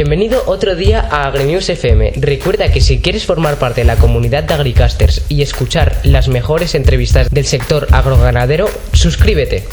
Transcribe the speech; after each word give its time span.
Bienvenido 0.00 0.42
otro 0.46 0.76
día 0.76 1.00
a 1.00 1.26
AgriNews 1.26 1.70
FM. 1.70 2.12
Recuerda 2.20 2.72
que 2.72 2.80
si 2.80 3.00
quieres 3.00 3.26
formar 3.26 3.58
parte 3.58 3.80
de 3.80 3.84
la 3.84 3.96
comunidad 3.96 4.44
de 4.44 4.54
Agricasters 4.54 5.28
y 5.28 5.42
escuchar 5.42 6.00
las 6.04 6.28
mejores 6.28 6.76
entrevistas 6.76 7.28
del 7.30 7.46
sector 7.46 7.88
agroganadero, 7.90 8.68
suscríbete. 8.92 9.64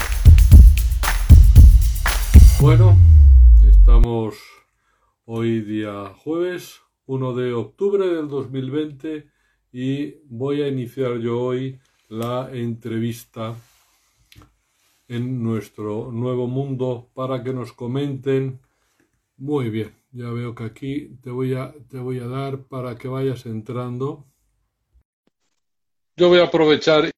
Bueno, 2.60 2.96
estamos 3.70 4.34
hoy 5.26 5.60
día 5.60 6.12
jueves 6.16 6.80
1 7.04 7.34
de 7.34 7.52
octubre 7.52 8.08
del 8.08 8.26
2020 8.26 9.26
y 9.72 10.16
voy 10.24 10.62
a 10.62 10.66
iniciar 10.66 11.18
yo 11.18 11.40
hoy 11.40 11.78
la 12.08 12.50
entrevista 12.52 13.54
en 15.06 15.44
nuestro 15.44 16.10
nuevo 16.10 16.48
mundo 16.48 17.10
para 17.14 17.44
que 17.44 17.52
nos 17.52 17.72
comenten 17.72 18.58
muy 19.36 19.70
bien 19.70 19.94
ya 20.16 20.30
veo 20.30 20.54
que 20.54 20.64
aquí 20.64 21.08
te 21.22 21.30
voy 21.30 21.54
a, 21.54 21.74
te 21.90 21.98
voy 21.98 22.20
a 22.20 22.26
dar 22.26 22.62
para 22.64 22.96
que 22.96 23.06
vayas 23.06 23.44
entrando. 23.44 24.24
Yo 26.16 26.30
voy 26.30 26.38
a 26.38 26.44
aprovechar 26.44 27.10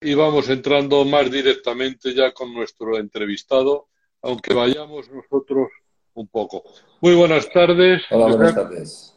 y 0.00 0.14
vamos 0.14 0.48
entrando 0.48 1.04
más 1.04 1.30
directamente 1.30 2.12
ya 2.12 2.32
con 2.32 2.52
nuestro 2.52 2.98
entrevistado, 2.98 3.86
aunque 4.22 4.54
vayamos 4.54 5.08
nosotros 5.12 5.68
un 6.14 6.26
poco. 6.26 6.64
Muy 7.00 7.14
buenas 7.14 7.48
tardes. 7.48 8.02
Hola, 8.10 8.34
buenas 8.34 8.54
tardes. 8.56 9.16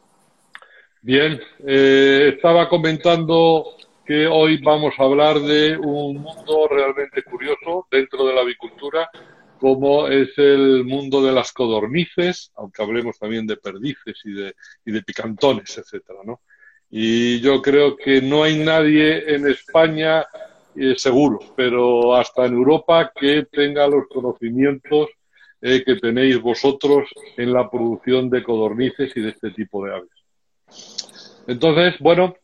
Bien, 1.02 1.40
eh, 1.66 2.32
estaba 2.36 2.68
comentando 2.68 3.74
que 4.04 4.28
hoy 4.28 4.58
vamos 4.62 4.94
a 4.98 5.02
hablar 5.02 5.40
de 5.40 5.76
un 5.76 6.18
mundo 6.18 6.68
realmente 6.70 7.24
curioso 7.24 7.88
dentro 7.90 8.24
de 8.24 8.34
la 8.34 8.42
avicultura 8.42 9.10
como 9.58 10.08
es 10.08 10.36
el 10.36 10.84
mundo 10.84 11.22
de 11.22 11.32
las 11.32 11.52
codornices, 11.52 12.52
aunque 12.56 12.82
hablemos 12.82 13.18
también 13.18 13.46
de 13.46 13.56
perdices 13.56 14.20
y 14.24 14.32
de, 14.32 14.54
y 14.84 14.92
de 14.92 15.02
picantones, 15.02 15.78
etcétera, 15.78 16.20
¿no? 16.24 16.40
Y 16.90 17.40
yo 17.40 17.60
creo 17.62 17.96
que 17.96 18.22
no 18.22 18.44
hay 18.44 18.58
nadie 18.58 19.34
en 19.34 19.48
España, 19.48 20.24
eh, 20.76 20.94
seguro, 20.96 21.40
pero 21.56 22.14
hasta 22.14 22.46
en 22.46 22.54
Europa, 22.54 23.12
que 23.14 23.46
tenga 23.50 23.88
los 23.88 24.06
conocimientos 24.08 25.08
eh, 25.62 25.82
que 25.84 25.96
tenéis 25.96 26.40
vosotros 26.40 27.08
en 27.36 27.52
la 27.52 27.68
producción 27.68 28.30
de 28.30 28.42
codornices 28.42 29.10
y 29.16 29.20
de 29.20 29.30
este 29.30 29.50
tipo 29.50 29.84
de 29.84 29.94
aves. 29.94 30.10
Entonces, 31.48 31.94
bueno, 31.98 32.36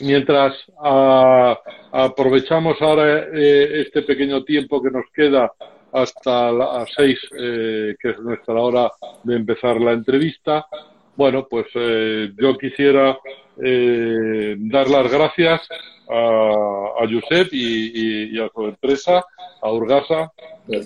mientras 0.00 0.56
ah, 0.82 1.58
aprovechamos 1.92 2.80
ahora 2.80 3.26
eh, 3.32 3.82
este 3.82 4.02
pequeño 4.02 4.44
tiempo 4.44 4.82
que 4.82 4.90
nos 4.90 5.04
queda 5.14 5.52
hasta 5.94 6.50
las 6.50 6.90
seis, 6.94 7.18
eh, 7.38 7.94
que 8.00 8.10
es 8.10 8.18
nuestra 8.18 8.54
hora 8.54 8.90
de 9.22 9.36
empezar 9.36 9.80
la 9.80 9.92
entrevista. 9.92 10.66
Bueno, 11.14 11.46
pues 11.48 11.66
eh, 11.74 12.32
yo 12.36 12.58
quisiera 12.58 13.16
eh, 13.62 14.56
dar 14.58 14.90
las 14.90 15.10
gracias 15.10 15.68
a, 16.10 16.94
a 16.98 17.08
Josep 17.08 17.48
y, 17.52 18.38
a 18.40 18.50
su 18.52 18.64
empresa, 18.64 19.24
a 19.62 19.72
Urgasa, 19.72 20.32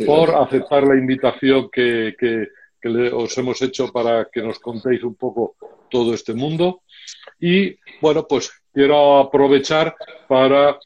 por 0.04 0.34
aceptar 0.34 0.86
la 0.86 0.96
invitación 0.96 1.70
que, 1.72 2.14
que, 2.18 2.48
os 3.12 3.36
hemos 3.36 3.60
hecho 3.62 3.90
para 3.90 4.28
que 4.30 4.40
nos 4.40 4.58
contéis 4.60 5.02
un 5.02 5.14
poco 5.14 5.56
todo 5.90 6.12
este 6.12 6.34
mundo. 6.34 6.82
Y 7.40 7.74
bueno, 8.00 8.26
pues 8.28 8.52
quiero 8.72 9.18
aprovechar 9.18 9.96
para 10.28 10.78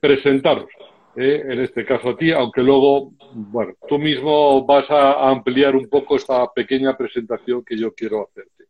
presentaros 0.00 0.68
¿eh? 1.16 1.42
en 1.44 1.60
este 1.60 1.84
caso 1.84 2.10
a 2.10 2.16
ti, 2.16 2.32
aunque 2.32 2.62
luego, 2.62 3.12
bueno, 3.32 3.74
tú 3.88 3.98
mismo 3.98 4.64
vas 4.64 4.90
a 4.90 5.28
ampliar 5.28 5.74
un 5.76 5.88
poco 5.88 6.16
esta 6.16 6.46
pequeña 6.52 6.96
presentación 6.96 7.64
que 7.64 7.76
yo 7.76 7.94
quiero 7.94 8.26
hacerte. 8.26 8.64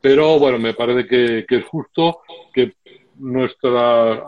Pero 0.00 0.38
bueno, 0.38 0.58
me 0.58 0.74
parece 0.74 1.06
que, 1.06 1.46
es 1.48 1.64
justo 1.64 2.20
que 2.52 2.74
nuestra 3.16 4.22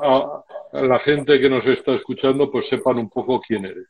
la 0.72 0.99
gente 1.00 1.41
que 1.41 1.50
nos 1.50 1.67
está 1.67 1.94
escuchando 1.94 2.50
pues 2.50 2.69
sepan 2.69 2.99
un 2.99 3.11
poco 3.11 3.41
quién 3.41 3.65
eres. 3.67 3.87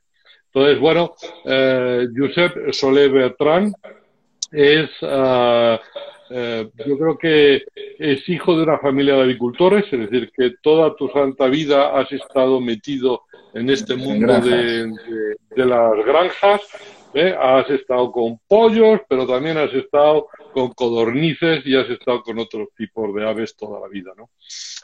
Entonces, 0.46 0.80
bueno, 0.80 1.14
eh, 1.44 2.06
Josep 2.16 2.72
Solé 2.72 3.08
Bertrand 3.08 3.74
es, 4.52 4.90
ah, 5.02 5.78
eh, 6.30 6.68
yo 6.86 6.98
creo 6.98 7.18
que 7.18 7.64
es 7.98 8.28
hijo 8.28 8.56
de 8.56 8.64
una 8.64 8.78
familia 8.78 9.14
de 9.14 9.22
agricultores, 9.22 9.84
es 9.92 10.10
decir, 10.10 10.30
que 10.36 10.54
toda 10.62 10.94
tu 10.96 11.08
santa 11.08 11.46
vida 11.46 11.98
has 11.98 12.10
estado 12.12 12.60
metido 12.60 13.22
en 13.54 13.70
este 13.70 13.96
mundo 13.96 14.38
de, 14.40 14.92
las 15.56 16.04
granjas. 16.04 16.60
¿eh? 17.14 17.34
Has 17.38 17.70
estado 17.70 18.12
con 18.12 18.38
pollos, 18.46 19.00
pero 19.08 19.26
también 19.26 19.56
has 19.56 19.72
estado 19.72 20.28
con 20.52 20.72
codornices 20.72 21.64
y 21.64 21.76
has 21.76 21.88
estado 21.88 22.22
con 22.22 22.38
otros 22.38 22.68
tipos 22.76 23.14
de 23.14 23.28
aves 23.28 23.56
toda 23.56 23.80
la 23.80 23.88
vida, 23.88 24.12
¿no? 24.16 24.30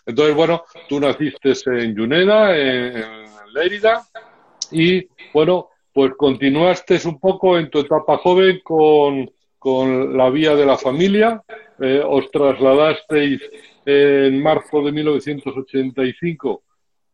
Entonces, 0.06 0.34
bueno, 0.34 0.64
tú 0.88 0.98
naciste 0.98 1.52
en 1.66 1.94
Yuneda, 1.94 2.56
en, 2.56 2.97
en 2.97 3.52
Lérida, 3.54 4.02
y 4.70 5.06
bueno, 5.32 5.69
pues 5.92 6.12
continuaste 6.16 6.98
un 7.04 7.20
poco 7.20 7.58
en 7.58 7.70
tu 7.70 7.81
etapa 7.81 8.16
joven 8.19 8.60
con, 8.64 9.31
con 9.62 10.17
la 10.17 10.28
vía 10.28 10.56
de 10.56 10.67
la 10.67 10.77
familia, 10.77 11.41
eh, 11.78 12.03
os 12.05 12.28
trasladasteis 12.33 13.41
en 13.87 14.43
marzo 14.43 14.83
de 14.83 14.91
1985 14.91 16.62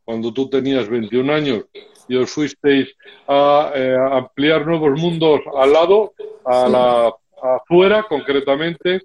cuando 0.03 0.33
tú 0.33 0.49
tenías 0.49 0.89
21 0.89 1.31
años 1.31 1.65
y 2.09 2.17
os 2.17 2.31
fuisteis 2.31 2.89
a, 3.27 3.71
eh, 3.75 3.95
ampliar 4.13 4.67
nuevos 4.67 4.99
mundos 4.99 5.43
al 5.55 5.73
lado, 5.75 6.15
a 6.47 6.69
la 6.69 7.15
afuera 7.43 8.07
concretamente, 8.09 9.03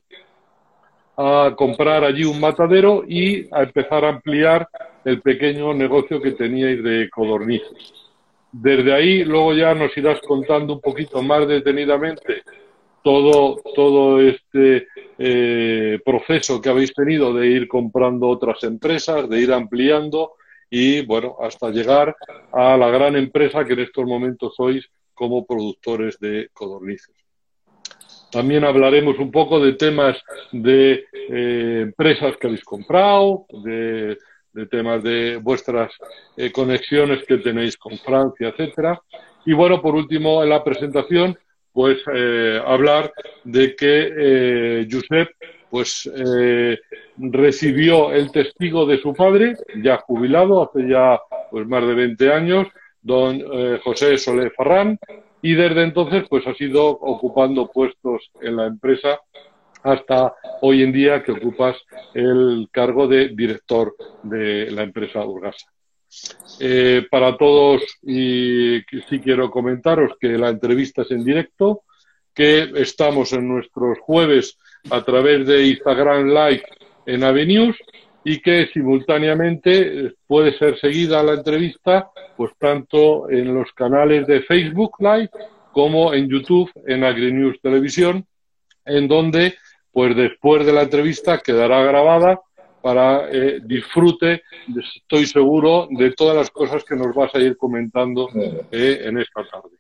a 1.18 1.54
comprar 1.58 2.06
allí 2.06 2.24
un 2.24 2.40
matadero 2.40 3.04
y 3.06 3.50
a 3.52 3.64
empezar 3.64 4.06
a 4.06 4.10
ampliar 4.10 4.70
el 5.04 5.22
pequeño 5.22 5.74
negocio 5.74 6.22
que 6.22 6.32
teníais 6.32 6.82
de 6.82 7.10
codornices. 7.10 7.92
Desde 8.54 8.94
ahí 8.94 9.26
luego 9.26 9.54
ya 9.54 9.74
nos 9.74 9.98
irás 9.98 10.22
contando 10.22 10.76
un 10.76 10.80
poquito 10.80 11.22
más 11.22 11.46
detenidamente 11.46 12.44
todo, 13.04 13.62
todo 13.76 14.22
este 14.22 14.88
eh, 15.18 16.00
proceso 16.04 16.62
que 16.62 16.70
habéis 16.70 16.94
tenido 16.94 17.34
de 17.34 17.48
ir 17.48 17.68
comprando 17.68 18.28
otras 18.30 18.64
empresas, 18.64 19.30
de 19.30 19.42
ir 19.42 19.52
ampliando 19.52 20.34
y 20.70 21.06
bueno, 21.06 21.36
hasta 21.40 21.70
llegar 21.70 22.16
a 22.52 22.76
la 22.78 22.90
gran 22.90 23.16
empresa 23.16 23.64
que 23.66 23.74
en 23.74 23.82
estos 23.82 24.06
momentos 24.06 24.56
sois 24.56 24.90
como 25.14 25.46
productores 25.46 26.20
de 26.20 26.50
codornices. 26.54 27.14
También 28.32 28.64
hablaremos 28.64 29.20
un 29.20 29.30
poco 29.30 29.60
de 29.60 29.74
temas 29.74 30.20
de 30.52 31.06
eh, 31.30 31.82
empresas 31.84 32.36
que 32.38 32.48
habéis 32.48 32.64
comprado, 32.64 33.46
de, 33.64 34.18
temas 34.72 35.04
de 35.04 35.38
vuestras 35.38 35.92
eh, 36.36 36.52
conexiones 36.52 37.24
que 37.28 37.38
tenéis 37.38 37.78
con 37.78 37.96
Francia, 38.00 38.48
etcétera. 38.48 39.00
Y 39.46 39.54
bueno, 39.54 39.80
por 39.80 39.94
último, 39.94 40.42
en 40.42 40.50
la 40.50 40.64
presentación, 40.64 41.38
pues 41.74 41.98
eh, 42.14 42.62
hablar 42.66 43.12
de 43.44 43.76
que 43.76 44.88
Josep 44.90 45.30
pues 45.74 46.08
eh, 46.16 46.78
recibió 47.18 48.12
el 48.12 48.32
testigo 48.32 48.86
de 48.86 49.02
su 49.02 49.12
padre, 49.12 49.56
ya 49.84 49.98
jubilado 49.98 50.62
hace 50.62 50.88
ya 50.88 51.20
pues 51.50 51.66
más 51.68 51.88
de 51.88 51.96
20 51.96 52.32
años, 52.32 52.68
don 53.02 53.42
eh, 53.42 53.80
José 53.84 54.20
Solé 54.20 54.52
Farrán, 54.52 55.00
y 55.42 55.56
desde 55.56 55.82
entonces 55.82 56.26
pues 56.30 56.46
ha 56.46 56.54
sido 56.54 56.90
ocupando 56.90 57.72
puestos 57.72 58.30
en 58.42 58.58
la 58.58 58.68
empresa 58.68 59.20
hasta 59.82 60.36
hoy 60.62 60.84
en 60.84 60.94
día 60.94 61.24
que 61.24 61.32
ocupas 61.32 61.76
el 62.14 62.68
cargo 62.72 63.08
de 63.08 63.30
director 63.30 63.96
de 64.22 64.70
la 64.70 64.84
empresa 64.84 65.26
Urgasa. 65.26 65.72
Eh, 66.60 67.08
para 67.10 67.36
todos, 67.36 67.82
y 68.04 68.80
sí 69.10 69.20
quiero 69.20 69.50
comentaros 69.50 70.14
que 70.20 70.38
la 70.38 70.50
entrevista 70.50 71.02
es 71.02 71.12
en 71.12 71.24
directo, 71.24 71.82
que 72.34 72.72
estamos 72.76 73.34
en 73.34 73.48
nuestros 73.48 74.00
jueves 74.00 74.58
a 74.90 75.04
través 75.04 75.46
de 75.48 75.68
Instagram 75.68 76.28
Live 76.28 76.64
en 77.06 77.24
Avenues 77.24 77.78
y 78.24 78.40
que 78.40 78.68
simultáneamente 78.74 80.06
eh, 80.06 80.14
puede 80.26 80.58
ser 80.58 80.80
seguida 80.80 81.24
la 81.24 81.34
entrevista 81.34 82.10
pues 82.38 82.52
tanto 82.58 83.30
en 83.30 83.54
los 83.54 83.72
canales 83.74 84.26
de 84.28 84.42
Facebook 84.42 84.96
Live 85.00 85.30
como 85.72 86.14
en 86.14 86.30
YouTube 86.30 86.72
en 86.88 87.04
AgriNews 87.04 87.60
Televisión 87.62 88.26
en 88.86 89.08
donde 89.08 89.56
pues 89.92 90.16
después 90.16 90.66
de 90.66 90.74
la 90.74 90.84
entrevista 90.84 91.40
quedará 91.40 91.84
grabada 91.84 92.40
para 92.84 93.30
eh, 93.32 93.62
disfrute, 93.64 94.44
estoy 94.98 95.26
seguro, 95.26 95.88
de 95.90 96.12
todas 96.12 96.36
las 96.36 96.50
cosas 96.50 96.84
que 96.84 96.96
nos 96.96 97.16
vas 97.16 97.34
a 97.34 97.40
ir 97.40 97.56
comentando 97.56 98.28
eh, 98.72 99.02
en 99.06 99.18
esta 99.18 99.42
tarde. 99.50 99.78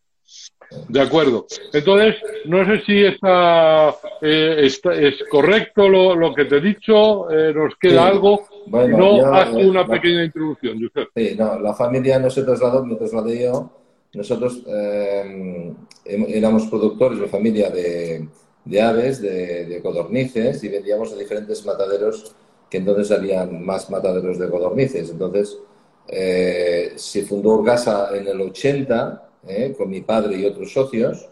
De 0.87 1.01
acuerdo. 1.01 1.45
Entonces, 1.71 2.15
no 2.45 2.65
sé 2.65 2.81
si 2.85 3.03
está, 3.03 3.89
eh, 4.21 4.65
es 4.65 4.81
correcto 5.29 5.87
lo, 5.89 6.33
que 6.33 6.45
te 6.45 6.57
he 6.57 6.61
dicho, 6.61 7.29
eh, 7.29 7.53
nos 7.53 7.75
queda 7.75 8.07
algo. 8.07 8.47
no, 8.67 9.33
haz 9.33 9.53
una 9.53 9.85
pequeña 9.85 10.23
introducción, 10.23 10.79
Josep. 10.81 11.09
Sí, 11.15 11.35
no, 11.37 11.59
la 11.59 11.73
familia 11.73 12.19
no 12.19 12.29
se 12.29 12.43
trasladó, 12.43 12.85
me 12.85 12.95
trasladé 12.95 13.43
yo. 13.43 13.69
Nosotros 14.13 14.63
eh, 14.67 15.73
éramos 16.05 16.67
productores, 16.67 17.19
la 17.19 17.27
familia, 17.27 17.69
de, 17.69 18.27
de 18.65 18.81
aves, 18.81 19.21
de, 19.21 19.79
codornices, 19.81 20.63
y 20.63 20.69
vendíamos 20.69 21.11
a 21.11 21.17
diferentes 21.17 21.65
mataderos, 21.65 22.35
que 22.73 22.79
entonces 22.79 23.11
habían 23.11 23.63
más 23.63 23.87
mataderos 23.91 24.39
de 24.39 24.49
codornices. 24.49 25.11
Entonces, 25.11 25.59
eh, 26.07 26.93
se 26.95 27.21
fundó 27.21 27.49
Urgasa 27.49 28.09
en 28.17 28.27
el 28.27 28.41
80, 28.41 29.29
eh, 29.47 29.75
con 29.77 29.91
mi 29.91 30.01
padre 30.01 30.39
y 30.39 30.45
otros 30.45 30.73
socios, 30.73 31.29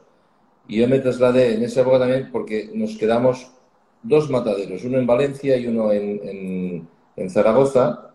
y 0.67 0.77
yo 0.77 0.87
me 0.87 0.99
trasladé 0.99 1.55
en 1.55 1.63
esa 1.63 1.81
época 1.81 1.97
también 1.97 2.29
porque 2.31 2.69
nos 2.75 2.95
quedamos 2.95 3.51
dos 4.03 4.29
mataderos, 4.29 4.83
uno 4.83 4.99
en 4.99 5.07
Valencia 5.07 5.57
y 5.57 5.65
uno 5.65 5.91
en, 5.91 6.87
en, 7.15 7.29
Zaragoza, 7.31 8.11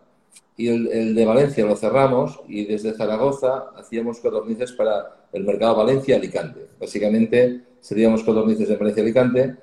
y 0.56 0.68
el, 0.68 1.12
de 1.16 1.24
Valencia 1.24 1.66
lo 1.66 1.74
cerramos 1.74 2.38
y 2.46 2.64
desde 2.64 2.92
Zaragoza 2.92 3.70
hacíamos 3.74 4.20
codornices 4.20 4.70
para 4.70 5.26
el 5.32 5.42
mercado 5.42 5.74
Valencia-Alicante. 5.74 6.68
Básicamente 6.78 7.62
seríamos 7.80 8.22
codornices 8.22 8.68
de 8.68 8.76
Valencia-Alicante 8.76 9.56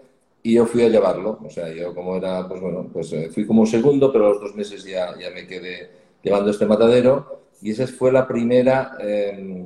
y 0.43 0.53
yo 0.53 0.65
fui 0.65 0.83
a 0.83 0.89
llevarlo. 0.89 1.39
O 1.43 1.49
sea, 1.49 1.73
yo 1.73 1.95
como 1.95 2.17
era, 2.17 2.47
pues 2.47 2.61
bueno, 2.61 2.89
pues 2.91 3.11
eh, 3.13 3.29
fui 3.33 3.47
como 3.47 3.65
segundo, 3.65 4.11
pero 4.11 4.27
a 4.27 4.29
los 4.29 4.41
dos 4.41 4.55
meses 4.55 4.83
ya, 4.83 5.17
ya 5.17 5.31
me 5.31 5.47
quedé 5.47 5.89
llevando 6.21 6.51
este 6.51 6.65
matadero 6.65 7.43
y 7.61 7.71
esa 7.71 7.87
fue 7.87 8.11
la 8.11 8.27
primera 8.27 8.97
em, 8.99 9.65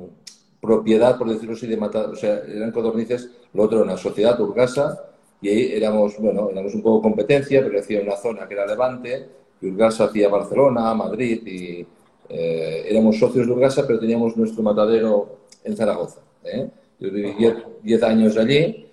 propiedad, 0.60 1.18
por 1.18 1.28
decirlo 1.28 1.54
así, 1.56 1.66
de 1.66 1.76
matadero. 1.76 2.12
O 2.12 2.16
sea, 2.16 2.40
eran 2.46 2.70
codornices, 2.70 3.28
lo 3.52 3.64
otro 3.64 3.78
era 3.78 3.84
una 3.84 3.96
sociedad, 3.96 4.40
Urgasa, 4.40 5.04
y 5.40 5.48
ahí 5.48 5.72
éramos, 5.72 6.16
bueno, 6.18 6.48
éramos 6.50 6.74
un 6.74 6.82
poco 6.82 7.02
competencia, 7.02 7.62
pero 7.62 7.80
hacía 7.80 8.00
una 8.00 8.16
zona 8.16 8.46
que 8.46 8.54
era 8.54 8.66
Levante, 8.66 9.26
y 9.60 9.66
Urgasa 9.66 10.04
hacía 10.04 10.28
Barcelona, 10.28 10.94
Madrid, 10.94 11.44
y 11.44 11.86
eh, 12.28 12.84
éramos 12.88 13.18
socios 13.18 13.46
de 13.46 13.52
Urgasa, 13.52 13.84
pero 13.84 13.98
teníamos 13.98 14.36
nuestro 14.36 14.62
matadero 14.62 15.38
en 15.64 15.76
Zaragoza. 15.76 16.20
¿eh? 16.44 16.68
Yo 17.00 17.10
viví 17.10 17.34
10 17.82 18.02
años 18.04 18.36
allí, 18.36 18.87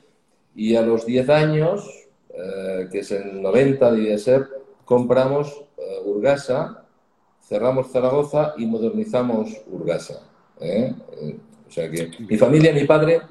y 0.55 0.75
a 0.75 0.81
los 0.81 1.05
10 1.05 1.29
años, 1.29 2.07
eh, 2.29 2.87
que 2.91 2.99
es 2.99 3.11
en 3.11 3.41
90, 3.41 3.91
debía 3.91 4.17
ser, 4.17 4.47
compramos 4.85 5.61
Urgasa, 6.05 6.85
cerramos 7.41 7.91
Zaragoza 7.91 8.53
y 8.57 8.65
modernizamos 8.65 9.61
Urgasa. 9.67 10.21
o 10.57 11.71
sea 11.71 11.89
que 11.89 12.11
mi 12.19 12.37
familia, 12.37 12.73
mi 12.73 12.85
padre, 12.85 13.21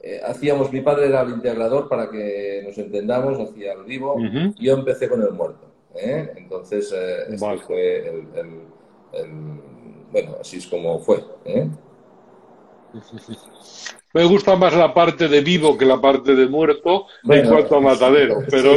eh, 0.00 0.20
hacíamos, 0.24 0.72
mi 0.72 0.80
padre 0.80 1.06
era 1.06 1.22
el 1.22 1.30
integrador 1.30 1.88
para 1.88 2.08
que 2.08 2.62
nos 2.64 2.78
entendamos, 2.78 3.38
hacía 3.40 3.72
el 3.72 3.82
vivo, 3.82 4.16
yo 4.58 4.74
empecé 4.74 5.08
con 5.08 5.22
el 5.22 5.32
muerto. 5.32 5.66
¿eh? 5.96 6.32
Entonces, 6.36 6.92
eh, 6.92 7.24
este 7.28 7.58
fue 7.58 8.08
el, 8.08 9.32
Bueno, 10.12 10.36
así 10.40 10.58
es 10.58 10.66
como 10.68 11.00
fue. 11.00 11.24
Me 14.18 14.24
gusta 14.24 14.56
más 14.56 14.74
la 14.74 14.92
parte 14.92 15.28
de 15.28 15.42
vivo 15.42 15.78
que 15.78 15.84
la 15.84 16.00
parte 16.00 16.34
de 16.34 16.48
muerto 16.48 17.06
en 17.22 17.48
cuanto 17.48 17.76
a 17.76 17.80
matadero, 17.80 18.40
pero 18.50 18.74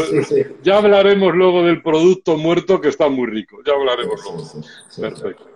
ya 0.62 0.78
hablaremos 0.78 1.34
luego 1.34 1.64
del 1.64 1.82
producto 1.82 2.38
muerto 2.38 2.80
que 2.80 2.90
está 2.90 3.10
muy 3.10 3.26
rico, 3.26 3.58
ya 3.66 3.74
hablaremos 3.74 4.22
luego. 4.24 4.44
Perfecto, 5.00 5.50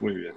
muy 0.00 0.12
bien. 0.12 0.34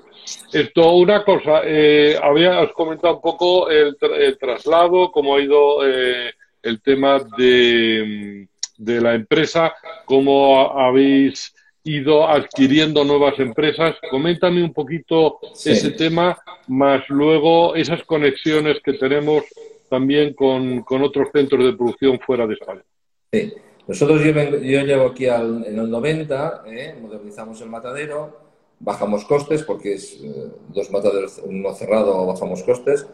Esto, 0.53 0.93
una 0.95 1.25
cosa, 1.25 1.63
eh, 1.65 2.17
habías 2.23 2.71
comentado 2.71 3.15
un 3.15 3.21
poco 3.21 3.69
el, 3.69 3.97
traslado, 4.39 5.11
cómo 5.11 5.35
ha 5.35 5.41
ido 5.41 5.85
eh, 5.85 6.31
el 6.61 6.81
tema 6.81 7.19
de, 7.37 8.47
de, 8.77 9.01
la 9.01 9.15
empresa, 9.15 9.73
cómo 10.05 10.79
habéis 10.79 11.53
ido 11.83 12.27
adquiriendo 12.27 13.03
nuevas 13.03 13.37
empresas. 13.39 13.95
Coméntame 14.09 14.63
un 14.63 14.73
poquito 14.73 15.39
ese 15.53 15.91
tema, 15.91 16.37
más 16.67 17.07
luego 17.09 17.75
esas 17.75 18.03
conexiones 18.03 18.79
que 18.83 18.93
tenemos 18.93 19.43
también 19.89 20.33
con, 20.33 20.83
otros 20.87 21.29
centros 21.31 21.63
de 21.65 21.73
producción 21.73 22.19
fuera 22.19 22.47
de 22.47 22.53
España. 22.53 22.83
Sí. 23.31 23.53
Nosotros, 23.85 24.23
yo, 24.23 24.31
yo 24.31 24.81
llego 24.81 25.07
aquí 25.07 25.27
al, 25.27 25.65
en 25.65 25.77
el 25.77 25.89
90, 25.89 26.63
eh, 26.67 26.95
modernizamos 27.01 27.59
el 27.59 27.69
matadero, 27.69 28.39
bajamos 28.79 29.25
costes 29.25 29.63
porque 29.63 29.93
es 29.95 30.19
eh, 30.23 30.51
dos 30.69 30.89
mataderos, 30.89 31.41
uno 31.43 31.73
cerrado, 31.73 32.25
bajamos 32.25 32.63
costes. 32.63 33.05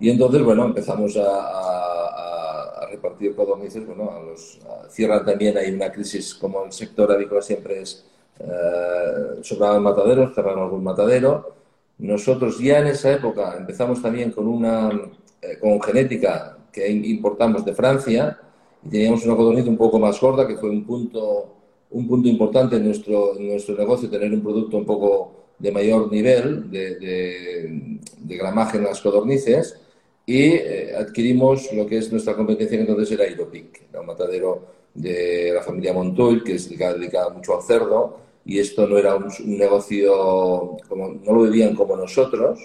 Y 0.00 0.10
entonces, 0.10 0.42
bueno, 0.42 0.64
empezamos 0.64 1.16
a, 1.16 2.88
repartir 2.90 3.34
codornices. 3.34 3.86
Bueno, 3.86 4.10
a 4.10 4.20
los, 4.20 4.58
cierran 4.90 5.24
también, 5.24 5.56
hay 5.56 5.70
una 5.70 5.90
crisis 5.90 6.34
como 6.34 6.64
el 6.64 6.72
sector 6.72 7.10
avícola 7.10 7.40
siempre 7.40 7.80
es, 7.80 8.04
eh, 8.38 9.40
sobraban 9.42 9.82
mataderos, 9.82 10.34
cerraron 10.34 10.64
algún 10.64 10.84
matadero. 10.84 11.54
Nosotros 11.98 12.58
ya 12.58 12.80
en 12.80 12.88
esa 12.88 13.12
época 13.12 13.56
empezamos 13.56 14.02
también 14.02 14.32
con 14.32 14.46
una 14.48 14.90
eh, 15.40 15.58
con 15.60 15.80
genética 15.80 16.58
que 16.72 16.88
importamos 16.90 17.64
de 17.64 17.74
Francia 17.74 18.38
y 18.84 18.88
teníamos 18.88 19.24
una 19.24 19.36
codorniz 19.36 19.66
un 19.66 19.76
poco 19.76 19.98
más 19.98 20.20
gorda, 20.20 20.46
que 20.46 20.56
fue 20.56 20.70
un 20.70 20.84
punto 20.84 21.52
un 21.92 22.08
punto 22.08 22.28
importante 22.28 22.76
en 22.76 22.86
nuestro, 22.86 23.34
nuestro 23.38 23.76
negocio, 23.76 24.08
tener 24.08 24.32
un 24.32 24.42
producto 24.42 24.76
un 24.76 24.86
poco 24.86 25.32
de 25.58 25.70
mayor 25.70 26.10
nivel 26.10 26.70
de, 26.70 26.96
de, 26.96 28.36
gramaje 28.36 28.78
en 28.78 28.84
las 28.84 29.00
codornices 29.00 29.78
y 30.26 30.54
eh, 30.54 30.94
adquirimos 30.96 31.72
lo 31.72 31.86
que 31.86 31.98
es 31.98 32.10
nuestra 32.10 32.34
competencia 32.34 32.76
que 32.76 32.82
entonces 32.82 33.12
era 33.12 33.24
Aeropic, 33.24 33.82
un 33.98 34.06
matadero 34.06 34.66
de 34.94 35.52
la 35.54 35.62
familia 35.62 35.92
Montoy 35.92 36.42
que 36.42 36.54
es 36.54 36.68
dedicado 36.68 37.30
mucho 37.30 37.56
al 37.56 37.62
cerdo 37.62 38.18
y 38.44 38.58
esto 38.58 38.86
no 38.86 38.98
era 38.98 39.14
un, 39.16 39.30
negocio, 39.46 40.76
como, 40.88 41.08
no 41.08 41.32
lo 41.32 41.42
vivían 41.42 41.74
como 41.74 41.96
nosotros 41.96 42.58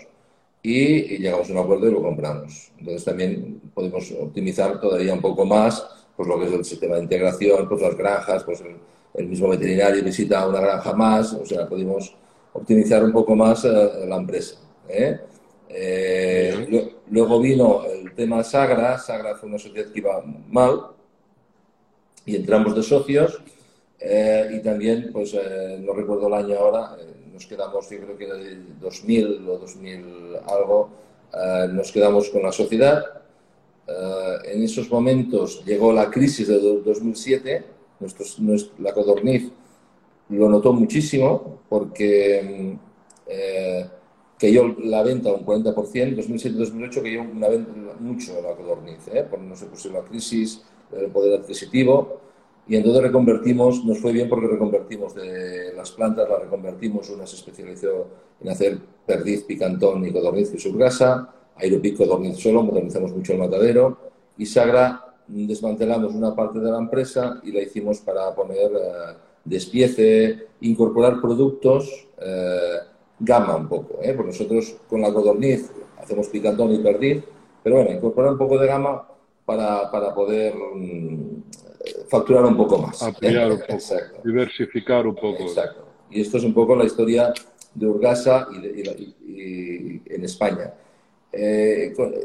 y, 0.64 1.18
llegamos 1.18 1.50
a 1.50 1.54
un 1.54 1.60
acuerdo 1.60 1.88
y 1.88 1.92
lo 1.92 2.02
compramos. 2.02 2.72
Entonces 2.80 3.06
también 3.06 3.62
podemos 3.74 4.12
optimizar 4.20 4.82
todavía 4.82 5.14
un 5.14 5.22
poco 5.22 5.46
más 5.46 5.88
pues 6.16 6.28
lo 6.28 6.40
que 6.40 6.48
es 6.48 6.54
el 6.54 6.66
sistema 6.66 6.96
de 6.96 7.04
integración, 7.04 7.70
pues 7.70 7.80
las 7.80 7.96
granjas, 7.96 8.44
pues 8.44 8.62
el, 8.62 8.76
el 9.14 9.28
mismo 9.28 9.50
veterinario 9.50 10.04
visita 10.04 10.48
una 10.48 10.60
granja 10.60 10.94
más, 10.94 11.34
o 11.34 11.46
sea, 11.46 11.68
pudimos 11.68 12.16
optimizar 12.54 13.04
un 13.04 13.12
poco 13.12 13.36
más 13.36 13.66
eh, 13.66 14.06
la 14.08 14.16
empresa. 14.16 14.58
¿eh? 14.88 15.20
Eh, 15.70 16.94
luego 17.10 17.40
vino 17.40 17.84
el 17.86 18.14
tema 18.14 18.44
Sagra, 18.44 18.98
Sagra 18.98 19.36
fue 19.36 19.50
una 19.50 19.60
sociedad 19.60 19.92
que 19.92 20.00
iba 20.00 20.24
mal 20.48 20.82
y 22.28 22.36
entramos 22.36 22.76
de 22.76 22.84
socios 22.84 23.42
y 24.00 24.60
también, 24.60 25.10
pues 25.12 25.34
no 25.80 25.94
recuerdo 25.94 26.28
el 26.28 26.34
año 26.36 26.60
ahora, 26.60 26.96
nos 27.34 27.48
quedamos, 27.48 27.90
yo 27.90 28.00
creo 28.00 28.18
que 28.18 28.26
era 28.26 28.36
de 28.36 28.58
2000 28.80 29.50
o 29.50 29.58
2000 29.58 30.36
algo, 30.46 30.90
nos 31.74 31.92
quedamos 31.92 32.30
con 32.30 32.44
la 32.44 32.52
sociedad. 32.52 33.04
en 34.46 34.62
esos 34.62 34.88
momentos 34.92 35.66
llegó 35.66 35.92
la 35.92 36.12
crisis 36.12 36.48
de 36.48 36.60
2007 36.60 37.78
la 38.80 38.94
codorniz 38.94 39.52
lo 40.30 40.50
notó 40.50 40.74
muchísimo 40.74 41.62
porque 41.70 42.78
eh, 43.28 43.86
cayó 44.38 44.76
la 44.80 45.04
venta 45.04 45.32
un 45.32 45.46
40%, 45.46 45.74
2007-2008 45.74 47.02
cayó 47.02 47.22
una 47.22 47.48
venta 47.48 47.72
mucho 48.00 48.34
la 48.42 48.56
codorniz, 48.56 49.08
¿eh? 49.08 49.26
porque 49.30 49.46
no 49.46 49.56
se 49.56 49.66
puso 49.68 49.90
la 49.92 50.02
crisis, 50.02 50.64
el 50.92 51.10
poder 51.10 51.40
adquisitivo, 51.40 52.22
y 52.68 52.76
entonces 52.76 53.02
reconvertimos, 53.02 53.86
nos 53.86 54.00
fue 54.00 54.12
bien 54.12 54.28
porque 54.28 54.48
reconvertimos 54.48 55.16
de 55.16 55.74
las 55.74 55.92
plantas, 55.92 56.30
las 56.30 56.42
reconvertimos, 56.42 57.10
una 57.10 57.26
se 57.26 57.38
especializó 57.38 58.08
en 58.42 58.50
hacer 58.50 58.78
perdiz, 59.06 59.44
picantón 59.44 60.06
y 60.06 60.12
codorniz 60.12 60.54
y 60.54 60.60
surgasa, 60.60 61.34
aeropic 61.56 61.98
codorniz 61.98 62.38
solo, 62.38 62.64
modernizamos 62.64 63.14
mucho 63.14 63.34
el 63.34 63.40
matadero, 63.40 63.98
y 64.38 64.46
Sagra 64.46 65.08
desmantelamos 65.28 66.14
una 66.14 66.36
parte 66.36 66.60
de 66.60 66.72
la 66.72 66.78
empresa 66.78 67.40
y 67.44 67.52
la 67.52 67.62
hicimos 67.62 68.00
para 68.00 68.34
poner 68.34 68.72
eh, 68.72 69.14
despiece, 69.44 70.48
incorporar 70.62 71.22
productos 71.22 72.08
eh, 72.20 72.78
gama 73.20 73.56
un 73.56 73.68
poco. 73.68 74.00
¿eh? 74.02 74.14
Porque 74.14 74.32
nosotros 74.32 74.76
con 74.90 75.02
la 75.02 75.14
codorniz 75.14 75.72
hacemos 75.98 76.28
picantón 76.28 76.74
y 76.74 76.80
perdiz, 76.80 77.24
pero 77.64 77.78
bueno, 77.78 77.92
incorporar 77.92 78.34
un 78.34 78.38
poco 78.38 78.58
de 78.58 78.68
gama 78.68 79.08
para, 79.46 79.90
para 79.92 80.14
poder 80.14 80.54
mm, 80.56 81.44
facturar 82.08 82.46
un 82.46 82.58
poco 82.58 82.78
más. 82.80 83.02
Ampliar 83.02 83.52
un 83.52 83.60
poco, 83.68 83.78
diversificar 84.24 85.08
un 85.08 85.16
poco. 85.16 85.44
Exacto. 85.44 85.86
Y 86.10 86.22
esto 86.22 86.38
es 86.38 86.44
un 86.44 86.54
poco 86.54 86.76
la 86.76 86.86
historia 86.86 87.34
de 87.74 87.86
Urgasa 87.86 88.48
y, 88.52 90.02
en 90.06 90.24
España. 90.24 90.74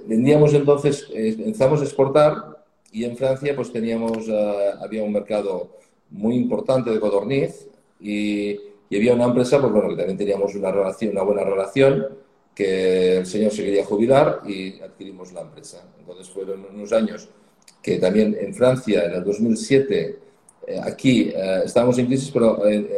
vendíamos 0.07 0.55
entonces, 0.55 1.09
empezamos 1.13 1.81
a 1.81 1.85
exportar 1.85 2.65
y 2.93 3.05
en 3.05 3.17
Francia 3.17 3.57
pues 3.57 3.73
teníamos, 3.73 4.29
eh, 4.29 4.71
había 4.81 5.03
un 5.03 5.13
mercado 5.13 5.79
muy 6.11 6.37
importante 6.37 6.91
de 6.91 7.01
codorniz 7.01 7.67
y, 8.01 8.59
había 8.95 9.15
una 9.15 9.25
empresa, 9.25 9.59
pues 9.59 9.73
bueno, 9.73 9.89
que 9.89 9.97
también 9.97 10.19
teníamos 10.19 10.55
una 10.55 10.71
relación, 10.71 11.13
una 11.13 11.23
buena 11.23 11.45
relación, 11.45 12.09
que 12.55 13.17
el 13.17 13.27
señor 13.27 13.51
se 13.51 13.65
quería 13.65 13.87
jubilar 13.87 14.43
y 14.47 14.83
adquirimos 14.83 15.33
la 15.33 15.41
empresa. 15.41 15.83
Entonces 15.99 16.29
fueron 16.29 16.67
unos 16.75 16.93
años 16.93 17.27
que 17.83 17.99
también 17.99 18.37
en 18.41 18.55
Francia, 18.55 19.05
en 19.05 19.15
el 19.15 19.25
2007, 19.25 20.19
eh, 20.67 20.81
aquí 20.83 21.33
eh, 21.35 21.63
estábamos 21.65 21.99
en 21.99 22.07
crisis, 22.07 22.31
pero 22.31 22.67
en, 22.67 22.89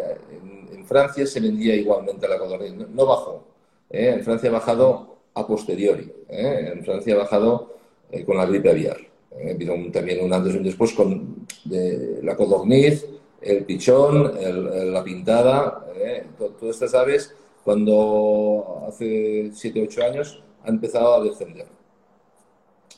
Francia 0.85 1.26
se 1.26 1.40
vendía 1.40 1.75
igualmente 1.75 2.28
la 2.28 2.38
codorniz, 2.38 2.75
no, 2.75 3.06
bajó. 3.06 3.42
En 3.88 4.23
Francia 4.23 4.50
ha 4.50 4.52
bajado 4.52 5.16
a 5.33 5.47
posteriori, 5.47 6.12
en 6.28 6.85
Francia 6.85 7.14
ha 7.14 7.18
bajado 7.18 7.75
con 8.26 8.37
la 8.37 8.44
gripe 8.44 8.71
aviar. 8.71 8.99
¿eh? 9.30 9.54
Vino 9.54 9.75
también 9.90 10.23
un 10.23 10.33
antes 10.33 10.54
y 10.54 10.59
un 10.59 10.64
después 10.64 10.92
con 10.92 11.47
la 11.64 12.37
codorniz, 12.37 13.06
el 13.40 13.64
pichón, 13.64 14.35
la 14.92 15.02
pintada, 15.02 15.87
¿eh? 15.97 16.25
todas 16.38 16.76
estas 16.76 16.94
aves, 16.94 17.35
cuando 17.64 18.85
hace 18.87 19.50
7 19.52 19.87
8 19.88 20.04
años 20.04 20.42
han 20.64 20.75
empezado 20.75 21.14
a 21.14 21.25
descender. 21.25 21.66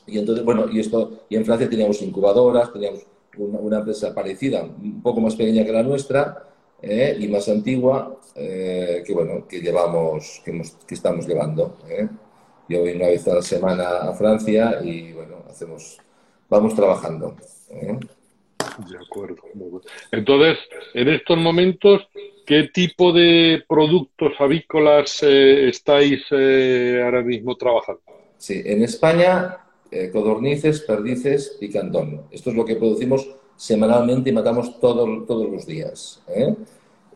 Y 0.07 0.17
entonces, 0.17 0.43
bueno, 0.43 0.65
y 0.71 0.79
esto, 0.79 1.25
y 1.29 1.35
en 1.35 1.45
Francia 1.45 1.69
teníamos 1.69 2.01
incubadoras, 2.01 2.71
teníamos 2.71 3.05
una, 3.37 3.77
empresa 3.79 4.15
parecida, 4.15 4.63
un 4.63 5.01
poco 5.01 5.21
más 5.21 5.35
pequeña 5.35 5.63
que 5.63 5.71
la 5.71 5.83
nuestra 5.83 6.43
¿eh? 6.81 7.15
y 7.19 7.27
más 7.27 7.47
antigua, 7.49 8.17
que 8.33 9.11
bueno, 9.13 9.47
que 9.47 9.59
llevamos, 9.59 10.41
que, 10.43 10.61
que 10.87 10.95
estamos 10.95 11.27
llevando. 11.27 11.77
Yo 12.69 12.81
voy 12.81 12.93
una 12.93 13.07
vez 13.07 13.27
a 13.27 13.35
la 13.35 13.41
semana 13.41 13.97
a 13.99 14.13
Francia 14.13 14.79
y 14.83 15.13
bueno, 15.13 15.43
hacemos 15.49 15.99
vamos 16.49 16.75
trabajando. 16.75 17.35
¿eh? 17.71 17.97
De 18.89 18.97
acuerdo. 18.97 19.41
Entonces, 20.11 20.57
en 20.93 21.07
estos 21.09 21.37
momentos, 21.37 22.07
¿qué 22.45 22.69
tipo 22.73 23.11
de 23.11 23.63
productos 23.67 24.33
avícolas 24.39 25.23
eh, 25.23 25.69
estáis 25.69 26.23
eh, 26.31 27.01
ahora 27.03 27.21
mismo 27.21 27.55
trabajando? 27.55 28.01
Sí, 28.37 28.61
en 28.63 28.83
España, 28.83 29.57
codornices, 30.11 30.81
perdices 30.81 31.57
y 31.61 31.69
cantón. 31.69 32.23
Esto 32.31 32.49
es 32.49 32.55
lo 32.55 32.65
que 32.65 32.75
producimos 32.75 33.29
semanalmente 33.55 34.29
y 34.29 34.33
matamos 34.33 34.79
todo, 34.79 35.23
todos 35.23 35.49
los 35.49 35.65
días. 35.65 36.21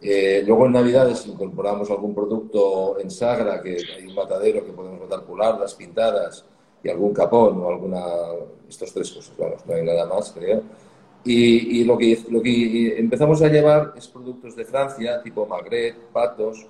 luego 0.02 0.66
en 0.66 0.72
Navidades 0.72 1.28
incorporamos 1.28 1.90
algún 1.92 2.16
producto 2.16 3.00
en 3.00 3.12
Sagra, 3.12 3.62
que 3.62 3.78
hay 3.98 4.08
un 4.08 4.16
matadero 4.16 4.66
que 4.66 4.72
podemos 4.72 5.00
matar 5.02 5.60
las 5.60 5.76
pintadas, 5.76 6.46
y 6.84 6.90
algún 6.90 7.14
capón 7.14 7.62
o 7.62 7.70
alguna, 7.70 8.04
estas 8.68 8.94
tres 8.94 9.12
cosas, 9.12 9.34
vamos, 9.38 9.66
no 9.66 9.76
hay 9.76 9.84
nada 9.84 10.06
más, 10.06 10.32
creo. 10.32 10.64
Y, 11.24 11.84
lo, 11.84 12.00
que, 12.00 12.18
lo 12.30 12.42
que 12.42 12.98
empezamos 12.98 13.42
a 13.44 13.48
llevar 13.48 13.94
es 13.96 14.08
productos 14.08 14.56
de 14.56 14.66
Francia, 14.66 15.22
tipo 15.22 15.46
magret, 15.46 15.96
patos, 16.12 16.66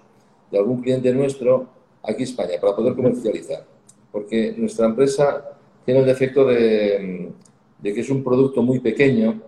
de 0.52 0.58
algún 0.58 0.82
cliente 0.82 1.14
nuestro, 1.14 1.68
aquí 2.04 2.24
a 2.24 2.26
España, 2.26 2.60
para 2.60 2.76
poder 2.76 2.94
comercializar. 2.94 3.66
Porque 4.12 4.54
nuestra 4.58 4.88
empresa 4.88 5.58
tiene 5.86 6.02
el 6.02 6.06
defecto 6.06 6.46
de, 6.46 7.32
de 7.80 7.94
que 7.94 8.02
es 8.02 8.10
un 8.10 8.24
producto 8.24 8.62
muy 8.62 8.80
pequeño 8.80 9.42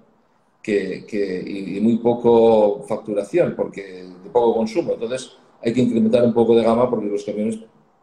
que, 0.62 1.06
que, 1.06 1.44
y, 1.46 1.80
muy 1.82 1.98
poco 1.98 2.84
facturación, 2.88 3.54
porque 3.56 4.04
de 4.04 4.30
poco 4.32 4.56
consumo. 4.56 4.94
Entonces 4.94 5.38
hay 5.62 5.74
que 5.74 5.82
incrementar 5.82 6.24
un 6.24 6.34
poco 6.34 6.56
de 6.56 6.64
gama 6.64 6.90
porque 6.90 7.08
los 7.08 7.24
camiones 7.24 7.60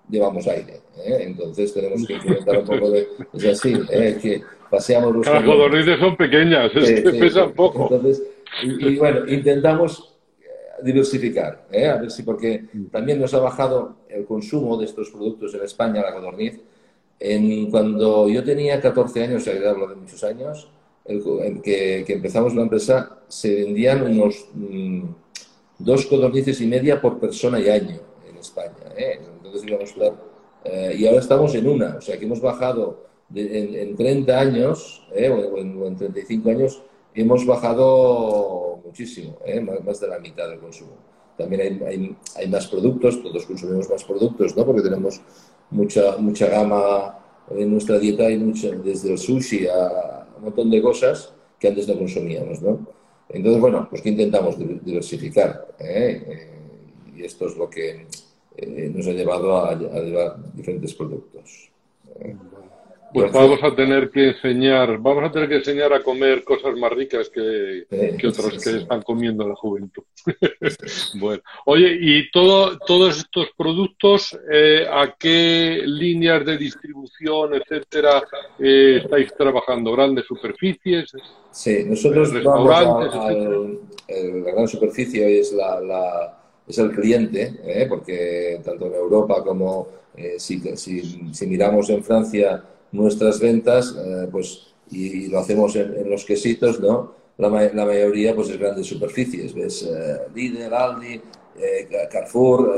llevamos 0.09 0.47
aire. 0.47 0.81
¿eh? 0.99 1.19
Entonces 1.21 1.73
tenemos 1.73 2.07
que 2.07 2.15
implementar 2.15 2.59
un 2.59 2.65
poco 2.67 2.91
de... 2.91 3.09
Es 3.33 3.45
así, 3.47 3.75
¿eh? 3.91 4.19
que 4.21 4.43
paseamos 4.71 5.15
los... 5.15 5.27
Las 5.27 5.45
codornices 5.45 5.99
son 5.99 6.17
pequeñas, 6.17 6.71
pesan 6.73 7.53
poco. 7.53 7.89
Entonces, 7.91 8.23
y, 8.63 8.97
bueno, 8.97 9.27
intentamos 9.27 10.15
eh, 10.41 10.47
diversificar, 10.83 11.67
¿eh? 11.71 11.89
a 11.89 11.97
ver 11.97 12.11
si 12.11 12.23
porque 12.23 12.65
también 12.91 13.21
nos 13.21 13.33
ha 13.35 13.41
bajado 13.41 13.97
el 14.09 14.25
consumo 14.25 14.77
de 14.77 14.87
estos 14.87 15.11
productos 15.11 15.55
en 15.55 15.63
España, 15.63 16.03
la 16.03 16.13
codorniz. 16.13 16.61
En, 17.21 17.71
cuando 17.71 18.29
yo 18.29 18.43
tenía 18.43 18.81
14 18.81 19.25
años, 19.25 19.43
o 19.43 19.45
sea, 19.45 19.71
hablo 19.71 19.89
de 19.89 19.97
muchos 19.97 20.25
años, 20.25 20.69
en 21.05 21.61
que, 21.61 22.05
empezamos 22.09 22.55
la 22.55 22.63
empresa, 22.63 23.19
se 23.29 23.65
vendían 23.65 24.03
unos 24.03 24.49
mm, 24.55 25.05
dos 25.79 26.07
codornices 26.07 26.61
y 26.61 26.67
media 26.67 27.01
por 27.01 27.21
persona 27.21 27.61
y 27.61 27.69
año 27.69 28.01
en 28.29 28.37
España. 28.37 28.75
¿eh? 28.97 29.21
Eh, 30.65 30.95
y 30.99 31.07
ahora 31.07 31.21
estamos 31.21 31.55
en 31.55 31.69
una, 31.69 31.97
o 31.97 32.01
sea 32.01 32.19
que 32.19 32.27
hemos 32.27 32.41
bajado 32.41 33.07
en, 33.35 33.97
30 33.97 34.39
años 34.39 35.07
eh, 35.15 35.29
o, 35.29 35.59
en, 35.59 35.97
35 35.97 36.51
años, 36.51 36.83
hemos 37.15 37.47
bajado 37.47 38.81
muchísimo, 38.85 39.39
eh, 39.45 39.61
más, 39.61 40.01
de 40.01 40.09
la 40.09 40.19
mitad 40.19 40.49
del 40.49 40.59
consumo. 40.59 40.93
También 41.39 41.83
hay, 42.37 42.49
más 42.49 42.67
productos, 42.67 43.23
todos 43.23 43.47
consumimos 43.47 43.89
más 43.89 44.05
productos, 44.05 44.55
¿no? 44.57 44.67
porque 44.67 44.83
tenemos 44.83 45.23
mucha, 45.71 46.17
mucha 46.19 46.47
gama 46.47 47.19
en 47.51 47.71
nuestra 47.73 47.99
dieta, 47.99 48.25
hay 48.25 48.39
mucha, 48.39 48.69
desde 48.71 49.13
el 49.13 49.19
sushi 49.19 49.67
a 49.67 50.27
un 50.37 50.45
montón 50.45 50.71
de 50.71 50.81
cosas 50.81 51.33
que 51.59 51.69
antes 51.69 51.89
no 51.89 51.99
consumíamos. 51.99 52.63
¿no? 52.63 52.87
Entonces, 53.29 53.61
bueno, 53.61 53.87
pues 53.89 54.03
que 54.03 54.11
intentamos 54.11 54.57
diversificar. 54.59 55.69
y 57.17 57.23
esto 57.23 57.47
es 57.47 57.57
lo 57.57 57.69
que 57.69 58.07
eh, 58.57 58.93
nos 58.95 59.07
ha 59.07 59.13
llevado 59.13 59.65
a, 59.65 59.75
llevar 59.75 60.37
diferentes 60.55 60.95
productos. 60.95 61.71
Pues 63.13 63.33
vamos 63.33 63.63
a 63.63 63.75
tener 63.75 64.11
que 64.11 64.29
enseñar, 64.29 64.99
vamos 64.99 65.25
a 65.25 65.33
tener 65.33 65.49
que 65.49 65.57
enseñar 65.57 65.93
a 65.93 66.03
comer 66.03 66.45
cosas 66.45 66.77
más 66.77 66.93
ricas 66.93 67.29
que, 67.29 67.87
que 68.19 68.27
otros 68.27 68.63
que 68.63 68.79
están 68.79 69.03
comiendo 69.03 69.47
la 69.49 69.55
juventud. 69.57 70.03
bueno, 71.15 71.43
oye, 71.67 71.97
y 72.01 72.31
todo, 72.31 72.79
todos 72.79 73.19
estos 73.19 73.49
productos, 73.57 74.39
eh, 74.53 74.87
¿a 74.91 75.15
qué 75.19 75.83
líneas 75.85 76.45
de 76.45 76.57
distribución, 76.57 77.55
etcétera, 77.55 78.23
eh, 78.59 79.01
estáis 79.03 79.35
trabajando? 79.35 79.93
¿Grandes 79.93 80.27
superficies? 80.27 81.13
Sí, 81.51 81.85
nosotros 81.85 82.33
vamos 82.45 83.15
a, 83.15 83.33
la 83.33 84.53
gran 84.53 84.69
superficie 84.69 85.41
es 85.41 85.53
la 85.53 86.37
es 86.71 86.79
el 86.79 86.93
cliente, 86.93 87.61
¿eh? 87.65 87.87
porque 87.89 88.61
tanto 88.65 88.87
en 88.87 88.95
Europa 88.95 89.43
como 89.45 89.89
eh, 90.17 90.37
si, 90.39 90.61
si, 90.77 91.47
miramos 91.47 91.91
en 91.91 92.03
Francia 92.03 92.63
nuestras 92.93 93.41
ventas, 93.41 93.95
eh, 93.97 94.29
pues 94.31 94.69
y, 94.91 95.29
lo 95.29 95.39
hacemos 95.39 95.77
en, 95.77 96.09
los 96.09 96.25
quesitos, 96.25 96.81
¿no? 96.81 97.15
La, 97.39 97.49
la, 97.49 97.87
mayoría 97.87 98.35
pues 98.35 98.51
es 98.51 98.59
grandes 98.59 98.87
superficies, 98.87 99.55
ves 99.55 99.89
Lidl, 100.35 100.75
Aldi, 100.75 101.21
Carrefour, 102.11 102.75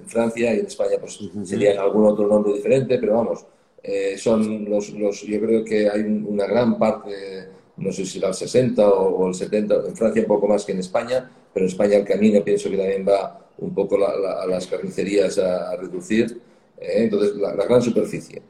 en 0.00 0.06
Francia 0.06 0.54
y 0.54 0.58
en 0.60 0.66
España 0.66 0.96
pues 1.00 1.18
serían 1.44 1.78
algún 1.78 2.04
otro 2.04 2.26
nombre 2.26 2.52
diferente, 2.52 2.98
pero 2.98 3.14
vamos, 3.14 3.46
son 4.18 4.68
los, 4.68 4.90
los, 4.90 5.22
yo 5.22 5.40
creo 5.40 5.64
que 5.64 5.88
hay 5.88 6.02
una 6.02 6.44
gran 6.46 6.78
parte 6.78 7.48
no 7.76 7.92
sé 7.92 8.06
si 8.06 8.22
el 8.24 8.34
60 8.34 8.88
o, 8.88 9.28
el 9.28 9.34
70, 9.34 9.74
en 9.86 9.96
Francia 9.96 10.22
un 10.22 10.28
poco 10.28 10.46
más 10.46 10.64
que 10.64 10.72
en 10.72 10.78
España, 10.78 11.30
pero 11.52 11.64
en 11.64 11.70
España 11.70 11.96
el 11.96 12.04
camino 12.04 12.42
pienso 12.44 12.70
que 12.70 12.76
también 12.76 13.06
va 13.06 13.40
un 13.58 13.74
poco 13.74 13.98
a 14.06 14.46
las 14.46 14.66
carnicerías 14.66 15.38
a, 15.38 15.76
reducir, 15.76 16.40
¿eh? 16.78 17.04
entonces 17.04 17.36
la, 17.36 17.52
gran 17.52 17.82
superficie. 17.82 18.42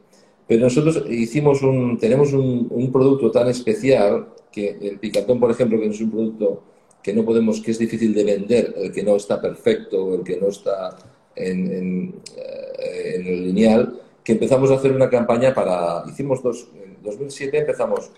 Pero 0.47 0.61
nosotros 0.61 1.03
hicimos 1.09 1.61
un, 1.63 1.97
tenemos 1.97 2.33
un, 2.33 2.91
producto 2.91 3.31
tan 3.31 3.47
especial 3.47 4.27
que 4.51 4.77
el 4.81 4.99
picatón, 4.99 5.39
por 5.39 5.49
ejemplo, 5.49 5.79
que 5.79 5.87
es 5.87 6.01
un 6.01 6.11
producto 6.11 6.63
que 7.01 7.13
no 7.13 7.25
podemos, 7.25 7.61
que 7.61 7.71
es 7.71 7.79
difícil 7.79 8.13
de 8.13 8.23
vender, 8.23 8.73
el 8.77 8.91
que 8.91 9.03
no 9.03 9.15
está 9.15 9.41
perfecto, 9.41 10.13
el 10.13 10.23
que 10.23 10.37
no 10.37 10.47
está 10.47 10.97
en, 11.35 12.15
eh, 12.37 13.15
el 13.15 13.45
lineal, 13.45 14.01
que 14.23 14.33
empezamos 14.33 14.71
a 14.71 14.75
hacer 14.75 14.91
una 14.91 15.09
campaña 15.09 15.53
para, 15.53 16.03
hicimos 16.09 16.41
dos, 16.41 16.67
en 16.75 16.97
2007 17.03 17.57
empezamos 17.57 18.11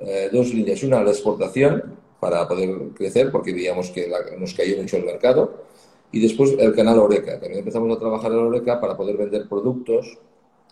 eh, 0.00 0.28
dos 0.32 0.52
líneas. 0.54 0.82
Una, 0.82 1.02
la 1.02 1.10
exportación 1.10 1.96
para 2.18 2.46
poder 2.46 2.70
crecer, 2.94 3.30
porque 3.32 3.52
veíamos 3.52 3.90
que 3.90 4.10
nos 4.38 4.54
cayó 4.54 4.76
mucho 4.76 4.98
el 4.98 5.04
mercado. 5.04 5.64
Y 6.12 6.20
después 6.20 6.54
el 6.58 6.74
canal 6.74 6.98
Oreca. 6.98 7.38
También 7.38 7.60
empezamos 7.60 7.96
a 7.96 8.00
trabajar 8.00 8.32
en 8.32 8.38
Oreca 8.38 8.80
para 8.80 8.96
poder 8.96 9.16
vender 9.16 9.48
productos 9.48 10.18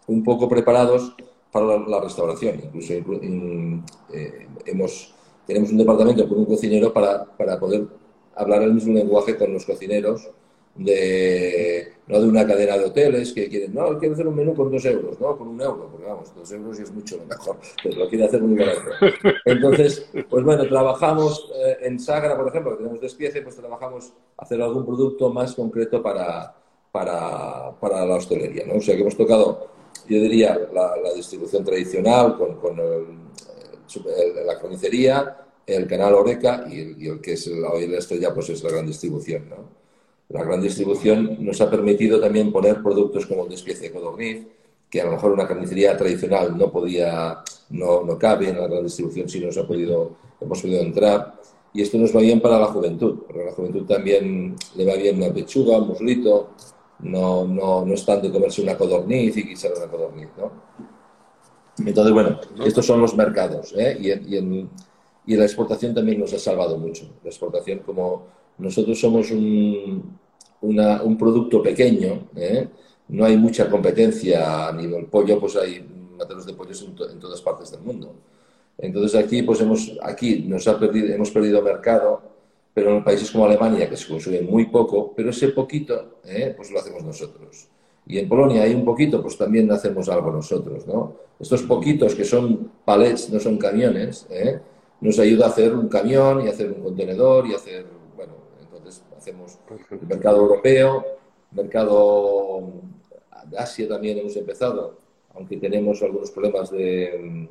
un 0.08 0.24
poco 0.24 0.48
preparados 0.48 1.14
para 1.52 1.78
la, 1.78 2.00
restauración. 2.00 2.60
Incluso 2.64 2.92
eh, 2.92 4.46
hemos, 4.66 5.14
tenemos 5.46 5.70
un 5.70 5.78
departamento 5.78 6.28
con 6.28 6.38
un 6.38 6.44
cocinero 6.44 6.92
para, 6.92 7.24
para 7.24 7.58
poder 7.58 7.86
hablar 8.34 8.62
el 8.62 8.74
mismo 8.74 8.94
lenguaje 8.94 9.36
con 9.36 9.52
los 9.52 9.64
cocineros 9.64 10.28
de, 10.78 11.92
no 12.06 12.20
de 12.20 12.28
una 12.28 12.46
cadena 12.46 12.78
de 12.78 12.84
hoteles 12.84 13.32
que 13.32 13.48
quieren, 13.48 13.74
no, 13.74 13.98
quiero 13.98 14.14
hacer 14.14 14.26
un 14.26 14.36
menú 14.36 14.54
con 14.54 14.70
dos 14.70 14.84
euros, 14.84 15.20
no, 15.20 15.36
con 15.36 15.48
un 15.48 15.60
euro, 15.60 15.88
porque 15.90 16.06
vamos, 16.06 16.32
dos 16.34 16.50
euros 16.52 16.78
y 16.78 16.82
es 16.82 16.92
mucho 16.92 17.18
mejor, 17.28 17.56
pero 17.82 17.96
lo 17.96 18.08
quiere 18.08 18.24
hacer 18.24 18.40
muy 18.42 18.56
barato. 18.56 18.90
Entonces, 19.44 20.08
pues 20.30 20.44
bueno, 20.44 20.66
trabajamos 20.68 21.50
eh, 21.56 21.78
en 21.82 21.98
Sagra, 21.98 22.36
por 22.36 22.48
ejemplo, 22.48 22.72
que 22.72 22.78
tenemos 22.78 23.00
despiece, 23.00 23.42
pues 23.42 23.56
trabajamos 23.56 24.12
hacer 24.36 24.62
algún 24.62 24.86
producto 24.86 25.32
más 25.32 25.54
concreto 25.54 26.00
para, 26.00 26.54
para, 26.92 27.72
para 27.80 28.06
la 28.06 28.14
hostelería, 28.14 28.64
¿no? 28.66 28.76
O 28.76 28.80
sea 28.80 28.94
que 28.94 29.02
hemos 29.02 29.16
tocado, 29.16 29.66
yo 30.08 30.20
diría, 30.20 30.58
la, 30.72 31.12
distribución 31.14 31.64
tradicional 31.64 32.36
con, 32.36 32.56
con 32.56 32.76
la 34.46 34.58
carnicería, 34.58 35.36
el 35.66 35.86
canal 35.86 36.14
Oreca 36.14 36.66
y 36.70 37.06
el, 37.08 37.20
que 37.20 37.34
es 37.34 37.46
hoy 37.46 37.86
la 37.86 37.98
estrella, 37.98 38.32
pues 38.32 38.48
es 38.50 38.62
la 38.62 38.70
gran 38.70 38.86
distribución, 38.86 39.48
¿no? 39.48 39.78
La 40.30 40.42
gran 40.42 40.60
distribución 40.60 41.38
nos 41.40 41.60
ha 41.60 41.70
permitido 41.70 42.20
también 42.20 42.52
poner 42.52 42.82
productos 42.82 43.24
como 43.26 43.44
el 43.44 43.50
despiece 43.50 43.84
de 43.84 43.92
codorniz, 43.92 44.46
que 44.90 45.00
a 45.00 45.04
lo 45.04 45.12
mejor 45.12 45.32
una 45.32 45.48
carnicería 45.48 45.96
tradicional 45.96 46.56
no 46.56 46.70
podía, 46.70 47.42
no, 47.70 48.04
no 48.04 48.18
cabe 48.18 48.50
en 48.50 48.60
la 48.60 48.66
gran 48.66 48.84
distribución, 48.84 49.28
si 49.28 49.40
nos 49.40 49.56
ha 49.56 49.66
podido, 49.66 50.16
hemos 50.40 50.60
podido 50.60 50.80
entrar. 50.82 51.34
Y 51.72 51.82
esto 51.82 51.98
nos 51.98 52.14
va 52.14 52.20
bien 52.20 52.40
para 52.40 52.58
la 52.58 52.66
juventud, 52.66 53.20
porque 53.26 53.42
a 53.42 53.46
la 53.46 53.52
juventud 53.52 53.86
también 53.86 54.56
le 54.74 54.84
va 54.84 54.94
bien 54.94 55.16
una 55.16 55.32
pechuga, 55.32 55.78
un 55.78 55.88
muslito, 55.88 56.50
no, 57.00 57.46
no, 57.46 57.84
no 57.84 57.94
es 57.94 58.04
tanto 58.04 58.32
comerse 58.32 58.62
una 58.62 58.76
codorniz 58.76 59.36
y 59.36 59.48
quizá 59.48 59.68
una 59.76 59.86
codorniz, 59.86 60.28
¿no? 60.36 60.50
Entonces, 61.86 62.12
bueno, 62.12 62.40
estos 62.64 62.84
son 62.84 63.00
los 63.00 63.14
mercados. 63.14 63.72
¿eh? 63.76 63.96
Y, 64.00 64.36
en, 64.36 64.68
y, 65.26 65.36
la 65.36 65.44
exportación 65.44 65.94
también 65.94 66.18
nos 66.18 66.32
ha 66.32 66.38
salvado 66.38 66.76
mucho. 66.76 67.04
La 67.22 67.30
exportación, 67.30 67.80
como 67.80 68.26
nosotros 68.58 68.98
somos 68.98 69.30
un, 69.30 70.18
un 70.60 71.18
producto 71.18 71.62
pequeño, 71.62 72.28
¿eh? 72.34 72.68
no 73.08 73.24
hay 73.24 73.36
mucha 73.36 73.70
competencia 73.70 74.68
a 74.68 74.72
nivel 74.72 75.06
pollo, 75.06 75.38
pues 75.38 75.56
hay 75.56 75.86
materos 76.18 76.46
de 76.46 76.54
pollos 76.54 76.82
en, 76.82 77.10
en, 77.10 77.20
todas 77.20 77.40
partes 77.40 77.70
del 77.70 77.80
mundo. 77.80 78.12
Entonces 78.76 79.18
aquí, 79.18 79.42
pues 79.42 79.60
hemos, 79.60 79.96
aquí 80.02 80.40
nos 80.46 80.66
ha 80.66 80.78
perdido, 80.78 81.14
hemos 81.14 81.30
perdido 81.30 81.62
mercado, 81.62 82.22
pero 82.78 82.96
en 82.96 83.02
países 83.02 83.28
como 83.32 83.44
Alemania, 83.44 83.90
que 83.90 83.96
se 83.96 84.06
consume 84.06 84.40
muy 84.40 84.66
poco, 84.66 85.12
pero 85.12 85.30
ese 85.30 85.48
poquito, 85.48 86.20
¿eh? 86.24 86.54
pues 86.56 86.70
lo 86.70 86.78
hacemos 86.78 87.02
nosotros. 87.02 87.66
Y 88.06 88.18
en 88.20 88.28
Polonia 88.28 88.62
hay 88.62 88.72
un 88.72 88.84
poquito, 88.84 89.20
pues 89.20 89.36
también 89.36 89.68
hacemos 89.72 90.08
algo 90.08 90.30
nosotros, 90.30 90.86
¿no? 90.86 91.16
Estos 91.40 91.62
poquitos 91.62 92.14
que 92.14 92.24
son 92.24 92.70
palets, 92.84 93.30
no 93.30 93.40
son 93.40 93.58
camiones, 93.58 94.28
¿eh? 94.30 94.60
nos 95.00 95.18
ayuda 95.18 95.46
a 95.46 95.48
hacer 95.48 95.74
un 95.74 95.88
camión 95.88 96.46
y 96.46 96.48
hacer 96.48 96.70
un 96.70 96.84
contenedor 96.84 97.48
y 97.48 97.54
hacer, 97.54 97.84
bueno, 98.14 98.34
entonces 98.60 99.02
hacemos 99.16 99.58
el 99.90 100.06
mercado 100.06 100.36
europeo, 100.36 101.04
mercado 101.50 102.62
de 103.50 103.58
Asia 103.58 103.88
también 103.88 104.18
hemos 104.18 104.36
empezado, 104.36 104.98
aunque 105.34 105.56
tenemos 105.56 106.00
algunos 106.00 106.30
problemas 106.30 106.70
de, 106.70 107.48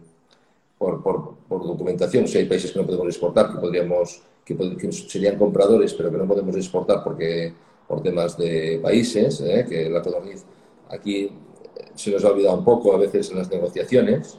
por, 0.78 1.04
documentación, 1.50 2.30
si 2.30 2.38
hay 2.38 2.46
países 2.46 2.72
que 2.72 2.80
no 2.80 2.86
podemos 2.86 3.08
exportar, 3.08 3.52
que 3.52 3.60
podríamos, 3.60 4.22
que, 4.56 4.92
serían 4.92 5.38
compradores, 5.38 5.94
pero 5.94 6.12
que 6.12 6.18
no 6.18 6.28
podemos 6.28 6.56
exportar 6.56 7.04
porque 7.04 7.54
por 7.88 8.02
temas 8.02 8.38
de 8.38 8.80
países, 8.82 9.42
¿eh? 9.42 9.66
que 9.68 9.90
la 9.90 10.02
codorniz 10.02 10.44
aquí 10.90 11.26
eh, 11.26 11.32
se 11.96 12.12
nos 12.12 12.24
ha 12.24 12.30
olvidado 12.30 12.58
un 12.58 12.66
poco 12.66 12.94
a 12.94 12.98
veces 12.98 13.30
en 13.32 13.38
las 13.38 13.50
negociaciones, 13.50 14.38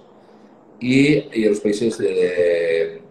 y, 0.81 1.41
y 1.41 1.49
los 1.49 1.61
países 1.61 1.99
de, 1.99 3.03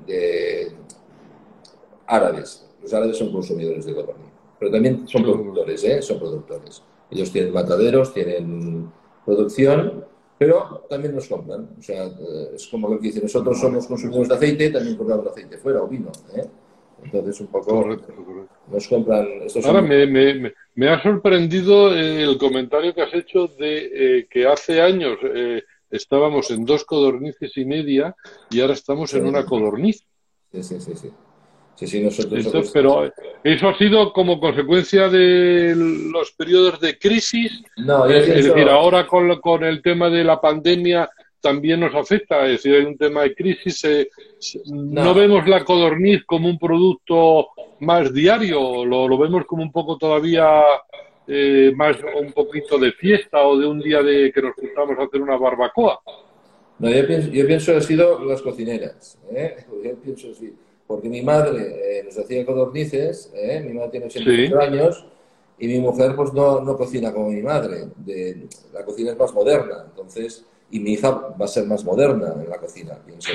árabes. 2.05 2.65
Los 2.81 2.93
árabes 2.93 3.17
son 3.17 3.31
consumidores 3.31 3.85
de 3.85 3.93
codorniz, 3.93 4.31
pero 4.57 4.71
también 4.71 5.07
son 5.07 5.23
productores, 5.23 5.83
¿eh? 5.83 6.01
son 6.01 6.19
productores. 6.19 6.81
Ellos 7.11 7.31
tienen 7.31 7.53
mataderos, 7.53 8.13
tienen 8.13 8.89
producción, 9.25 10.05
pero 10.37 10.85
también 10.89 11.15
nos 11.15 11.27
compran. 11.27 11.69
O 11.77 11.81
sea, 11.81 12.05
eh, 12.05 12.51
es 12.55 12.67
como 12.67 12.87
lo 12.89 12.99
que 12.99 13.07
dicen, 13.07 13.23
nosotros 13.23 13.59
somos 13.59 13.87
consumidores 13.87 14.29
de 14.29 14.35
aceite, 14.35 14.69
también 14.69 14.95
compramos 14.95 15.27
aceite 15.27 15.57
fuera 15.57 15.81
o 15.81 15.87
vino. 15.87 16.11
¿eh? 16.35 16.45
Entonces, 17.03 17.39
un 17.41 17.47
poco 17.47 17.97
nos 18.71 18.87
compran. 18.87 19.27
Ahora, 19.63 19.81
me, 19.81 20.89
ha 20.89 21.01
sorprendido 21.01 21.93
el 21.93 22.37
comentario 22.37 22.93
que 22.93 23.01
has 23.01 23.13
hecho 23.13 23.47
de 23.47 24.19
eh, 24.19 24.27
que 24.29 24.47
hace 24.47 24.81
años 24.81 25.17
eh, 25.23 25.63
estábamos 25.89 26.51
en 26.51 26.65
dos 26.65 26.83
codornices 26.83 27.55
y 27.57 27.65
media 27.65 28.15
y 28.49 28.59
ahora 28.59 28.73
estamos 28.73 29.13
en 29.13 29.25
una 29.25 29.45
codorniz. 29.45 30.05
Sí, 30.51 30.63
sí, 30.63 30.79
sí. 30.79 30.95
sí. 30.95 31.11
Sí, 31.85 32.01
nosotros 32.01 32.71
pero 32.73 33.13
eso 33.43 33.69
ha 33.69 33.77
sido 33.77 34.11
como 34.11 34.39
consecuencia 34.39 35.09
de 35.09 35.75
los 35.75 36.31
periodos 36.31 36.79
de 36.79 36.97
crisis. 36.97 37.61
No, 37.75 38.07
es 38.07 38.25
decir, 38.25 38.67
ahora 38.67 39.05
con, 39.05 39.39
con 39.39 39.63
el 39.63 39.83
tema 39.83 40.09
de 40.09 40.23
la 40.23 40.41
pandemia 40.41 41.07
también 41.41 41.79
nos 41.79 41.93
afecta. 41.95 42.45
Es 42.45 42.63
decir, 42.63 42.75
hay 42.75 42.85
un 42.85 42.97
tema 42.97 43.23
de 43.23 43.35
crisis. 43.35 43.83
Eh, 43.85 44.09
no. 44.67 45.13
vemos 45.13 45.47
la 45.47 45.63
codorniz 45.63 46.23
como 46.25 46.49
un 46.49 46.57
producto 46.57 47.49
más 47.79 48.13
diario, 48.13 48.85
lo, 48.85 49.17
vemos 49.17 49.45
como 49.45 49.63
un 49.63 49.71
poco 49.71 49.97
todavía 49.97 50.63
eh, 51.27 51.71
más 51.75 51.97
un 52.19 52.31
poquito 52.31 52.77
de 52.77 52.91
fiesta 52.91 53.43
o 53.43 53.57
de 53.57 53.67
un 53.67 53.79
día 53.79 54.01
de 54.01 54.31
que 54.31 54.41
nos 54.41 54.55
juntamos 54.55 54.97
a 54.97 55.03
hacer 55.03 55.21
una 55.21 55.37
barbacoa. 55.37 55.99
No, 56.79 56.89
yo 56.89 57.07
pienso, 57.07 57.29
yo 57.29 57.47
pienso 57.47 57.71
que 57.71 57.77
ha 57.77 57.81
sido 57.81 58.23
las 58.25 58.41
cocineras. 58.41 59.17
¿eh? 59.31 59.57
Yo 59.83 59.95
pienso 59.95 60.31
así. 60.31 60.53
Porque 60.85 61.09
mi 61.09 61.21
madre 61.21 62.03
nos 62.05 62.17
hacía 62.17 62.45
codornices, 62.45 63.33
mi 63.65 63.73
madre 63.73 63.89
tiene 63.89 64.05
84 64.05 64.61
años, 64.61 65.05
y 65.59 65.67
mi 65.67 65.79
mujer 65.79 66.15
pues 66.15 66.33
no, 66.33 66.61
no 66.61 66.77
cocina 66.77 67.11
como 67.11 67.29
mi 67.29 67.41
madre. 67.41 67.87
De, 67.97 68.47
la 68.73 68.85
cocina 68.85 69.11
es 69.11 69.17
más 69.17 69.33
moderna. 69.33 69.85
Entonces, 69.89 70.45
y 70.69 70.79
mi 70.79 70.93
hija 70.93 71.11
va 71.11 71.45
a 71.45 71.47
ser 71.47 71.65
más 71.65 71.83
moderna 71.85 72.33
en 72.41 72.49
la 72.49 72.57
cocina, 72.57 72.97
pienso. 73.05 73.29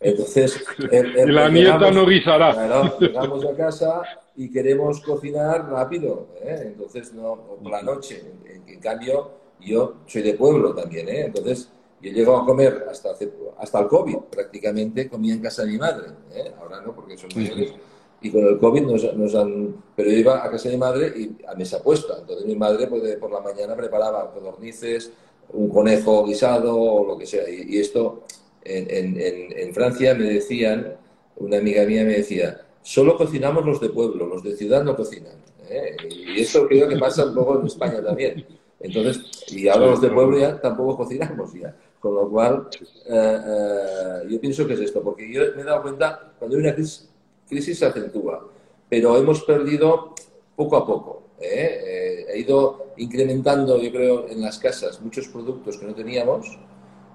Entonces, 0.00 0.64
la 1.26 1.48
nieta 1.48 1.90
no 1.90 2.06
guisará. 2.06 2.96
llegamos 3.00 3.44
a 3.44 3.56
casa 3.56 4.02
y 4.36 4.50
queremos 4.50 5.00
cocinar 5.00 5.68
rápido, 5.68 6.28
¿eh? 6.42 6.62
entonces 6.66 7.12
no 7.12 7.36
por 7.62 7.70
la 7.70 7.82
noche. 7.82 8.22
En, 8.66 8.80
cambio, 8.80 9.30
yo 9.60 9.96
soy 10.06 10.22
de 10.22 10.34
pueblo 10.34 10.74
también, 10.74 11.08
¿eh? 11.08 11.26
entonces 11.26 11.70
yo 12.00 12.10
llego 12.12 12.36
a 12.36 12.46
comer 12.46 12.86
hasta 12.90 13.10
hasta 13.58 13.80
el 13.80 13.88
COVID, 13.88 14.16
prácticamente 14.30 15.08
comía 15.08 15.34
en 15.34 15.42
casa 15.42 15.64
de 15.64 15.72
mi 15.72 15.78
madre. 15.78 16.08
¿eh? 16.32 16.52
Ahora 16.58 16.80
no, 16.80 16.94
porque 16.94 17.18
son 17.18 17.30
mayores. 17.34 17.74
Y 18.22 18.30
con 18.30 18.46
el 18.46 18.58
COVID 18.58 18.82
nos, 18.82 19.14
nos, 19.14 19.34
han... 19.34 19.82
Pero 19.96 20.10
yo 20.10 20.16
iba 20.16 20.44
a 20.44 20.50
casa 20.50 20.68
de 20.68 20.76
mi 20.76 20.80
madre 20.80 21.12
y 21.16 21.36
a 21.46 21.54
mesa 21.54 21.82
puesta. 21.82 22.18
Entonces 22.20 22.46
mi 22.46 22.54
madre 22.54 22.86
pues, 22.86 23.16
por 23.16 23.30
la 23.30 23.40
mañana 23.40 23.74
preparaba 23.76 24.30
codornices, 24.32 25.12
un 25.52 25.68
conejo 25.68 26.24
guisado 26.24 26.76
o 26.78 27.06
lo 27.06 27.18
que 27.18 27.26
sea. 27.26 27.48
Y, 27.48 27.78
esto 27.78 28.24
en, 28.64 28.90
en, 28.90 29.58
en, 29.58 29.74
Francia 29.74 30.14
me 30.14 30.24
decían, 30.24 30.96
una 31.36 31.58
amiga 31.58 31.84
mía 31.84 32.04
me 32.04 32.14
decía, 32.14 32.60
solo 32.82 33.16
cocinamos 33.16 33.64
los 33.64 33.80
de 33.80 33.90
pueblo, 33.90 34.26
los 34.26 34.42
de 34.42 34.56
ciudad 34.56 34.84
no 34.84 34.96
cocinan. 34.96 35.34
¿eh? 35.68 35.96
Y 36.08 36.40
esto 36.40 36.66
creo 36.66 36.88
que 36.88 36.96
pasa 36.96 37.26
un 37.26 37.34
poco 37.34 37.60
en 37.60 37.66
España 37.66 38.02
también. 38.02 38.46
Entonces, 38.80 39.20
y 39.48 39.68
ahora 39.68 39.86
los 39.86 40.00
de 40.00 40.10
pueblo 40.10 40.38
ya 40.38 40.60
tampoco 40.60 40.98
cocinamos 40.98 41.52
ya. 41.52 41.74
Con 41.98 42.14
lo 42.14 42.30
cual, 42.30 42.68
eh, 43.06 43.38
eh, 43.46 44.26
yo 44.28 44.40
pienso 44.40 44.66
que 44.66 44.72
es 44.72 44.80
esto, 44.80 45.02
porque 45.02 45.30
yo 45.30 45.42
me 45.54 45.62
he 45.62 45.64
dado 45.64 45.82
cuenta, 45.82 46.32
cuando 46.38 46.56
hay 46.56 46.62
una 46.62 46.74
crisis, 46.74 47.10
crisis 47.46 47.78
se 47.78 47.86
acentúa, 47.86 48.48
pero 48.88 49.18
hemos 49.18 49.42
perdido 49.42 50.14
poco 50.56 50.76
a 50.76 50.86
poco. 50.86 51.22
¿Eh? 51.40 52.26
he 52.28 52.38
ido 52.38 52.92
incrementando, 52.96 53.78
yo 53.78 53.90
creo, 53.90 54.28
en 54.28 54.40
las 54.40 54.58
casas 54.58 55.00
muchos 55.00 55.28
productos 55.28 55.78
que 55.78 55.86
no 55.86 55.94
teníamos 55.94 56.58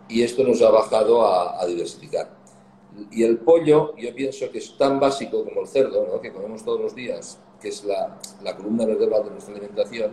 y 0.08 0.24
esto 0.24 0.44
nos 0.44 0.62
ha 0.62 0.70
bajado 0.70 1.26
a, 1.26 1.66
diversificar. 1.66 2.30
Y 3.12 3.24
el 3.24 3.38
pollo, 3.40 3.96
yo 3.98 4.14
pienso 4.16 4.50
que 4.52 4.60
es 4.60 4.78
tan 4.78 5.00
básico 5.00 5.44
como 5.44 5.62
el 5.62 5.68
cerdo, 5.68 6.22
que 6.22 6.32
comemos 6.32 6.64
todos 6.64 6.80
los 6.80 6.96
días, 6.96 7.40
que 7.62 7.70
es 7.70 7.84
la, 7.84 8.18
la 8.44 8.56
columna 8.56 8.86
vertebral 8.86 9.26
de 9.26 9.32
nuestra 9.32 9.54
alimentación, 9.54 10.12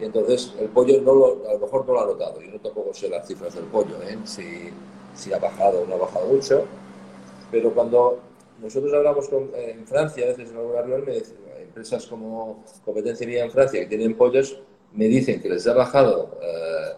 y 0.00 0.04
entonces 0.04 0.54
el 0.58 0.68
pollo 0.68 1.00
no 1.02 1.14
lo, 1.14 1.48
a 1.48 1.52
lo 1.54 1.58
mejor 1.60 1.86
no 1.86 1.92
lo 1.92 2.00
ha 2.00 2.06
notado. 2.06 2.40
Yo 2.40 2.50
no 2.50 2.60
tampoco 2.60 2.92
sé 2.92 3.08
las 3.08 3.26
cifras 3.26 3.54
del 3.54 3.64
pollo, 3.64 4.02
¿eh? 4.02 4.18
si, 4.24 4.70
si 5.14 5.32
ha 5.32 5.38
bajado 5.38 5.82
o 5.82 5.86
no 5.86 5.94
ha 5.94 5.98
bajado 5.98 6.26
mucho, 6.26 6.64
pero 7.50 7.72
cuando 7.72 8.18
nosotros 8.60 8.92
hablamos 8.92 9.28
con, 9.28 9.50
en 9.54 9.86
Francia, 9.86 10.24
a 10.24 10.28
veces 10.28 10.50
en 10.50 10.56
alguna 10.56 10.82
reunión 10.82 11.04
me 11.06 11.12
dicen, 11.14 11.36
empresas 11.70 12.06
como 12.06 12.64
Competencia 12.84 13.26
Mía 13.26 13.44
en 13.44 13.50
Francia 13.50 13.80
que 13.80 13.86
tienen 13.86 14.16
pollos 14.16 14.60
me 14.92 15.06
dicen 15.06 15.40
que 15.40 15.48
les 15.48 15.66
ha 15.68 15.72
bajado 15.72 16.38
eh, 16.42 16.96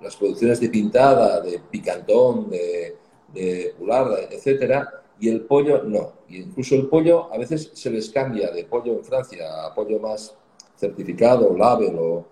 las 0.00 0.16
producciones 0.16 0.60
de 0.60 0.70
pintada, 0.70 1.40
de 1.40 1.60
picantón, 1.70 2.48
de, 2.48 2.96
de 3.32 3.74
pularda, 3.78 4.18
etcétera, 4.30 5.02
y 5.20 5.28
el 5.28 5.42
pollo 5.42 5.82
no. 5.84 6.12
Y 6.28 6.38
incluso 6.38 6.74
el 6.74 6.88
pollo 6.88 7.32
a 7.32 7.38
veces 7.38 7.70
se 7.74 7.90
les 7.90 8.08
cambia 8.10 8.50
de 8.50 8.64
pollo 8.64 8.94
en 8.94 9.04
Francia 9.04 9.66
a 9.66 9.74
pollo 9.74 10.00
más 10.00 10.34
certificado, 10.76 11.56
label, 11.56 11.96
o, 11.98 12.26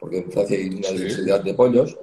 porque 0.00 0.18
en 0.18 0.32
Francia 0.32 0.56
hay 0.56 0.68
una 0.68 0.88
diversidad 0.88 1.42
de 1.42 1.54
pollos. 1.54 1.98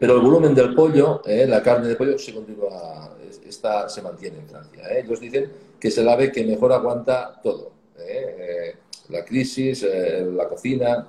Pero 0.00 0.16
el 0.16 0.20
volumen 0.20 0.54
del 0.54 0.74
pollo, 0.74 1.22
eh, 1.24 1.46
la 1.46 1.62
carne 1.62 1.88
de 1.88 1.96
pollo, 1.96 2.18
se 2.18 2.34
continúa, 2.34 3.16
está, 3.46 3.88
se 3.88 4.02
mantiene 4.02 4.38
en 4.38 4.48
Francia. 4.48 4.82
Eh. 4.90 5.02
Ellos 5.04 5.20
dicen 5.20 5.50
que 5.78 5.88
es 5.88 5.98
el 5.98 6.08
ave 6.08 6.32
que 6.32 6.44
mejor 6.44 6.72
aguanta 6.72 7.40
todo. 7.42 7.73
Eh, 7.98 8.74
la 9.10 9.24
crisis, 9.24 9.82
eh, 9.82 10.26
la 10.34 10.48
cocina. 10.48 11.08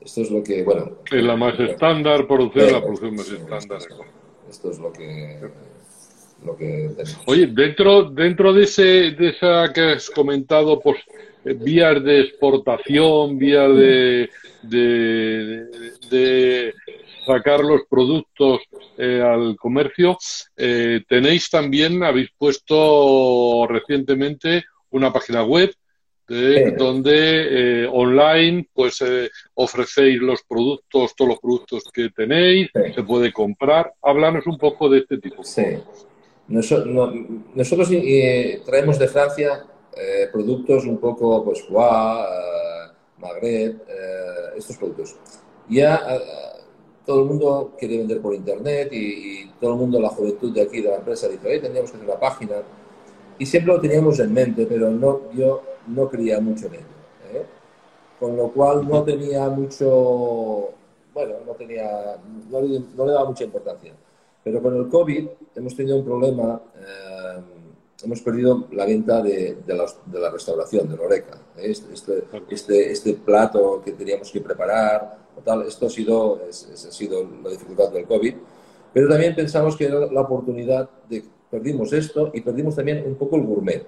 Esto 0.00 0.22
es 0.22 0.30
lo 0.30 0.42
que, 0.42 0.62
bueno. 0.62 0.98
Es 1.10 1.22
la 1.22 1.36
más 1.36 1.58
estándar, 1.58 2.26
producción, 2.26 2.72
la 2.72 2.80
producción 2.80 3.16
más 3.16 3.30
estándar. 3.30 3.80
Esto 4.48 4.70
es 4.70 4.78
lo 4.78 4.92
que. 4.92 5.38
Lo 6.44 6.56
que 6.56 6.90
Oye, 7.26 7.48
dentro, 7.48 8.10
dentro 8.10 8.52
de, 8.52 8.62
ese, 8.62 9.10
de 9.10 9.30
esa 9.30 9.72
que 9.72 9.94
has 9.94 10.08
comentado, 10.08 10.78
pues, 10.78 10.98
eh, 11.44 11.52
vías 11.52 12.00
de 12.04 12.20
exportación, 12.20 13.36
vías 13.38 13.74
de, 13.74 14.30
de, 14.62 16.72
sacar 17.26 17.58
los 17.60 17.82
productos 17.90 18.60
al 18.96 19.56
comercio, 19.56 20.16
tenéis 20.56 21.50
también, 21.50 22.04
habéis 22.04 22.30
puesto 22.38 23.66
recientemente 23.68 24.64
una 24.90 25.12
página 25.12 25.42
web 25.42 25.74
donde 26.28 27.84
eh, 27.84 27.88
online 27.90 28.68
pues 28.74 29.00
eh, 29.00 29.30
ofrecéis 29.54 30.20
los 30.20 30.42
productos, 30.42 31.14
todos 31.16 31.30
los 31.30 31.40
productos 31.40 31.84
que 31.92 32.10
tenéis, 32.10 32.70
se 32.94 33.02
puede 33.02 33.32
comprar. 33.32 33.94
Háblanos 34.02 34.46
un 34.46 34.58
poco 34.58 34.90
de 34.90 34.98
este 34.98 35.18
tipo. 35.18 35.42
Sí. 35.42 35.62
nosotros 36.48 37.88
eh, 37.92 38.60
traemos 38.64 38.98
de 38.98 39.08
Francia 39.08 39.64
productos 40.32 40.84
un 40.84 40.98
poco, 40.98 41.44
pues, 41.44 41.62
Foie, 41.62 42.24
Magret, 43.18 43.82
estos 44.56 44.76
productos. 44.76 45.16
Ya 45.68 46.00
todo 47.04 47.22
el 47.22 47.26
mundo 47.26 47.74
quiere 47.76 47.98
vender 47.98 48.20
por 48.20 48.34
internet 48.34 48.90
y, 48.92 49.48
todo 49.60 49.72
el 49.72 49.78
mundo, 49.78 49.98
la 49.98 50.10
juventud 50.10 50.52
de 50.52 50.62
aquí, 50.62 50.80
de 50.82 50.90
la 50.90 50.96
empresa, 50.96 51.26
dice, 51.26 51.58
tendríamos 51.58 51.90
que 51.90 51.96
hacer 51.96 52.08
una 52.08 52.20
página. 52.20 52.56
Y 53.40 53.46
siempre 53.46 53.74
lo 53.74 53.80
teníamos 53.80 54.20
en 54.20 54.32
mente, 54.32 54.66
pero 54.66 54.88
no, 54.90 55.22
yo 55.32 55.62
no 55.88 56.08
creía 56.08 56.40
mucho 56.40 56.66
en 56.66 56.74
ello. 56.74 56.84
¿eh? 57.32 57.44
Con 58.18 58.36
lo 58.36 58.50
cual 58.52 58.88
no 58.88 59.02
tenía 59.04 59.48
mucho, 59.48 60.70
bueno, 61.14 61.34
no, 61.46 61.52
tenía, 61.52 62.16
no, 62.50 62.60
le 62.60 63.12
daba 63.12 63.24
mucha 63.26 63.44
importancia. 63.44 63.92
Pero 64.42 64.62
con 64.62 64.76
el 64.76 64.88
COVID 64.88 65.28
hemos 65.56 65.76
tenido 65.76 65.98
un 65.98 66.04
problema. 66.04 66.60
Eh, 66.76 67.40
hemos 68.04 68.20
perdido 68.20 68.66
la 68.72 68.86
venta 68.86 69.20
de, 69.22 69.58
de, 69.66 69.74
la, 69.74 70.30
restauración, 70.30 70.88
de 70.88 70.96
Loreca. 70.96 71.38
Este, 71.56 71.92
este, 71.92 72.24
este, 72.48 72.92
este, 72.92 73.14
plato 73.14 73.82
que 73.84 73.92
teníamos 73.92 74.30
que 74.30 74.40
preparar, 74.40 75.18
o 75.36 75.40
tal, 75.40 75.62
esto 75.66 75.86
ha 75.86 75.90
sido, 75.90 76.40
ha 76.48 76.52
sido 76.52 77.28
la 77.42 77.50
dificultad 77.50 77.90
del 77.90 78.06
COVID. 78.06 78.34
Pero 78.92 79.08
también 79.08 79.34
pensamos 79.34 79.76
que 79.76 79.86
era 79.86 80.06
la 80.06 80.20
oportunidad 80.20 80.88
de, 81.08 81.24
perdimos 81.50 81.92
esto 81.92 82.30
y 82.32 82.40
perdimos 82.40 82.76
también 82.76 83.04
un 83.06 83.16
poco 83.16 83.36
el 83.36 83.42
gourmet. 83.42 83.82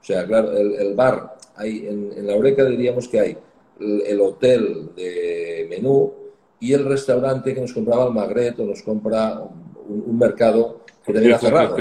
O 0.00 0.04
sea, 0.04 0.26
claro, 0.26 0.52
el, 0.52 0.94
bar, 0.94 1.35
hay, 1.56 1.86
en, 1.86 2.12
en, 2.16 2.26
la 2.26 2.36
Oreca 2.36 2.64
diríamos 2.64 3.08
que 3.08 3.20
hay 3.20 3.38
el, 3.80 4.20
hotel 4.20 4.90
de 4.96 5.66
menú 5.68 6.12
y 6.60 6.72
el 6.72 6.84
restaurante 6.84 7.54
que 7.54 7.60
nos 7.60 7.72
compraba 7.72 8.06
el 8.06 8.12
Magret 8.12 8.58
o 8.60 8.64
nos 8.64 8.82
compra 8.82 9.42
un 9.88 10.18
mercado 10.18 10.80
que 11.04 11.12
también 11.12 11.34
ha 11.34 11.38
cerrado. 11.38 11.76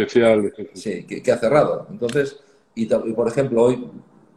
Sí, 0.73 1.05
que, 1.05 1.31
ha 1.31 1.37
cerrado. 1.37 1.87
Entonces, 1.89 2.39
y, 2.75 2.85
por 2.85 3.27
ejemplo, 3.27 3.63
hoy 3.63 3.89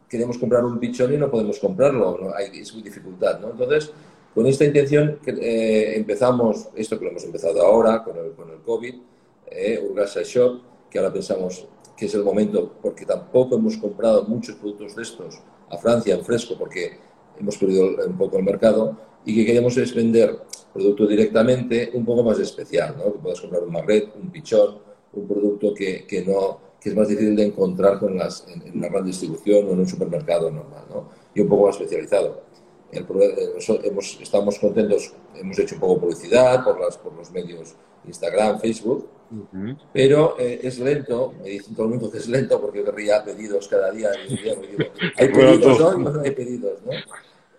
queremos 0.09 0.37
comprar 0.37 0.65
un 0.65 0.79
pichón 0.79 1.13
y 1.13 1.17
no 1.17 1.29
podemos 1.29 1.59
comprarlo, 1.59 2.17
¿no? 2.19 2.33
Hay, 2.33 2.59
es 2.59 2.73
muy 2.73 2.81
dificultad, 2.81 3.39
¿no? 3.39 3.51
Entonces, 3.51 3.91
con 4.33 4.47
esta 4.47 4.65
intención 4.65 5.19
que, 5.23 5.31
eh, 5.31 5.97
empezamos, 5.97 6.69
esto 6.75 6.97
que 6.97 7.05
lo 7.05 7.11
hemos 7.11 7.23
empezado 7.23 7.61
ahora 7.61 8.03
con 8.03 8.17
el, 8.17 8.31
con 8.31 8.49
el 8.49 8.59
COVID, 8.59 8.95
eh, 9.51 9.85
Urgasa 9.87 10.21
Shop, 10.23 10.61
que 10.89 10.97
ahora 10.97 11.13
pensamos 11.13 11.67
que 11.99 12.05
es 12.05 12.13
el 12.13 12.23
momento, 12.23 12.75
porque 12.81 13.05
tampoco 13.05 13.57
hemos 13.57 13.75
comprado 13.75 14.23
muchos 14.23 14.55
productos 14.55 14.95
de 14.95 15.01
estos 15.01 15.41
a 15.69 15.77
Francia 15.77 16.15
en 16.15 16.23
fresco, 16.23 16.55
porque 16.57 16.97
hemos 17.37 17.57
perdido 17.57 17.89
un 18.07 18.17
poco 18.17 18.37
el 18.37 18.43
mercado, 18.43 18.97
y 19.25 19.35
que 19.35 19.45
queremos 19.45 19.75
es 19.75 19.93
vender 19.93 20.39
producto 20.73 21.05
directamente 21.05 21.91
un 21.93 22.05
poco 22.05 22.23
más 22.23 22.39
especial, 22.39 22.95
¿no? 22.97 23.11
que 23.11 23.19
puedas 23.19 23.41
comprar 23.41 23.63
un 23.63 23.73
magret, 23.73 24.15
un 24.15 24.31
pichón, 24.31 24.77
un 25.11 25.27
producto 25.27 25.73
que, 25.73 26.05
que, 26.07 26.23
no, 26.23 26.59
que 26.79 26.89
es 26.89 26.95
más 26.95 27.09
difícil 27.09 27.35
de 27.35 27.47
encontrar 27.47 27.99
con 27.99 28.17
las, 28.17 28.47
en, 28.47 28.77
una 28.77 28.87
gran 28.87 29.05
distribución 29.05 29.67
o 29.67 29.73
en 29.73 29.79
un 29.79 29.87
supermercado 29.87 30.49
normal, 30.49 30.85
¿no? 30.89 31.09
y 31.35 31.41
un 31.41 31.49
poco 31.49 31.67
más 31.67 31.75
especializado. 31.75 32.43
El, 32.91 33.05
hemos, 33.83 34.19
estamos 34.21 34.57
contentos, 34.59 35.13
hemos 35.35 35.59
hecho 35.59 35.75
un 35.75 35.81
poco 35.81 36.01
publicidad 36.01 36.63
por, 36.63 36.79
las, 36.79 36.97
por 36.97 37.13
los 37.13 37.31
medios 37.31 37.75
Instagram, 38.05 38.59
Facebook, 38.59 39.07
pero 39.93 40.35
eh, 40.39 40.61
es 40.63 40.79
lento, 40.79 41.33
me 41.41 41.49
dicen 41.49 41.75
todo 41.75 41.85
el 41.85 41.91
mundo 41.91 42.09
que 42.09 42.17
es 42.17 42.27
lento 42.27 42.59
porque 42.59 42.83
querría 42.83 43.23
pedidos 43.23 43.67
cada 43.67 43.91
día. 43.91 44.09
hay 45.17 45.27
pedidos 45.31 45.79
hoy, 45.79 46.03
no 46.03 46.21
hay 46.21 46.31
pedidos, 46.31 46.79
¿no? 46.83 46.91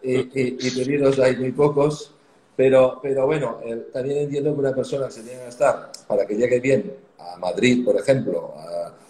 Y, 0.03 0.14
y, 0.14 0.57
y 0.59 0.71
pedidos 0.71 1.19
hay 1.19 1.37
muy 1.37 1.53
pocos 1.53 2.14
pero, 2.61 2.99
pero 3.03 3.25
bueno, 3.25 3.59
también 3.90 4.19
entiendo 4.19 4.53
que 4.53 4.61
una 4.61 4.75
persona 4.75 5.07
que 5.07 5.12
se 5.12 5.23
tiene 5.23 5.38
que 5.38 5.45
gastar 5.47 5.90
para 6.07 6.27
que 6.27 6.35
llegue 6.35 6.61
bien 6.61 6.95
a 7.19 7.38
Madrid, 7.38 7.83
por 7.83 7.97
ejemplo, 7.97 8.53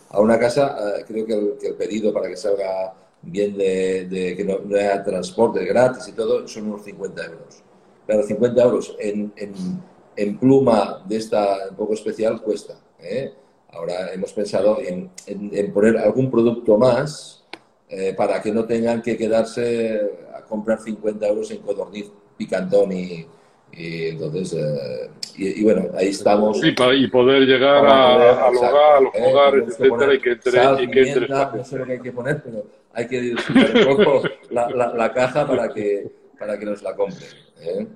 a, 0.09 0.21
una 0.21 0.39
casa, 0.39 1.01
eh, 1.01 1.05
creo 1.05 1.27
que 1.27 1.67
el, 1.67 1.75
pedido 1.75 2.13
para 2.13 2.29
que 2.29 2.37
salga 2.37 2.95
bien 3.23 3.57
de, 3.57 4.35
que 4.37 4.45
no, 4.45 4.77
haya 4.77 5.03
transporte 5.03 5.65
gratis 5.65 6.09
y 6.09 6.13
todo, 6.13 6.47
son 6.49 6.67
unos 6.67 6.85
50 6.85 7.25
euros. 7.27 7.63
Pero 8.07 8.23
50 8.23 8.63
euros 8.63 8.97
en, 8.99 9.33
en, 10.17 10.39
pluma 10.39 11.03
de 11.07 11.17
esta 11.17 11.69
un 11.71 11.77
poco 11.77 11.95
especial 11.95 12.43
cuesta. 12.43 12.75
¿eh? 12.99 13.33
Ahora 13.73 14.13
hemos 14.13 14.33
pensado 14.33 14.81
en, 14.81 15.11
en, 15.27 15.73
poner 15.73 15.97
algún 15.99 16.31
producto 16.31 16.77
más 16.77 17.45
eh, 17.89 18.15
para 18.17 18.43
que 18.43 18.53
no 18.53 18.65
tengan 18.65 19.01
que 19.01 19.17
quedarse 19.17 20.01
a 20.35 20.43
comprar 20.43 20.81
50 20.81 21.27
euros 21.27 21.51
en 21.51 21.59
codorniz, 21.59 22.11
picantón 22.37 22.93
y, 22.93 23.27
y 23.73 24.09
entonces, 24.09 24.53
eh, 24.55 25.11
y, 25.37 25.63
bueno, 25.63 25.89
ahí 25.97 26.09
estamos. 26.09 26.61
Sí, 26.61 26.73
para, 26.73 26.95
y 26.95 27.07
poder 27.09 27.43
llegar 27.43 27.87
a, 27.87 28.47
al 28.47 28.57
hogar, 28.57 28.75
a 28.75 29.01
los 29.01 29.15
eh, 29.15 29.23
hogares, 29.25 29.65
etcétera, 29.69 30.15
y 30.15 30.21
que 30.21 30.31
entre, 30.33 30.83
y 30.83 30.91
que 30.91 31.01
entre 31.11 31.29
No 31.29 31.65
sé 31.65 31.79
lo 31.79 31.87
que 31.87 31.93
hay 31.93 32.01
que 32.01 32.13
poner, 32.13 32.43
pero 32.43 32.65
hay 32.93 33.07
que 33.07 33.35
un 33.35 33.97
poco 33.97 34.23
la, 34.51 34.69
la, 34.71 34.95
la, 34.95 35.13
caja 35.13 35.47
para 35.47 35.69
que, 35.69 36.11
para 36.39 36.59
que 36.59 36.65
nos 36.65 36.83
la 36.83 36.95
compren. 36.95 37.29
¿eh? 37.61 37.87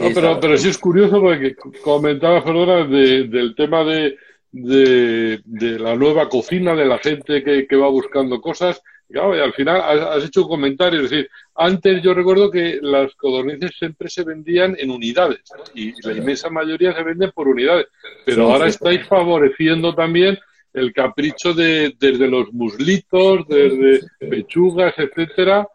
No, 0.00 0.08
pero, 0.14 0.40
pero 0.40 0.58
sí 0.58 0.68
es 0.68 0.78
curioso 0.78 1.20
porque 1.20 1.54
comentaba 1.82 2.42
Fernanda 2.42 2.84
de, 2.84 3.28
del 3.28 3.54
tema 3.54 3.84
de, 3.84 4.16
de, 4.50 5.40
de, 5.44 5.78
la 5.78 5.94
nueva 5.94 6.28
cocina, 6.28 6.74
de 6.74 6.86
la 6.86 6.98
gente 6.98 7.44
que, 7.44 7.66
que 7.66 7.76
va 7.76 7.88
buscando 7.88 8.40
cosas 8.40 8.82
Claro, 9.10 9.34
y 9.34 9.40
al 9.40 9.54
final 9.54 9.80
has, 9.80 10.22
hecho 10.24 10.42
un 10.42 10.48
comentario, 10.48 11.00
es 11.00 11.10
decir, 11.10 11.30
antes 11.54 12.02
yo 12.02 12.12
recuerdo 12.12 12.50
que 12.50 12.78
las 12.82 13.14
codornices 13.14 13.70
siempre 13.78 14.10
se 14.10 14.22
vendían 14.22 14.76
en 14.78 14.90
unidades 14.90 15.40
y 15.74 15.94
la 16.06 16.12
inmensa 16.12 16.50
mayoría 16.50 16.94
se 16.94 17.02
venden 17.02 17.30
por 17.30 17.48
unidades, 17.48 17.86
pero 18.26 18.52
ahora 18.52 18.68
estáis 18.68 19.06
favoreciendo 19.06 19.94
también 19.94 20.38
el 20.72 20.92
capricho 20.92 21.54
de 21.54 21.94
desde 21.98 22.28
los 22.28 22.52
muslitos, 22.52 23.46
desde 23.48 24.00
pechugas, 24.18 24.94
etcétera. 24.96 25.66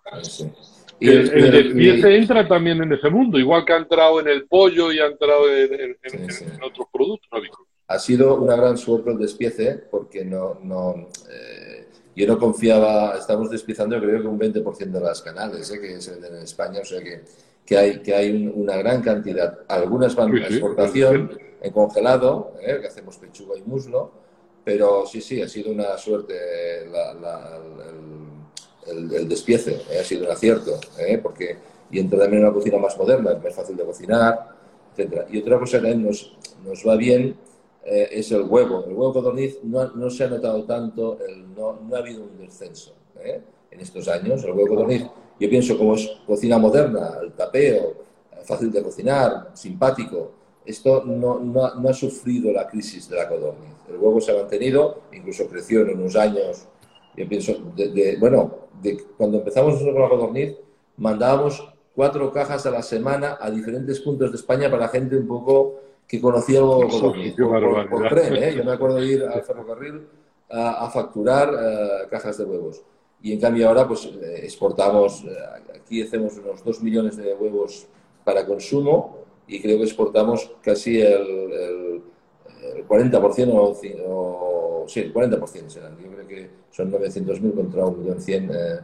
Y 0.99 1.09
el, 1.09 1.51
despiece 1.51 2.15
entra 2.15 2.47
también 2.47 2.81
en 2.81 2.93
ese 2.93 3.09
mundo, 3.09 3.37
igual 3.37 3.65
que 3.65 3.73
ha 3.73 3.77
entrado 3.77 4.19
en 4.21 4.27
el 4.29 4.45
pollo 4.45 4.91
y 4.91 4.99
ha 4.99 5.07
entrado 5.07 5.49
en, 5.53 5.97
otros 6.63 6.87
productos. 6.91 7.29
Ha 7.87 7.99
sido 7.99 8.35
una 8.35 8.55
gran 8.55 8.77
suerte 8.77 9.11
el 9.11 9.17
despiece 9.17 9.83
porque 9.91 10.23
no, 10.23 10.59
no 10.63 11.09
eh, 11.29 11.87
yo 12.15 12.27
no 12.27 12.37
confiaba, 12.37 13.17
estamos 13.17 13.49
despiezando 13.49 13.99
creo 13.99 14.21
que 14.21 14.27
un 14.27 14.39
20% 14.39 14.91
de 14.91 14.99
las 15.01 15.21
canales 15.21 15.69
¿eh? 15.71 15.81
que 15.81 15.99
se 15.99 16.11
venden 16.11 16.35
en 16.35 16.43
España, 16.43 16.79
o 16.81 16.85
sea 16.85 17.01
que, 17.01 17.23
que 17.65 17.77
hay, 17.77 17.99
que 18.01 18.13
hay 18.13 18.51
una 18.53 18.77
gran 18.77 19.01
cantidad. 19.01 19.59
Algunas 19.67 20.15
van 20.15 20.35
a 20.35 20.47
exportación 20.47 21.37
en 21.61 21.71
congelado, 21.71 22.53
¿eh? 22.61 22.77
que 22.79 22.87
hacemos 22.87 23.17
pechuga 23.17 23.57
y 23.57 23.63
muslo, 23.63 24.22
pero 24.63 25.05
sí, 25.05 25.21
sí, 25.21 25.41
ha 25.41 25.47
sido 25.47 25.71
una 25.71 25.97
suerte 25.97 26.33
el, 28.87 29.13
el, 29.13 29.29
despiece, 29.29 29.81
¿eh? 29.89 29.99
ha 29.99 30.03
sido 30.03 30.25
un 30.25 30.31
acierto, 30.31 30.79
porque 31.21 31.57
y 31.93 31.99
entra 31.99 32.19
también 32.19 32.41
en 32.41 32.47
una 32.47 32.53
cocina 32.53 32.77
más 32.79 32.97
moderna, 32.97 33.33
es 33.33 33.43
más 33.43 33.53
fácil 33.53 33.77
de 33.77 33.85
cocinar, 33.85 34.49
etc. 34.97 35.27
Y 35.29 35.37
otra 35.37 35.59
cosa 35.59 35.79
que 35.79 35.95
nos, 35.95 36.35
nos 36.65 36.87
va 36.87 36.95
bien 36.95 37.35
eh, 37.85 38.09
es 38.11 38.31
el 38.31 38.41
huevo. 38.41 38.83
El 38.87 38.93
huevo 38.93 39.13
codorniz 39.13 39.59
no, 39.63 39.87
no 39.91 40.09
se 40.09 40.23
ha 40.23 40.27
notado 40.27 40.63
tanto, 40.65 41.19
el, 41.19 41.53
no, 41.53 41.79
no, 41.87 41.95
ha 41.95 41.99
habido 41.99 42.23
un 42.23 42.37
descenso 42.39 42.95
¿eh? 43.23 43.41
en 43.69 43.79
estos 43.79 44.07
años. 44.07 44.43
El 44.43 44.53
huevo 44.53 44.69
codorniz, 44.69 45.03
yo 45.39 45.49
pienso 45.49 45.77
como 45.77 45.93
es 45.93 46.09
cocina 46.25 46.57
moderna, 46.57 47.19
el 47.21 47.33
tapeo, 47.33 47.93
fácil 48.43 48.71
de 48.71 48.81
cocinar, 48.81 49.51
simpático, 49.53 50.31
esto 50.65 51.03
no, 51.05 51.39
no, 51.39 51.89
ha 51.89 51.93
sufrido 51.93 52.51
la 52.51 52.67
crisis 52.67 53.07
de 53.07 53.17
la 53.17 53.29
codorniz. 53.29 53.72
El 53.89 53.97
huevo 53.97 54.21
se 54.21 54.31
ha 54.31 54.35
mantenido, 54.35 55.01
incluso 55.11 55.47
creció 55.47 55.81
en 55.81 55.99
unos 55.99 56.15
años. 56.15 56.67
Yo 57.15 57.27
pienso, 57.27 57.53
de, 57.75 58.17
bueno, 58.19 58.55
de, 58.81 58.97
cuando 59.17 59.37
empezamos 59.37 59.75
con 59.75 60.01
la 60.01 60.09
codorniz, 60.09 60.55
mandábamos 60.97 61.73
cuatro 61.95 62.31
cajas 62.31 62.65
a 62.65 62.71
la 62.71 62.81
semana 62.81 63.37
a 63.39 63.51
diferentes 63.51 63.99
puntos 63.99 64.31
de 64.31 64.37
España 64.37 64.69
para 64.69 64.87
gente 64.87 65.15
un 65.15 65.27
poco 65.27 65.79
que 66.07 66.19
conocía 66.19 66.61
por, 66.61 67.89
por, 67.89 68.09
tren. 68.09 68.35
¿eh? 68.35 68.55
Yo 68.55 68.63
me 68.63 68.71
acuerdo 68.71 68.97
de 68.97 69.05
ir 69.05 69.23
al 69.23 69.41
ferrocarril 69.43 70.07
a, 70.49 70.89
facturar 70.89 71.53
eh, 71.53 72.07
cajas 72.09 72.37
de 72.37 72.45
huevos. 72.45 72.81
Y 73.21 73.33
en 73.33 73.39
cambio 73.39 73.67
ahora 73.67 73.87
pues 73.87 74.05
eh, 74.05 74.41
exportamos, 74.43 75.25
aquí 75.73 76.01
hacemos 76.01 76.37
unos 76.37 76.63
2 76.63 76.81
millones 76.81 77.17
de 77.17 77.33
huevos 77.33 77.87
para 78.23 78.45
consumo 78.45 79.23
y 79.47 79.61
creo 79.61 79.77
que 79.77 79.83
exportamos 79.83 80.51
casi 80.61 81.01
el, 81.01 82.01
40% 82.87 83.49
o, 83.53 84.83
o, 84.83 84.87
sí, 84.87 84.99
el 85.01 85.13
40% 85.13 85.69
serán. 85.69 85.97
Yo 85.97 86.09
creo 86.11 86.27
que 86.27 86.49
son 86.71 86.91
900.000 86.91 87.55
contra 87.55 87.83
1.100.000 87.83 88.83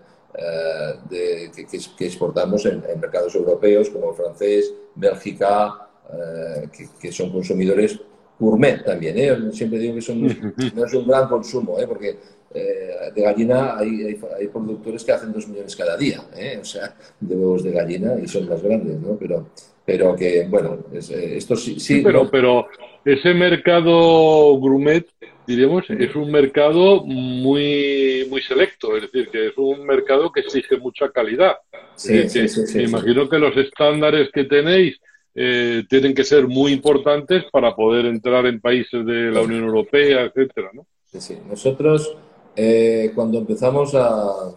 de, 1.10 1.52
que, 1.56 1.66
que, 1.66 2.06
exportamos 2.06 2.66
en, 2.66 2.84
en 2.88 3.00
mercados 3.00 3.36
europeos 3.36 3.90
como 3.90 4.14
francés, 4.14 4.74
Bélgica, 4.96 5.90
eh, 6.12 6.68
que, 7.00 7.12
son 7.12 7.32
consumidores 7.32 8.00
gourmet 8.40 8.84
también. 8.84 9.18
¿eh? 9.18 9.52
Siempre 9.52 9.80
digo 9.80 9.96
que 9.96 10.02
son, 10.02 10.22
no 10.76 10.86
es 10.86 10.94
un 10.94 11.08
gran 11.08 11.28
consumo, 11.28 11.80
¿eh? 11.80 11.88
porque 11.88 12.18
eh, 12.52 13.12
de 13.14 13.22
gallina 13.22 13.78
hay, 13.78 14.20
hay, 14.38 14.48
productores 14.48 15.04
que 15.04 15.12
hacen 15.12 15.32
dos 15.32 15.48
millones 15.48 15.76
cada 15.76 15.96
día, 15.98 16.22
o 16.60 16.66
sea, 16.66 16.96
de 17.20 17.36
huevos 17.36 17.64
de 17.64 17.72
gallina 17.72 18.16
y 18.20 18.28
son 18.28 18.50
más 18.50 18.62
grandes, 18.62 19.00
¿no? 19.00 19.16
Pero, 19.18 19.50
pero 19.90 20.16
que, 20.16 20.46
bueno, 20.48 20.78
esto 20.94 21.56
sí. 21.56 21.80
sí, 21.80 22.02
pero, 22.04 22.30
pero 22.30 22.68
ese 23.04 23.34
mercado 23.34 24.54
gourmet, 24.60 25.04
diremos, 25.48 25.84
es 25.90 26.16
un 26.16 26.30
mercado 26.30 27.04
muy, 27.04 28.28
muy 28.30 28.40
selecto, 28.44 28.96
es 28.96 29.02
decir, 29.02 29.30
que 29.30 29.48
es 29.48 29.58
un 29.58 29.84
mercado 29.88 30.32
que 30.32 30.42
exige 30.42 30.78
mucha 30.78 31.10
calidad. 31.10 31.56
Sí, 31.96 32.30
sí, 32.30 32.48
sí, 32.48 32.78
me 32.78 32.84
imagino 32.84 33.28
que 33.28 33.40
los 33.40 33.58
estándares 33.58 34.30
que 34.32 34.44
tenéis 34.44 35.00
eh, 35.34 35.84
tienen 35.90 36.14
que 36.14 36.24
ser 36.24 36.48
muy 36.48 36.72
importantes 36.72 37.46
para 37.52 37.76
poder 37.76 38.06
entrar 38.06 38.46
en 38.46 38.62
países 38.62 39.04
de 39.04 39.32
la 39.32 39.42
Unión 39.42 39.64
Europea, 39.64 40.26
etcétera, 40.26 40.70
¿no? 40.72 40.86
Sí, 41.06 41.20
sí. 41.20 41.38
Nosotros, 41.50 42.16
eh, 42.56 43.12
cuando 43.16 43.40
empezamos 43.40 43.96
a, 43.96 44.54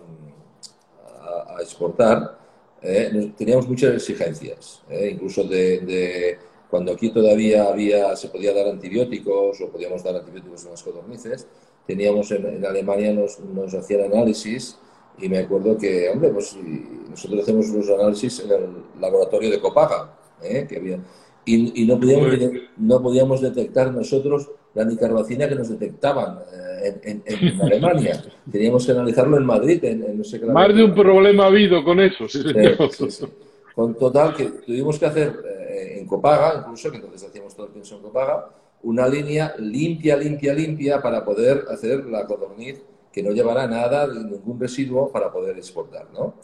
exportar, 1.58 2.41
eh, 2.82 3.32
teníamos 3.36 3.68
muchas 3.68 3.94
exigencias, 3.94 4.82
incluso 5.10 5.44
de, 5.44 6.38
cuando 6.70 6.92
aquí 6.92 7.10
todavía 7.10 7.68
había, 7.68 8.14
se 8.16 8.28
podía 8.28 8.52
dar 8.52 8.68
antibióticos 8.68 9.60
o 9.60 9.68
podíamos 9.68 10.02
dar 10.02 10.16
antibióticos 10.16 10.64
en 10.64 10.70
las 10.70 10.82
codornices, 10.82 11.46
teníamos 11.86 12.30
en, 12.30 12.64
Alemania, 12.64 13.12
nos, 13.12 13.40
nos 13.40 13.74
hacían 13.74 14.12
análisis 14.12 14.78
y 15.18 15.28
me 15.28 15.38
acuerdo 15.38 15.76
que, 15.76 16.08
hombre, 16.08 16.30
pues 16.30 16.56
nosotros 17.08 17.42
hacemos 17.42 17.68
los 17.68 17.88
análisis 17.90 18.40
en 18.40 18.50
el 18.50 19.00
laboratorio 19.00 19.50
de 19.50 19.60
Copaga, 19.60 20.18
¿eh? 20.42 20.66
que 20.68 20.76
había, 20.76 20.98
y, 21.44 21.84
no, 21.86 21.98
podíamos, 21.98 22.38
no 22.76 23.02
podíamos 23.02 23.40
detectar 23.40 23.92
nosotros 23.92 24.50
la 24.74 24.84
nicarbacina 24.84 25.48
que 25.48 25.54
nos 25.54 25.68
detectaban 25.68 26.38
eh, 26.82 27.22
en, 27.24 27.60
Alemania. 27.60 28.22
Teníamos 28.50 28.86
que 28.86 28.92
analizarlo 28.92 29.36
en 29.36 29.44
Madrid. 29.44 29.84
En, 29.84 30.16
no 30.16 30.24
sé 30.24 30.40
qué 30.40 30.46
Más 30.46 30.74
de 30.74 30.84
un 30.84 30.94
problema 30.94 31.44
ha 31.44 31.48
habido 31.48 31.84
con 31.84 32.00
eso, 32.00 32.28
sí, 32.28 32.42
Con 33.74 33.94
total 33.94 34.34
que 34.34 34.44
tuvimos 34.66 34.98
que 34.98 35.06
hacer 35.06 35.40
eh, 35.44 35.98
en 35.98 36.06
Copaga, 36.06 36.60
incluso, 36.60 36.90
que 36.90 36.96
entonces 36.96 37.28
hacíamos 37.28 37.54
todo 37.54 37.66
el 37.66 37.72
pienso 37.72 37.96
en 37.96 38.02
Copaga, 38.02 38.48
una 38.82 39.06
línea 39.06 39.54
limpia, 39.58 40.16
limpia, 40.16 40.52
limpia 40.54 41.00
para 41.00 41.24
poder 41.24 41.64
hacer 41.70 42.04
la 42.06 42.26
codorniz 42.26 42.82
que 43.12 43.22
no 43.22 43.32
llevará 43.32 43.66
nada, 43.66 44.06
ningún 44.06 44.58
residuo 44.58 45.12
para 45.12 45.30
poder 45.30 45.56
exportar, 45.58 46.06
¿no? 46.12 46.34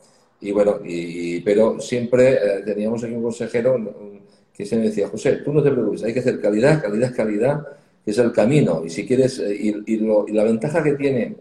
Y 0.41 0.53
bueno, 0.53 0.79
y, 0.85 1.41
pero 1.41 1.81
siempre 1.81 2.35
eh, 2.35 2.63
teníamos 2.65 3.03
aquí 3.03 3.13
un 3.13 3.23
consejero 3.23 3.77
que 4.53 4.67
se 4.67 4.77
me 4.77 4.85
decía, 4.85 5.09
José, 5.09 5.37
tú 5.37 5.53
no 5.53 5.63
te 5.63 5.71
preocupes, 5.71 6.05
hay 6.05 6.13
que 6.13 6.21
hacer 6.21 6.41
calidad, 6.41 6.81
calidad, 6.81 7.15
calidad, 7.15 7.67
es 8.11 8.19
el 8.19 8.33
camino. 8.33 8.83
Y 8.85 8.91
si 8.91 9.07
quieres, 9.07 9.39
eh, 9.39 9.55
y, 9.55 9.95
y, 9.95 10.33
la 10.33 10.45
ventaja 10.45 10.83
que 10.83 10.93
tiene 10.93 11.37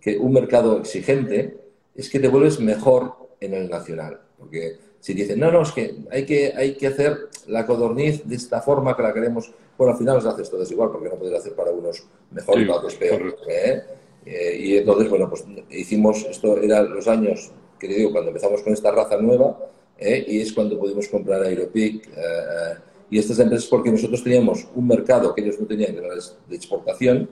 que 0.00 0.18
un 0.18 0.32
mercado 0.32 0.78
exigente 0.78 1.56
es 1.94 2.08
que 2.10 2.20
te 2.20 2.28
vuelves 2.28 2.60
mejor 2.60 3.14
en 3.40 3.54
el 3.54 3.68
nacional. 3.68 4.20
Porque 4.38 4.76
si 5.00 5.14
dicen, 5.14 5.38
no, 5.40 5.50
no, 5.50 5.62
es 5.62 5.72
que 5.72 5.96
hay 6.10 6.24
que, 6.24 6.52
hay 6.56 6.74
que 6.74 6.88
hacer 6.88 7.16
la 7.46 7.66
codorniz 7.66 8.24
de 8.24 8.36
esta 8.36 8.60
forma 8.60 8.96
que 8.96 9.02
la 9.02 9.12
queremos, 9.12 9.52
bueno, 9.76 9.92
al 9.92 9.98
final 9.98 10.16
las 10.16 10.26
haces 10.26 10.50
todas 10.50 10.70
igual, 10.70 10.90
porque 10.90 11.08
no 11.08 11.16
puedes 11.16 11.38
hacer 11.38 11.54
para 11.54 11.70
unos 11.70 12.04
mejor 12.30 12.60
y 12.60 12.66
para 12.66 12.78
otros 12.78 12.94
peor. 12.96 13.36
¿eh? 13.48 13.82
y 14.24 14.76
entonces, 14.76 15.10
bueno, 15.10 15.28
pues 15.28 15.44
hicimos, 15.70 16.24
esto 16.30 16.56
eran 16.56 16.94
los 16.94 17.08
años 17.08 17.50
que 17.82 17.88
te 17.88 17.94
digo, 17.94 18.12
cuando 18.12 18.28
empezamos 18.28 18.62
con 18.62 18.72
esta 18.72 18.92
raza 18.92 19.16
nueva, 19.16 19.58
¿eh? 19.98 20.24
y 20.28 20.40
es 20.40 20.52
cuando 20.52 20.78
pudimos 20.78 21.08
comprar 21.08 21.42
Aeropic 21.42 22.06
eh, 22.16 22.74
y 23.12 23.18
estas 23.18 23.38
empresas, 23.38 23.68
porque 23.68 23.92
nosotros 23.92 24.24
teníamos 24.24 24.66
un 24.74 24.88
mercado 24.88 25.34
que 25.34 25.42
ellos 25.42 25.60
no 25.60 25.66
tenían, 25.66 25.92
que 25.92 25.98
era 25.98 26.14
de 26.48 26.56
exportación, 26.56 27.28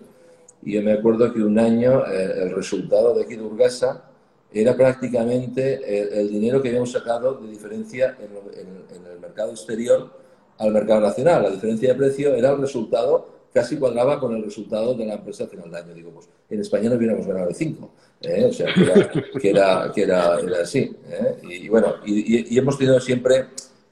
y 0.63 0.75
yo 0.75 0.83
me 0.83 0.93
acuerdo 0.93 1.33
que 1.33 1.43
un 1.43 1.59
año 1.59 2.07
eh, 2.07 2.43
el 2.43 2.55
resultado 2.55 3.15
de 3.15 3.25
aquí 3.25 3.35
de 3.35 3.43
Urgasa 3.43 4.05
era 4.53 4.77
prácticamente 4.77 6.21
el, 6.21 6.29
dinero 6.29 6.61
que 6.61 6.69
habíamos 6.69 6.93
sacado 6.93 7.35
de 7.35 7.49
diferencia 7.49 8.17
en, 8.21 8.97
en 8.97 9.07
el 9.11 9.21
mercado 9.21 9.53
exterior 9.53 10.11
al 10.59 10.73
mercado 10.73 11.01
nacional. 11.01 11.45
La 11.45 11.51
diferencia 11.51 11.89
de 11.89 11.95
precio 11.95 12.35
era 12.35 12.51
el 12.51 12.61
resultado 12.61 13.41
casi 13.53 13.77
cuadraba 13.77 14.21
con 14.21 14.35
el 14.35 14.45
resultado 14.45 14.95
de 14.95 15.07
la 15.07 15.15
empresa 15.15 15.45
a 15.45 15.47
final 15.49 15.71
de 15.71 15.79
año. 15.79 15.95
Digo, 15.95 16.11
pues 16.11 16.29
en 16.49 16.61
España 16.61 16.89
no 16.89 16.97
hubiéramos 16.97 17.27
ganado 17.27 17.49
de 17.49 17.55
5. 17.55 17.91
¿eh? 18.23 18.47
O 18.49 18.53
sea, 18.53 18.67
que 18.75 19.51
era, 19.51 19.93
que 19.93 20.03
era, 20.03 20.39
era, 20.39 20.63
así. 20.63 20.97
¿eh? 21.09 21.39
Y, 21.43 21.69
bueno, 21.69 21.95
y, 22.07 22.57
hemos 22.57 22.79
tenido 22.79 23.01
siempre, 23.01 23.47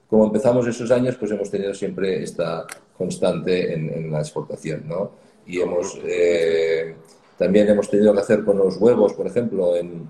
como 0.08 0.24
empezamos 0.24 0.66
esos 0.66 0.90
años, 0.90 1.16
pues 1.16 1.30
hemos 1.30 1.50
tenido 1.50 1.74
siempre 1.74 2.22
esta 2.22 2.66
constante 2.96 3.74
en, 3.74 4.10
la 4.10 4.20
exportación, 4.20 4.88
¿no? 4.88 5.12
Y 5.46 5.60
hemos, 5.60 5.98
eh, 6.02 6.94
también 7.36 7.68
hemos 7.68 7.90
tenido 7.90 8.12
que 8.14 8.20
hacer 8.20 8.44
con 8.44 8.58
los 8.58 8.76
huevos, 8.78 9.12
por 9.12 9.26
ejemplo, 9.26 9.76
en, 9.76 10.08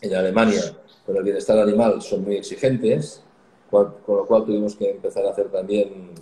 en 0.00 0.14
Alemania, 0.14 0.62
con 1.04 1.16
el 1.16 1.22
bienestar 1.22 1.58
animal, 1.58 2.00
son 2.02 2.24
muy 2.24 2.36
exigentes, 2.36 3.22
con 3.70 3.94
lo 4.08 4.26
cual 4.26 4.44
tuvimos 4.44 4.74
que 4.74 4.90
empezar 4.90 5.24
a 5.26 5.30
hacer 5.30 5.48
también 5.48 6.12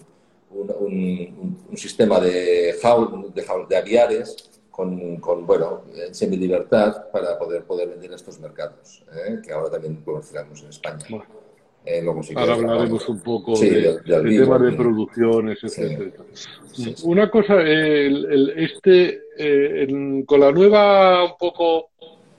un, 0.50 1.56
un, 1.70 1.76
sistema 1.76 2.20
de, 2.20 2.76
jaul, 2.82 3.32
de, 3.32 3.44
de 3.68 3.76
aviares 3.76 4.50
con, 4.70 5.16
con, 5.18 5.46
bueno, 5.46 5.82
en 5.94 6.14
semilibertad 6.14 7.10
para 7.10 7.38
poder, 7.38 7.64
poder 7.64 7.88
vender 7.88 8.12
a 8.12 8.16
estos 8.16 8.38
mercados, 8.40 9.04
¿eh? 9.26 9.40
que 9.42 9.52
ahora 9.52 9.70
también 9.70 9.96
comerciamos 10.04 10.62
en 10.62 10.68
España. 10.68 11.06
Eh, 11.88 12.04
ahora 12.34 12.54
hablaremos 12.54 13.08
un 13.08 13.20
poco 13.20 13.56
del 13.60 14.02
de, 14.02 14.38
tema 14.38 14.58
de 14.58 14.72
producciones, 14.72 15.62
etc. 15.62 16.12
Una 17.04 17.30
cosa, 17.30 17.62
el, 17.62 18.52
este, 18.56 19.20
eh, 19.38 20.24
con 20.26 20.40
la 20.40 20.50
nueva 20.50 21.24
un 21.24 21.38
poco 21.38 21.90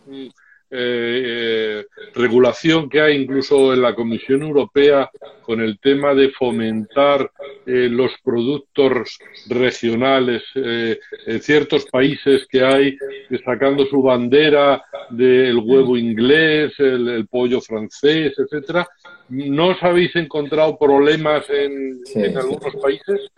mm, 0.05 0.27
eh, 0.69 1.86
regulación 2.13 2.89
que 2.89 3.01
hay 3.01 3.21
incluso 3.21 3.73
en 3.73 3.82
la 3.82 3.95
Comisión 3.95 4.41
Europea 4.41 5.10
con 5.41 5.62
el 5.62 5.80
tema 5.80 6.13
de 6.13 6.30
fomentar 6.32 7.32
eh, 7.65 7.88
los 7.89 8.12
productos 8.23 9.17
regionales 9.47 10.43
eh, 10.56 10.99
en 11.25 11.41
ciertos 11.41 11.86
países 11.86 12.45
que 12.49 12.63
hay 12.63 12.97
sacando 13.45 13.86
su 13.86 14.01
bandera 14.01 14.84
del 15.10 15.58
huevo 15.58 15.97
inglés, 15.97 16.73
el, 16.80 17.27
pollo 17.30 17.62
francés, 17.62 18.34
etcétera. 18.38 18.88
¿No 19.30 19.69
os 19.69 19.84
habéis 19.84 20.15
encontrado 20.15 20.77
problemas 20.77 21.45
en, 21.49 22.01
algunos 22.38 22.75
países? 22.82 23.30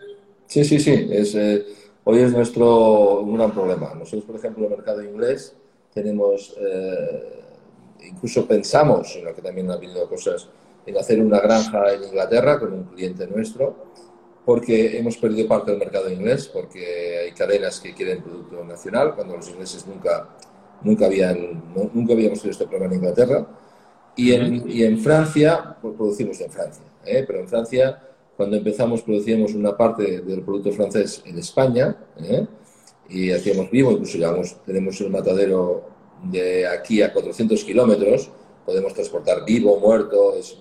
Sí, 0.46 0.64
sí, 0.64 0.78
sí. 0.78 1.08
Es, 1.10 1.34
eh, 1.34 1.64
hoy 2.04 2.20
es 2.20 2.32
nuestro 2.32 3.20
un 3.20 3.36
gran 3.36 3.52
problema. 3.52 3.94
Nosotros, 3.94 4.24
por 4.24 4.36
ejemplo, 4.36 4.64
el 4.64 4.70
mercado 4.70 5.02
inglés 5.02 5.56
tenemos, 5.92 6.56
eh, 6.58 7.40
incluso 8.08 8.46
pensamos, 8.46 9.12
sino 9.12 9.34
que 9.34 9.42
también 9.42 9.70
ha 9.70 9.74
habido 9.74 10.08
cosas, 10.08 10.48
en 10.86 10.96
hacer 10.96 11.20
una 11.20 11.40
granja 11.40 11.92
en 11.92 12.04
Inglaterra 12.04 12.58
con 12.58 12.72
un 12.72 12.84
cliente 12.84 13.26
nuestro, 13.26 13.90
porque 14.44 14.98
hemos 14.98 15.16
perdido 15.16 15.46
parte 15.46 15.70
del 15.70 15.80
mercado 15.80 16.10
inglés, 16.10 16.48
porque 16.48 17.18
hay 17.18 17.32
cadenas 17.32 17.80
que 17.80 17.94
quieren 17.94 18.22
producto 18.22 18.64
nacional, 18.64 19.14
cuando 19.14 19.36
los 19.36 19.48
ingleses 19.48 19.86
nunca, 19.86 20.28
nunca, 20.82 21.06
habían, 21.06 21.62
nunca 21.92 22.14
habíamos 22.14 22.40
tenido 22.40 22.52
este 22.52 22.66
problema 22.66 22.86
en 22.94 23.00
Inglaterra. 23.00 23.46
Y 24.16 24.32
en, 24.32 24.68
y 24.68 24.82
en 24.82 24.98
Francia, 24.98 25.76
pues 25.80 25.94
producimos 25.94 26.40
en 26.40 26.50
Francia, 26.50 26.84
¿eh? 27.04 27.24
pero 27.26 27.40
en 27.40 27.48
Francia, 27.48 28.02
cuando 28.36 28.56
empezamos, 28.56 29.02
producíamos 29.02 29.54
una 29.54 29.76
parte 29.76 30.20
del 30.20 30.42
producto 30.42 30.72
francés 30.72 31.22
en 31.24 31.38
España, 31.38 31.96
¿eh? 32.18 32.46
Y 33.10 33.32
hacíamos 33.32 33.70
vivo, 33.70 33.92
incluso 33.92 34.18
llevamos, 34.18 34.56
tenemos 34.64 35.00
el 35.00 35.10
matadero 35.10 35.84
de 36.24 36.66
aquí 36.66 37.02
a 37.02 37.12
400 37.12 37.62
kilómetros, 37.64 38.30
podemos 38.64 38.94
transportar 38.94 39.44
vivo, 39.44 39.78
muerto, 39.80 40.34
es, 40.36 40.56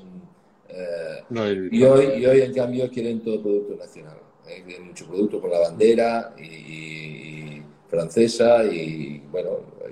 eh, 0.69 1.23
y, 1.71 1.83
hoy, 1.83 2.05
y 2.17 2.25
hoy 2.25 2.41
en 2.41 2.53
cambio 2.53 2.89
quieren 2.89 3.21
todo 3.21 3.41
producto 3.41 3.75
nacional, 3.75 4.17
¿eh? 4.47 4.63
quieren 4.65 4.87
mucho 4.87 5.05
producto 5.05 5.39
con 5.39 5.51
la 5.51 5.59
bandera 5.59 6.33
y, 6.37 7.61
francesa 7.87 8.63
y 8.65 9.23
bueno, 9.31 9.49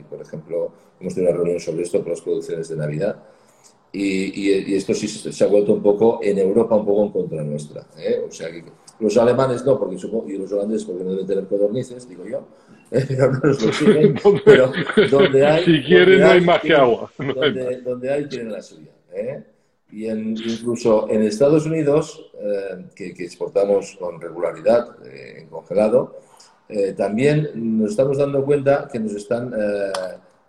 por 0.08 0.22
ejemplo, 0.22 0.72
hemos 1.00 1.16
tenido 1.16 1.32
una 1.32 1.40
reunión 1.40 1.60
sobre 1.60 1.82
esto 1.82 2.02
con 2.02 2.12
las 2.12 2.22
producciones 2.22 2.70
de 2.70 2.76
Navidad. 2.76 3.24
Y, 3.92 4.40
y, 4.40 4.76
esto 4.76 4.94
sí 4.94 5.08
se 5.08 5.44
ha 5.44 5.48
vuelto 5.48 5.74
un 5.74 5.82
poco 5.82 6.20
en 6.22 6.38
Europa 6.38 6.76
un 6.76 6.86
poco 6.86 7.06
en 7.06 7.12
contra 7.12 7.44
nuestra. 7.44 7.88
¿eh? 7.98 8.22
O 8.28 8.32
sea 8.32 8.52
que 8.52 8.64
los 9.00 9.18
alemanes 9.18 9.64
no, 9.66 9.78
porque 9.78 9.98
supongo, 9.98 10.30
y 10.30 10.38
los 10.38 10.52
holandeses 10.52 10.86
porque 10.86 11.04
no 11.04 11.12
deben 11.12 11.28
tener 11.28 11.46
codornices, 11.46 12.08
digo 12.10 12.26
yo, 12.26 12.48
pero 12.90 13.32
no 13.32 13.40
los 13.44 13.58
siguen, 13.58 14.16
pero 14.46 14.72
donde 15.10 15.46
hay... 15.46 15.66
Si 15.66 15.84
quieren 15.84 16.20
no 16.22 16.28
hay 16.28 16.42
más 16.42 16.62
que 16.62 16.74
agua. 16.74 17.12
Donde, 17.18 17.82
donde, 17.82 18.12
hay 18.12 18.28
tienen 18.28 18.52
la 18.52 18.62
suya. 18.62 18.92
¿eh? 19.14 19.44
Y 19.92 20.08
en, 20.08 20.36
incluso 20.36 21.08
en 21.10 21.24
Estados 21.24 21.66
Unidos, 21.66 22.32
eh, 22.40 22.86
que, 22.96 23.14
que, 23.14 23.24
exportamos 23.24 23.96
con 24.00 24.20
regularidad 24.20 24.98
eh, 25.06 25.42
en 25.42 25.48
congelado, 25.48 26.20
eh, 26.68 26.94
también 26.94 27.52
nos 27.78 27.92
estamos 27.92 28.18
dando 28.18 28.44
cuenta 28.44 28.90
que 28.92 29.00
nos 29.00 29.14
están, 29.14 29.54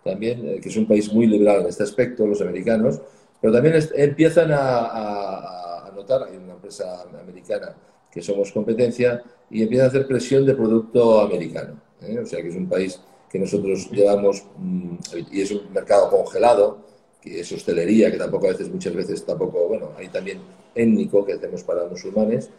también, 0.03 0.59
que 0.59 0.67
es 0.67 0.75
un 0.75 0.87
país 0.87 1.13
muy 1.13 1.27
liberal 1.27 1.61
en 1.61 1.67
este 1.67 1.83
aspecto, 1.83 2.27
los 2.27 2.41
americanos, 2.41 2.99
pero 3.39 3.53
también 3.53 3.75
empiezan 3.95 4.51
a, 4.51 4.57
a, 4.57 5.87
a 5.87 5.91
notar, 5.91 6.23
hay 6.23 6.35
una 6.35 6.53
empresa 6.53 7.03
americana 7.21 7.73
que 8.11 8.21
somos 8.21 8.51
competencia, 8.51 9.23
y 9.49 9.63
empieza 9.63 9.85
a 9.85 9.87
hacer 9.87 10.07
presión 10.07 10.45
de 10.45 10.55
producto 10.55 11.21
americano. 11.21 11.79
¿eh? 12.01 12.19
O 12.19 12.25
sea 12.25 12.41
que 12.41 12.49
es 12.49 12.55
un 12.55 12.67
país 12.67 12.99
que 13.29 13.39
nosotros 13.39 13.89
llevamos, 13.91 14.43
mm, 14.57 14.95
y 15.31 15.41
es 15.41 15.51
un 15.51 15.71
mercado 15.73 16.09
congelado, 16.09 16.79
que 17.21 17.41
es 17.41 17.51
hostelería, 17.51 18.11
que 18.11 18.17
tampoco 18.17 18.47
a 18.47 18.51
veces, 18.51 18.69
muchas 18.69 18.93
veces 18.95 19.25
tampoco, 19.25 19.67
bueno, 19.67 19.91
hay 19.97 20.07
también 20.07 20.39
étnico 20.73 21.25
que 21.25 21.33
hacemos 21.33 21.63
para 21.63 21.85
musulmanes, 21.85 22.49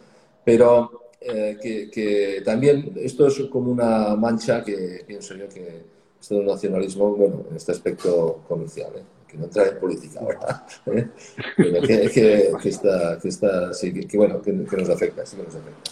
pero 0.45 0.91
eh, 1.19 1.57
que, 1.61 2.41
también 2.43 2.93
esto 2.95 3.27
es 3.27 3.39
como 3.51 3.71
una 3.71 4.15
mancha 4.15 4.63
que 4.63 5.03
pienso 5.05 5.35
yo 5.35 5.47
que 5.49 5.83
en 6.29 6.37
el 6.37 6.45
nacionalismo, 6.45 7.15
bueno, 7.15 7.45
en 7.49 7.55
este 7.55 7.71
aspecto 7.71 8.41
comercial, 8.47 8.91
¿eh? 8.95 9.03
Que 9.31 9.37
no 9.37 9.45
entra 9.45 9.67
en 9.67 9.79
política 9.79 10.19
ahora, 10.19 10.65
¿eh? 10.87 11.07
pero 11.55 11.81
que, 11.81 12.69
está, 12.69 13.17
que 13.21 13.29
está, 13.29 13.73
sí, 13.73 13.93
que, 14.05 14.17
bueno, 14.17 14.41
que, 14.41 14.51
nos 14.51 14.89
afecta, 14.89 15.25
sí 15.25 15.37
que 15.37 15.43
nos 15.43 15.55
afecta. 15.55 15.91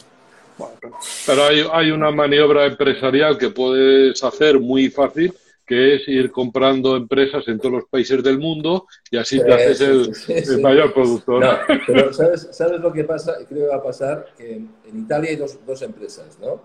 pero 1.25 1.43
hay, 1.45 1.63
hay 1.71 1.91
una 1.91 2.12
maniobra 2.12 2.65
empresarial 2.65 3.38
que 3.38 3.49
puedes 3.49 4.21
hacer 4.21 4.60
muy 4.60 4.89
fácil, 4.89 5.34
que 5.65 5.95
es 5.95 6.08
ir 6.08 6.32
comprando 6.32 6.97
empresas 6.97 7.47
en 7.47 7.60
todos 7.60 7.75
los 7.75 7.86
países 7.86 8.21
del 8.23 8.39
mundo 8.39 8.88
y 9.10 9.17
así 9.17 9.39
te 9.39 9.54
haces 9.54 10.28
el, 10.28 10.62
mayor 10.62 10.93
productor. 10.93 11.45
No, 11.45 11.58
pero 11.88 12.12
¿sabes, 12.12 12.49
¿sabes, 12.52 12.82
lo 12.82 12.91
que 12.91 13.04
pasa? 13.04 13.36
Creo 13.47 13.62
que 13.62 13.67
va 13.67 13.75
a 13.75 13.84
pasar 13.84 14.34
que 14.36 14.56
en 14.56 14.99
Italia 14.99 15.30
hay 15.30 15.36
dos, 15.36 15.60
dos 15.65 15.82
empresas, 15.84 16.38
¿no? 16.41 16.60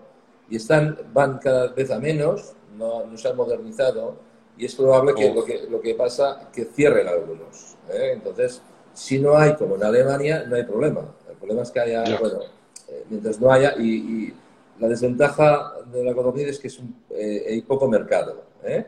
Y 0.49 0.57
están, 0.57 0.97
van 1.13 1.37
cada 1.37 1.67
vez 1.67 1.91
a 1.91 1.99
menos, 1.99 2.53
no, 2.77 3.05
no 3.05 3.17
se 3.17 3.27
han 3.27 3.35
modernizado 3.35 4.24
y 4.57 4.65
es 4.65 4.75
probable 4.75 5.13
que, 5.13 5.33
lo, 5.33 5.43
que 5.43 5.67
lo 5.69 5.81
que 5.81 5.95
pasa 5.95 6.49
que 6.53 6.65
cierren 6.65 7.07
algunos. 7.07 7.75
¿eh? 7.89 8.11
Entonces, 8.13 8.61
si 8.93 9.19
no 9.19 9.37
hay, 9.37 9.55
como 9.55 9.75
en 9.75 9.83
Alemania, 9.83 10.45
no 10.47 10.55
hay 10.55 10.63
problema. 10.63 11.01
El 11.29 11.35
problema 11.35 11.63
es 11.63 11.71
que 11.71 11.79
haya, 11.79 12.03
bueno, 12.19 12.39
eh, 12.87 13.03
mientras 13.09 13.39
no 13.39 13.51
haya, 13.51 13.75
y, 13.77 14.33
la 14.79 14.89
desventaja 14.89 15.73
de 15.91 16.03
la 16.03 16.11
economía 16.11 16.47
es 16.47 16.59
que 16.59 16.67
es 16.67 16.79
eh, 17.11 17.45
hay 17.47 17.61
poco 17.61 17.87
mercado. 17.87 18.43
¿eh? 18.63 18.85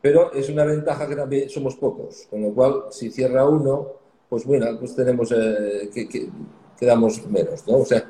Pero 0.00 0.32
es 0.32 0.48
una 0.48 0.64
ventaja 0.64 1.06
que 1.06 1.16
también 1.16 1.50
somos 1.50 1.76
pocos, 1.76 2.26
con 2.30 2.42
lo 2.42 2.54
cual 2.54 2.84
si 2.90 3.10
cierra 3.10 3.46
uno, 3.46 3.92
pues 4.28 4.44
bueno, 4.44 4.66
pues 4.78 4.94
tenemos 4.94 5.32
eh, 5.32 5.90
que, 5.92 6.30
quedamos 6.78 7.26
menos, 7.26 7.66
¿no? 7.66 7.78
O 7.78 7.84
sea, 7.84 8.06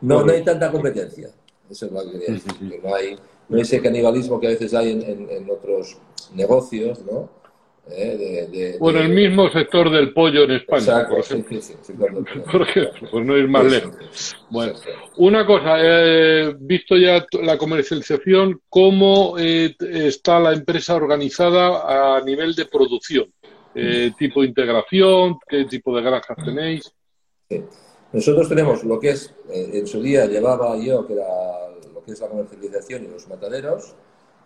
no, 0.00 0.24
no 0.24 0.32
hay 0.32 0.44
tanta 0.44 0.70
competencia. 0.70 1.30
Eso 1.70 1.86
es 1.86 1.92
lo 1.92 2.02
que 2.02 2.12
quería 2.12 2.34
decir, 2.34 2.52
que 2.52 2.80
no 2.82 2.94
hay, 2.94 3.16
no 3.48 3.56
hay 3.56 3.62
ese 3.62 3.80
canibalismo 3.80 4.40
que 4.40 4.48
a 4.48 4.50
veces 4.50 4.74
hay 4.74 4.92
en, 4.92 5.30
en 5.30 5.50
otros 5.50 5.98
negocios, 6.34 7.04
¿no? 7.04 7.40
¿eh? 7.92 8.76
bueno, 8.78 9.00
el 9.00 9.10
mismo 9.10 9.50
sector 9.50 9.90
del 9.90 10.12
pollo 10.12 10.44
en 10.44 10.52
España, 10.52 11.08
por 11.08 11.18
ejemplo. 11.20 13.08
por 13.10 13.24
no 13.24 13.36
ir 13.36 13.48
más 13.48 13.64
lejos. 13.64 14.36
Bueno, 14.50 14.74
una 15.16 15.46
cosa, 15.46 15.76
eh, 15.78 16.54
visto 16.58 16.96
ya 16.96 17.24
la 17.42 17.58
comercialización, 17.58 18.60
¿cómo 18.68 19.36
eh, 19.38 19.74
está 19.80 20.38
la 20.38 20.52
empresa 20.52 20.94
organizada 20.94 22.16
a 22.16 22.20
nivel 22.22 22.54
de 22.54 22.66
producción? 22.66 23.32
Eh, 23.74 24.12
¿Tipo 24.18 24.42
de 24.42 24.48
integración? 24.48 25.38
¿Qué 25.48 25.64
tipo 25.64 25.94
de 25.94 26.02
granjas 26.02 26.36
tenéis? 26.44 26.92
Nosotros 28.12 28.48
tenemos 28.48 28.82
lo 28.84 28.98
que 28.98 29.10
es, 29.10 29.32
en 29.52 29.86
su 29.86 30.02
día 30.02 30.26
llevaba 30.26 30.76
yo, 30.76 31.06
que 31.06 31.14
era 31.14 31.26
que 32.10 32.14
es 32.14 32.20
la 32.20 32.28
comercialización 32.28 33.04
y 33.04 33.08
los 33.08 33.28
mataderos, 33.28 33.94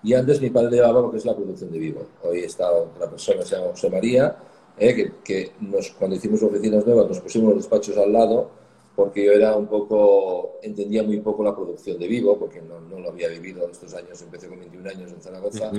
y 0.02 0.14
antes 0.14 0.40
mi 0.40 0.50
padre 0.50 0.76
llevaba 0.76 1.00
lo 1.00 1.10
que 1.10 1.16
es 1.16 1.24
la 1.24 1.34
producción 1.34 1.72
de 1.72 1.78
vivo. 1.78 2.06
Hoy 2.22 2.40
está 2.40 2.70
otra 2.70 3.08
persona, 3.08 3.42
se 3.42 3.56
llama 3.56 3.70
José 3.70 3.90
María, 3.90 4.36
eh, 4.76 4.94
que, 4.94 5.12
que 5.24 5.52
nos, 5.60 5.90
cuando 5.92 6.16
hicimos 6.16 6.42
oficinas 6.42 6.84
nuevas 6.84 7.08
nos 7.08 7.20
pusimos 7.20 7.54
los 7.54 7.58
despachos 7.58 7.96
al 7.96 8.12
lado 8.12 8.50
porque 8.94 9.24
yo 9.24 9.32
era 9.32 9.56
un 9.56 9.66
poco, 9.66 10.58
entendía 10.62 11.02
muy 11.02 11.20
poco 11.20 11.42
la 11.42 11.54
producción 11.54 11.98
de 11.98 12.06
vivo, 12.06 12.38
porque 12.38 12.62
no, 12.62 12.80
no 12.80 13.00
lo 13.00 13.10
había 13.10 13.28
vivido 13.28 13.64
en 13.64 13.70
estos 13.70 13.92
años, 13.94 14.20
empecé 14.22 14.48
con 14.48 14.60
21 14.60 14.88
años 14.88 15.12
en 15.12 15.20
Zaragoza 15.20 15.72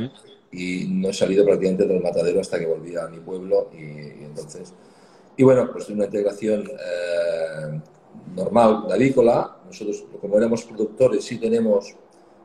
y 0.52 0.88
no 0.90 1.10
he 1.10 1.14
salido 1.14 1.46
prácticamente 1.46 1.86
del 1.86 2.02
matadero 2.02 2.42
hasta 2.42 2.60
que 2.60 2.66
volví 2.66 2.96
a 2.96 3.08
mi 3.08 3.20
pueblo 3.20 3.70
y, 3.74 4.24
entonces... 4.24 4.74
Y 5.38 5.44
bueno, 5.44 5.70
pues 5.72 5.90
una 5.90 6.06
integración 6.06 6.62
eh, 6.62 7.82
normal, 8.36 8.86
de 8.88 8.94
avícola. 8.94 9.58
Nosotros, 9.66 10.04
como 10.22 10.38
éramos 10.38 10.64
productores, 10.64 11.24
sí 11.24 11.38
tenemos 11.38 11.96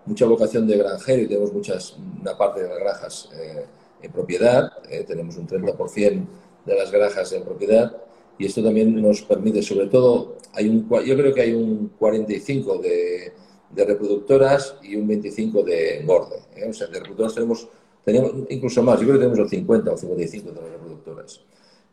mucha 0.07 0.27
vocación 0.27 0.67
de 0.67 0.77
granjero 0.77 1.23
y 1.23 1.27
tenemos 1.27 1.53
muchas, 1.53 1.97
una 2.21 2.37
parte 2.37 2.63
de 2.63 2.69
las 2.69 2.79
granjas 2.79 3.29
eh, 3.35 3.65
en 4.03 4.13
propiedad, 4.13 4.73
eh, 4.89 5.05
tenemos 5.07 5.37
un 5.37 5.47
30% 5.47 6.27
de 6.65 6.75
las 6.75 6.91
granjas 6.91 7.33
en 7.33 7.45
propiedad 7.45 7.97
y 8.39 8.47
esto 8.47 8.63
también 8.63 9.01
nos 9.01 9.23
permite, 9.23 9.63
sobre 9.63 9.87
todo, 9.89 10.37
hay 10.55 10.69
un, 10.69 10.89
yo 11.05 11.17
creo 11.17 11.35
que 11.35 11.43
hay 11.43 11.53
un 11.53 11.93
45 11.99 12.79
de, 12.79 13.33
de 13.71 13.85
reproductoras 13.85 14.77
y 14.83 14.97
un 14.97 15.07
25 15.07 15.63
de 15.63 16.01
engorde. 16.01 16.37
Eh, 16.57 16.69
o 16.69 16.73
sea, 16.73 16.87
de 16.87 16.95
reproductoras 16.95 17.35
tenemos, 17.35 17.69
tenemos 18.05 18.33
incluso 18.49 18.83
más, 18.83 18.99
yo 18.99 19.07
creo 19.07 19.19
que 19.19 19.27
tenemos 19.27 19.39
el 19.39 19.49
50 19.49 19.93
o 19.93 19.97
55 19.97 20.53
de 20.53 20.61
las 20.61 20.71
reproductoras. 20.71 21.41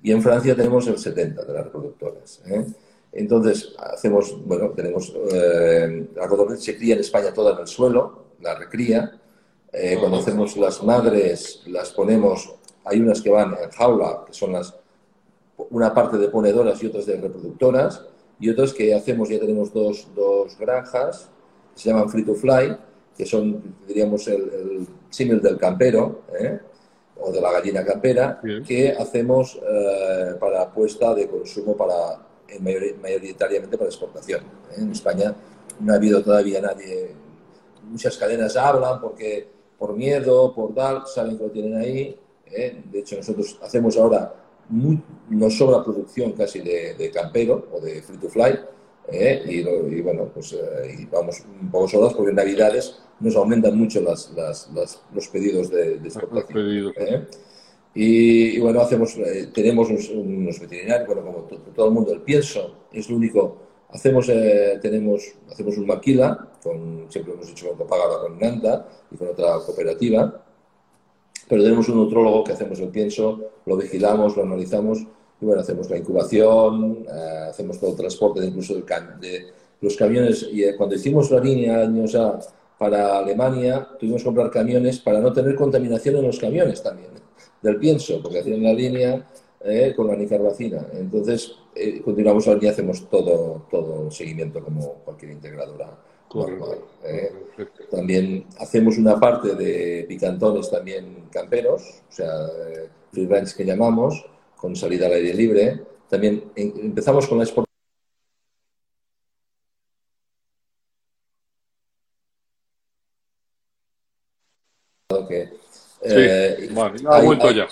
Y 0.02 0.12
en 0.12 0.22
Francia 0.22 0.56
tenemos 0.56 0.88
el 0.88 0.98
70 0.98 1.44
de 1.44 1.54
las 1.54 1.66
reproductoras. 1.66 2.42
Entonces, 3.12 3.74
hacemos, 3.80 4.38
bueno, 4.46 4.70
tenemos, 4.72 5.14
eh, 5.32 6.08
la 6.16 6.28
codorniz 6.28 6.64
se 6.64 6.78
cría 6.78 6.96
en 6.96 7.02
España 7.02 7.34
toda 7.34 7.54
en 7.54 7.60
el 7.60 7.68
suelo, 7.68 8.26
la 8.42 8.56
recría. 8.56 9.20
Eh, 9.72 9.98
cuando 10.00 10.18
hacemos 10.20 10.56
las 10.58 10.84
madres, 10.84 11.62
las 11.68 11.92
ponemos, 11.92 12.56
hay 12.86 13.00
unas 13.00 13.22
que 13.22 13.30
van 13.30 13.56
en 13.62 13.70
jaula, 13.72 14.24
que 14.26 14.34
son 14.34 14.54
las, 14.54 14.76
una 15.70 15.94
parte 15.94 16.18
de 16.18 16.30
ponedoras 16.30 16.82
y 16.84 16.88
otras 16.88 17.06
de 17.06 17.18
reproductoras, 17.18 18.06
y 18.40 18.50
otras 18.50 18.74
que 18.74 18.94
hacemos, 18.94 19.30
ya 19.30 19.40
tenemos 19.40 19.74
dos, 19.74 20.08
dos 20.16 20.58
granjas, 20.58 21.30
que 21.74 21.82
se 21.82 21.90
llaman 21.90 22.10
free 22.10 22.24
to 22.24 22.36
fly, 22.36 22.78
que 23.18 23.26
son, 23.26 23.76
diríamos, 23.88 24.28
el, 24.28 24.88
símil 25.10 25.42
del 25.42 25.58
campero, 25.58 26.22
¿eh? 26.40 26.60
o 27.20 27.32
de 27.32 27.42
la 27.42 27.52
gallina 27.52 27.84
campera, 27.84 28.40
que 28.66 28.92
hacemos 28.92 29.60
eh, 29.68 30.36
para 30.40 30.72
puesta 30.72 31.16
de 31.16 31.28
consumo 31.28 31.76
para 31.76 32.20
mayoritariamente 32.60 33.78
para 33.78 33.90
exportación. 33.90 34.42
¿eh? 34.72 34.76
En 34.78 34.92
España 34.92 35.36
no 35.80 35.94
ha 35.94 35.96
habido 35.96 36.24
todavía 36.24 36.62
nadie, 36.62 37.12
muchas 37.84 38.18
cadenas 38.18 38.56
hablan 38.56 39.00
porque 39.02 39.48
por 39.78 39.96
miedo, 39.96 40.54
por 40.54 40.74
tal, 40.74 41.04
saben 41.06 41.38
que 41.38 41.44
lo 41.44 41.52
tienen 41.52 41.78
ahí. 41.78 42.18
¿eh? 42.48 42.84
De 42.92 43.00
hecho, 43.00 43.18
nosotros 43.18 43.60
hacemos 43.62 43.98
ahora, 43.98 44.34
muy, 44.70 45.02
nos 45.30 45.58
sobra 45.58 45.84
producción 45.84 46.34
casi 46.34 46.60
de, 46.60 47.12
campero 47.14 47.68
o 47.72 47.80
de 47.80 48.02
free 48.02 48.18
to 48.18 48.30
fly. 48.30 48.60
¿eh? 49.10 49.44
Y, 49.46 50.02
bueno, 50.02 50.30
pues 50.34 50.54
y 50.54 51.06
vamos 51.06 51.44
un 51.62 51.70
poco 51.70 51.88
solos 51.88 52.14
porque 52.14 52.32
en 52.32 52.36
Navidades 52.38 53.00
nos 53.20 53.36
aumentan 53.36 53.78
mucho 53.78 54.02
las, 54.02 54.32
las, 54.36 54.70
los 55.14 55.28
pedidos 55.28 55.70
de, 55.70 55.96
exportación. 55.96 57.28
Y, 58.00 58.60
bueno, 58.60 58.82
hacemos, 58.82 59.18
eh, 59.18 59.50
tenemos 59.52 59.90
unos, 59.90 60.60
veterinarios, 60.60 61.08
bueno, 61.08 61.24
como 61.24 61.48
todo 61.76 61.88
el 61.88 61.92
mundo, 61.92 62.14
el 62.14 62.22
pienso 62.22 62.76
es 62.94 63.10
lo 63.10 63.16
único. 63.16 63.58
Hacemos, 63.90 64.30
eh, 64.30 64.78
tenemos, 64.80 65.34
hacemos 65.52 65.80
un 65.80 65.88
maquila, 65.88 66.48
con, 66.62 67.08
siempre 67.10 67.34
hemos 67.34 67.50
hecho 67.50 67.70
con 67.70 67.78
Copagada 67.78 68.22
con 68.22 68.38
Nanta 68.38 68.88
y 69.10 69.18
con 69.18 69.30
otra 69.30 69.58
cooperativa, 69.66 70.44
pero 71.50 71.64
tenemos 71.64 71.90
un 71.90 71.96
nutrólogo 71.96 72.44
que 72.44 72.52
hacemos 72.52 72.80
el 72.82 72.90
pienso, 72.90 73.40
lo 73.66 73.76
vigilamos, 73.76 74.38
lo 74.38 74.44
analizamos 74.44 75.00
y 75.42 75.46
bueno, 75.46 75.62
hacemos 75.62 75.90
la 75.90 75.98
incubación, 75.98 77.04
eh, 77.10 77.48
hacemos 77.50 77.80
todo 77.80 77.92
el 77.92 77.98
transporte, 77.98 78.46
incluso 78.46 78.76
de, 78.76 79.48
los 79.82 79.98
camiones. 79.98 80.48
Y 80.52 80.72
cuando 80.76 80.94
hicimos 80.94 81.32
la 81.32 81.40
línea 81.40 81.82
años 81.82 82.16
para 82.78 83.18
Alemania, 83.18 83.88
tuvimos 84.00 84.22
que 84.22 84.26
comprar 84.26 84.52
camiones 84.52 85.00
para 85.00 85.20
no 85.20 85.34
tener 85.34 85.56
contaminación 85.56 86.18
en 86.18 86.28
los 86.28 86.38
camiones 86.38 86.84
también 86.84 87.17
del 87.68 87.78
pienso, 87.78 88.22
porque 88.22 88.40
hacían 88.40 88.64
la 88.64 88.74
línea 88.74 89.28
eh, 89.62 89.94
con 89.96 90.08
la 90.08 90.16
nicarbacina. 90.16 90.88
Entonces, 90.94 91.56
eh, 91.76 92.02
continuamos 92.04 92.48
la 92.48 92.56
línea, 92.56 92.72
hacemos 92.72 93.10
todo, 93.10 93.68
todo 93.70 94.06
el 94.06 94.12
seguimiento 94.12 94.64
como 94.64 94.94
cualquier 95.06 95.32
integradora 95.32 95.98
normal. 96.34 96.80
Eh. 97.04 97.32
También 97.90 98.46
hacemos 98.60 98.98
una 98.98 99.20
parte 99.20 99.56
de 99.56 100.06
picantones 100.08 100.70
también 100.70 101.26
camperos, 101.32 101.82
o 102.10 102.12
sea, 102.12 102.32
free 103.12 103.26
range 103.26 103.56
que 103.56 103.66
llamamos, 103.66 104.26
con 104.56 104.76
salida 104.76 105.08
al 105.08 105.14
aire 105.14 105.34
libre. 105.34 105.82
También 106.10 106.52
empezamos 106.56 107.28
con 107.28 107.40
la 107.40 107.44
exportación 107.44 107.68
que 115.28 115.50
eh, 116.02 116.70
ha 117.08 117.22
vuelto 117.22 117.52
ya. 117.52 117.68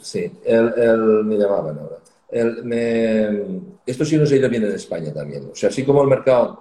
Sí, 0.00 0.30
él, 0.44 1.24
me 1.24 1.36
llamaban 1.36 1.78
ahora. 1.78 1.98
esto 3.86 4.04
sí 4.04 4.16
nos 4.16 4.32
ha 4.32 4.36
ido 4.36 4.48
bien 4.48 4.64
en 4.64 4.72
España 4.72 5.12
también. 5.12 5.50
O 5.52 5.54
sea, 5.54 5.68
así 5.68 5.84
como 5.84 6.02
el 6.02 6.08
mercado 6.08 6.60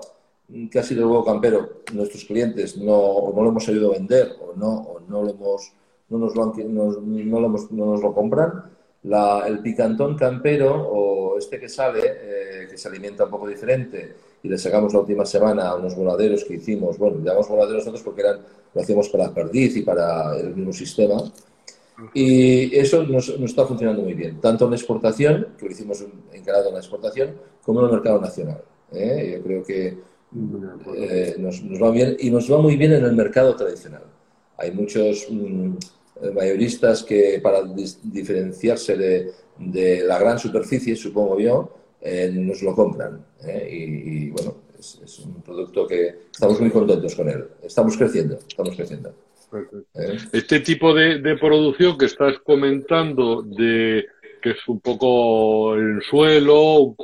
que 0.69 0.79
ha 0.79 0.83
sido 0.83 1.01
el 1.01 1.07
huevo 1.07 1.25
campero, 1.25 1.81
nuestros 1.93 2.25
clientes 2.25 2.77
no, 2.77 3.31
no 3.33 3.43
lo 3.43 3.49
hemos 3.49 3.67
ayudado 3.67 3.91
a 3.91 3.97
vender 3.97 4.33
o 4.41 4.53
no, 4.57 4.69
o 4.69 4.99
no, 5.07 5.23
lo 5.23 5.31
hemos, 5.31 5.71
no, 6.09 6.17
nos 6.17 6.35
lo, 6.35 6.53
no, 6.53 7.39
lo 7.39 7.49
no 7.49 7.85
nos 7.85 8.01
lo 8.01 8.13
compran, 8.13 8.65
la, 9.03 9.45
el 9.47 9.59
picantón 9.59 10.17
campero 10.17 10.75
o 10.75 11.10
este 11.41 11.59
que 11.59 11.69
sale, 11.69 12.01
eh, 12.03 12.67
que 12.69 12.77
se 12.77 12.87
alimenta 12.87 13.25
un 13.25 13.31
poco 13.31 13.47
diferente, 13.47 14.15
y 14.43 14.49
le 14.49 14.57
sacamos 14.57 14.93
la 14.93 14.99
última 14.99 15.25
semana 15.25 15.69
a 15.69 15.75
unos 15.75 15.95
voladeros 15.95 16.43
que 16.43 16.55
hicimos, 16.55 16.97
bueno, 16.97 17.17
llamamos 17.23 17.47
voladeros 17.47 17.85
nosotros 17.85 18.03
porque 18.03 18.21
eran, 18.21 18.39
lo 18.73 18.81
hacíamos 18.81 19.09
para 19.09 19.33
perdiz 19.33 19.77
y 19.77 19.81
para 19.81 20.37
el 20.37 20.55
mismo 20.55 20.73
sistema. 20.73 21.21
Y 22.13 22.75
eso 22.75 23.03
nos, 23.03 23.29
está 23.29 23.65
funcionando 23.67 24.01
muy 24.01 24.13
bien, 24.13 24.41
tanto 24.41 24.65
en 24.65 24.73
exportación, 24.73 25.49
que 25.57 25.65
lo 25.65 25.71
hicimos 25.71 26.03
encarado 26.33 26.69
en 26.69 26.73
la 26.73 26.79
exportación, 26.79 27.35
como 27.63 27.81
en 27.81 27.85
el 27.87 27.91
mercado 27.91 28.19
nacional. 28.19 28.61
¿eh? 28.91 29.35
Yo 29.37 29.43
creo 29.43 29.63
que 29.63 29.97
eh, 30.95 31.35
nos, 31.37 31.61
va 31.61 31.91
bien 31.91 32.17
y 32.19 32.31
nos 32.31 32.51
va 32.51 32.59
muy 32.59 32.75
bien 32.77 32.93
en 32.93 33.05
el 33.05 33.13
mercado 33.13 33.55
tradicional. 33.55 34.03
Hay 34.57 34.71
muchos 34.71 35.27
mm, 35.29 35.75
mayoristas 36.33 37.03
que 37.03 37.39
para 37.43 37.61
diferenciarse 38.03 38.97
de, 38.97 39.31
la 39.73 40.19
gran 40.19 40.39
superficie, 40.39 40.95
supongo 40.95 41.39
yo, 41.39 41.77
nos 42.33 42.61
lo 42.61 42.75
compran. 42.75 43.23
y, 43.69 44.29
bueno, 44.29 44.55
es, 44.79 45.19
un 45.19 45.41
producto 45.41 45.87
que 45.87 46.15
estamos 46.31 46.59
muy 46.59 46.71
contentos 46.71 47.15
con 47.15 47.29
él. 47.29 47.45
Estamos 47.63 47.95
creciendo, 47.97 48.39
estamos 48.47 48.75
creciendo. 48.75 49.13
Este 50.31 50.61
tipo 50.61 50.93
de, 50.93 51.37
producción 51.39 51.97
que 51.97 52.05
estás 52.05 52.39
comentando, 52.39 53.41
de 53.41 54.05
que 54.41 54.51
es 54.51 54.67
un 54.67 54.79
poco 54.79 55.75
el 55.75 56.01
suelo, 56.03 56.95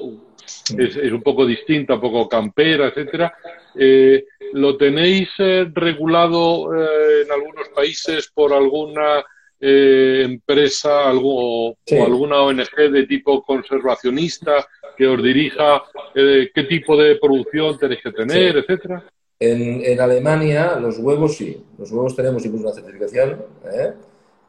es, 0.78 1.12
un 1.12 1.22
poco 1.22 1.45
distinta, 1.45 1.95
un 1.95 2.01
poco 2.01 2.30
campera, 2.30 2.88
etcétera, 2.88 3.34
eh, 3.76 4.26
¿lo 4.53 4.78
tenéis 4.78 5.30
eh, 5.39 5.70
regulado 5.74 6.74
eh, 6.74 7.24
en 7.26 7.32
algunos 7.32 7.68
países 7.76 8.32
por 8.34 8.53
alguna 8.53 9.24
empresa 9.60 11.12
o 11.14 11.76
alguna 11.91 12.41
ONG 12.41 12.91
de 12.91 13.08
tipo 13.08 13.43
conservacionista 13.43 14.68
que 14.95 15.08
os 15.08 15.22
dirija 15.22 15.84
qué 16.14 16.64
tipo 16.70 16.97
de 16.97 17.16
producción 17.16 17.78
tenéis 17.78 18.01
que 18.03 18.12
tener, 18.12 18.58
etcétera? 18.58 19.03
En, 19.39 19.99
Alemania 19.99 20.80
los 20.80 20.97
huevos 20.97 21.38
sí, 21.38 21.64
los 21.78 21.91
huevos 21.91 22.16
tenemos 22.16 22.43
incluso 22.43 22.66
una 22.66 22.74
certificación 22.74 23.45
¿eh? 23.72 23.93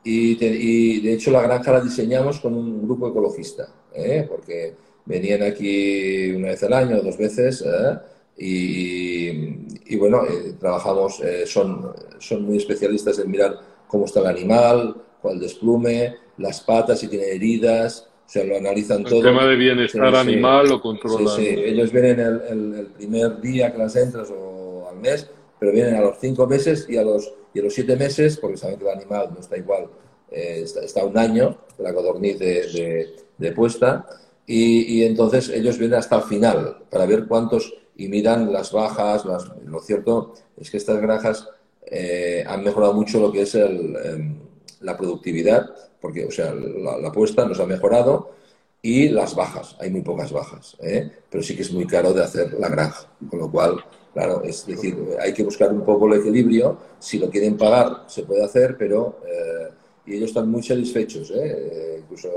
y, 0.03 1.01
de 1.01 1.13
hecho 1.13 1.31
la 1.31 1.43
granja 1.43 1.73
la 1.73 1.81
diseñamos 1.83 2.41
con 2.41 2.55
un 2.55 2.83
grupo 2.83 3.09
ecologista, 3.09 3.69
¿eh? 3.95 4.25
porque 4.27 4.75
venían 5.05 5.43
aquí 5.43 6.31
una 6.31 6.49
vez 6.49 6.63
al 6.63 6.73
año, 6.73 7.03
dos 7.03 7.19
veces 7.19 7.63
¿eh? 7.67 7.99
y, 8.39 9.97
bueno, 9.97 10.23
trabajamos, 10.59 11.21
son, 11.45 11.93
son 12.19 12.43
muy 12.45 12.57
especialistas 12.57 13.19
en 13.19 13.31
mirar 13.31 13.59
cómo 13.89 14.05
está 14.05 14.21
el 14.21 14.27
animal, 14.27 14.97
cuál 15.21 15.41
desplume, 15.41 16.17
las 16.37 16.61
patas, 16.61 17.01
si 17.01 17.09
tiene 17.09 17.27
heridas, 17.27 18.09
o 18.27 18.31
sea, 18.31 18.45
lo 18.45 18.57
analizan 18.57 19.05
todo. 19.05 19.17
El 19.17 19.25
tema 19.25 19.47
de 19.47 19.57
bienestar 19.57 20.15
animal 20.15 20.69
lo 20.69 20.81
controlan. 20.81 21.37
Sí, 21.37 21.47
sí, 21.47 21.49
ellos 21.49 21.91
vienen 21.91 22.21
el, 22.21 22.75
el, 22.75 22.87
primer 22.87 23.41
día 23.41 23.73
que 23.73 23.79
las 23.79 23.97
entras 23.97 24.29
o 24.31 24.59
mes, 24.99 25.29
pero 25.59 25.73
vienen 25.73 25.95
a 25.95 26.01
los 26.01 26.19
cinco 26.19 26.47
meses 26.47 26.87
y 26.89 26.97
a 26.97 27.03
los, 27.03 27.33
y 27.55 27.61
a 27.61 27.63
los 27.63 27.75
siete 27.75 27.97
meses, 27.97 28.37
porque 28.37 28.57
saben 28.57 28.79
que 28.79 28.85
el 28.85 28.91
animal 28.91 29.31
no 29.35 29.41
está 29.41 29.57
igual, 29.57 29.89
eh, 30.31 30.65
está, 30.65 31.05
un 31.05 31.17
año, 31.17 31.59
la 31.79 31.95
codorniz 31.95 32.39
de, 32.39 33.17
de, 33.37 33.53
puesta, 33.53 34.07
y, 34.47 34.99
y, 34.99 35.05
entonces 35.05 35.49
ellos 35.51 35.79
vienen 35.79 35.99
hasta 35.99 36.17
el 36.17 36.23
final 36.23 36.79
para 36.91 37.07
ver 37.07 37.27
cuántos, 37.27 37.75
y 37.97 38.09
miran 38.09 38.53
las 38.53 38.73
bajas, 38.73 39.25
las, 39.25 39.51
lo 39.65 39.81
cierto 39.81 40.35
es 40.57 40.71
que 40.71 40.77
estas 40.77 41.01
granjas 41.01 41.49
eh, 41.91 42.45
han 42.47 42.63
mejorado 42.63 42.95
mucho 42.95 43.21
lo 43.21 43.33
que 43.33 43.43
es 43.43 43.55
el, 43.55 43.97
em, 44.05 44.39
la 44.81 44.97
productividad, 44.97 45.67
porque, 46.01 46.25
o 46.25 46.31
sea, 46.31 46.55
la, 46.55 46.99
la 46.99 47.13
puesta 47.13 47.45
nos 47.47 47.61
ha 47.61 47.67
mejorado, 47.67 48.33
y 48.81 49.09
las 49.09 49.35
bajas, 49.35 49.77
hay 49.81 49.91
muy 49.91 50.03
pocas 50.03 50.33
bajas, 50.33 50.77
¿eh? 50.81 51.11
pero 51.29 51.43
sí 51.43 51.57
que 51.57 51.63
es 51.63 51.73
muy 51.73 51.87
caro 51.87 52.13
de 52.13 52.23
hacer 52.23 52.53
la 52.55 52.69
granja, 52.69 53.09
con 53.29 53.41
lo 53.41 53.51
cual 53.51 53.85
Claro, 54.19 54.43
es 54.43 54.67
decir, 54.67 54.97
hay 55.21 55.33
que 55.33 55.45
buscar 55.45 55.73
un 55.73 55.85
poco 55.85 56.09
el 56.09 56.19
equilibrio. 56.19 56.77
Si 56.99 57.21
lo 57.21 57.31
quieren 57.31 57.57
pagar, 57.57 58.05
se 58.09 58.25
puede 58.25 58.43
hacer, 58.43 58.77
pero. 58.77 59.21
Eh, 59.25 59.69
y 60.07 60.17
ellos 60.17 60.31
están 60.31 60.51
muy 60.51 60.61
satisfechos, 60.61 61.31
¿eh? 61.31 62.01
incluso. 62.03 62.29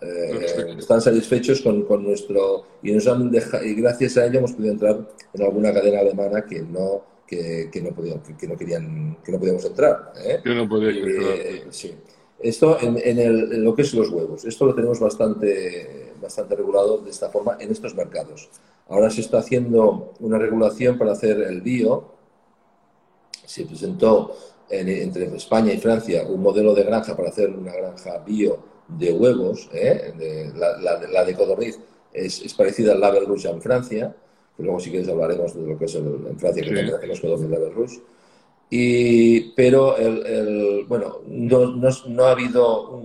Eh, 0.00 0.76
están 0.78 1.00
satisfechos 1.00 1.60
con, 1.60 1.82
con, 1.82 2.02
nuestro 2.02 2.64
y 2.82 2.90
nos 2.90 3.06
han 3.06 3.30
y 3.62 3.74
gracias 3.74 4.16
a 4.16 4.24
ello 4.24 4.38
hemos 4.38 4.54
podido 4.54 4.72
entrar 4.72 4.98
en 5.34 5.42
alguna 5.42 5.74
cadena 5.74 6.00
alemana 6.00 6.46
que 6.46 6.62
no 6.62 7.02
que, 7.30 7.70
que 7.72 7.80
no 7.80 7.90
podían 7.90 8.20
que, 8.20 8.48
no 8.48 8.56
querían 8.56 9.18
que 9.24 9.30
no 9.30 9.38
podíamos 9.38 9.64
entrar 9.64 10.12
¿eh? 10.24 10.40
que 10.42 10.54
no 10.54 10.68
eh, 10.82 11.66
sí 11.70 11.94
esto 12.40 12.78
en, 12.80 12.98
en, 12.98 13.18
el, 13.18 13.52
en, 13.52 13.64
lo 13.64 13.74
que 13.74 13.82
es 13.82 13.94
los 13.94 14.10
huevos 14.10 14.44
esto 14.44 14.66
lo 14.66 14.74
tenemos 14.74 14.98
bastante 14.98 16.12
bastante 16.20 16.56
regulado 16.56 16.98
de 16.98 17.10
esta 17.10 17.30
forma 17.30 17.56
en 17.60 17.70
estos 17.70 17.94
mercados 17.94 18.50
Ahora 18.90 19.08
se 19.08 19.20
está 19.20 19.38
haciendo 19.38 20.14
una 20.18 20.36
regulación 20.36 20.98
para 20.98 21.12
hacer 21.12 21.40
el 21.42 21.60
bio. 21.60 22.12
Se 23.46 23.64
presentó 23.64 24.36
entre 24.68 25.26
España 25.36 25.72
y 25.72 25.78
Francia 25.78 26.24
un 26.26 26.42
modelo 26.42 26.74
de 26.74 26.82
granja 26.82 27.16
para 27.16 27.28
hacer 27.28 27.50
una 27.50 27.72
granja 27.72 28.18
bio 28.18 28.58
de 28.88 29.12
huevos. 29.12 29.68
¿eh? 29.72 30.50
la, 30.56 31.24
de 31.24 31.34
codorniz 31.34 31.78
es, 32.12 32.52
parecida 32.54 32.92
al 32.92 33.00
Label 33.00 33.26
Rouge 33.26 33.48
en 33.48 33.62
Francia, 33.62 34.14
luego 34.60 34.80
si 34.80 34.90
quieres 34.90 35.08
hablaremos 35.08 35.54
de 35.54 35.66
lo 35.66 35.78
que 35.78 35.84
es 35.86 35.94
en 35.94 36.38
Francia, 36.38 36.62
que 36.62 36.74
también 36.74 36.94
hacemos 36.94 37.20
codorniz 37.20 37.50
Label 37.50 37.74
Rouge. 37.74 38.00
Y, 38.70 39.52
pero 39.54 39.96
el, 39.96 40.84
bueno, 40.86 41.18
no, 41.26 42.24
ha 42.24 42.30
habido 42.30 43.02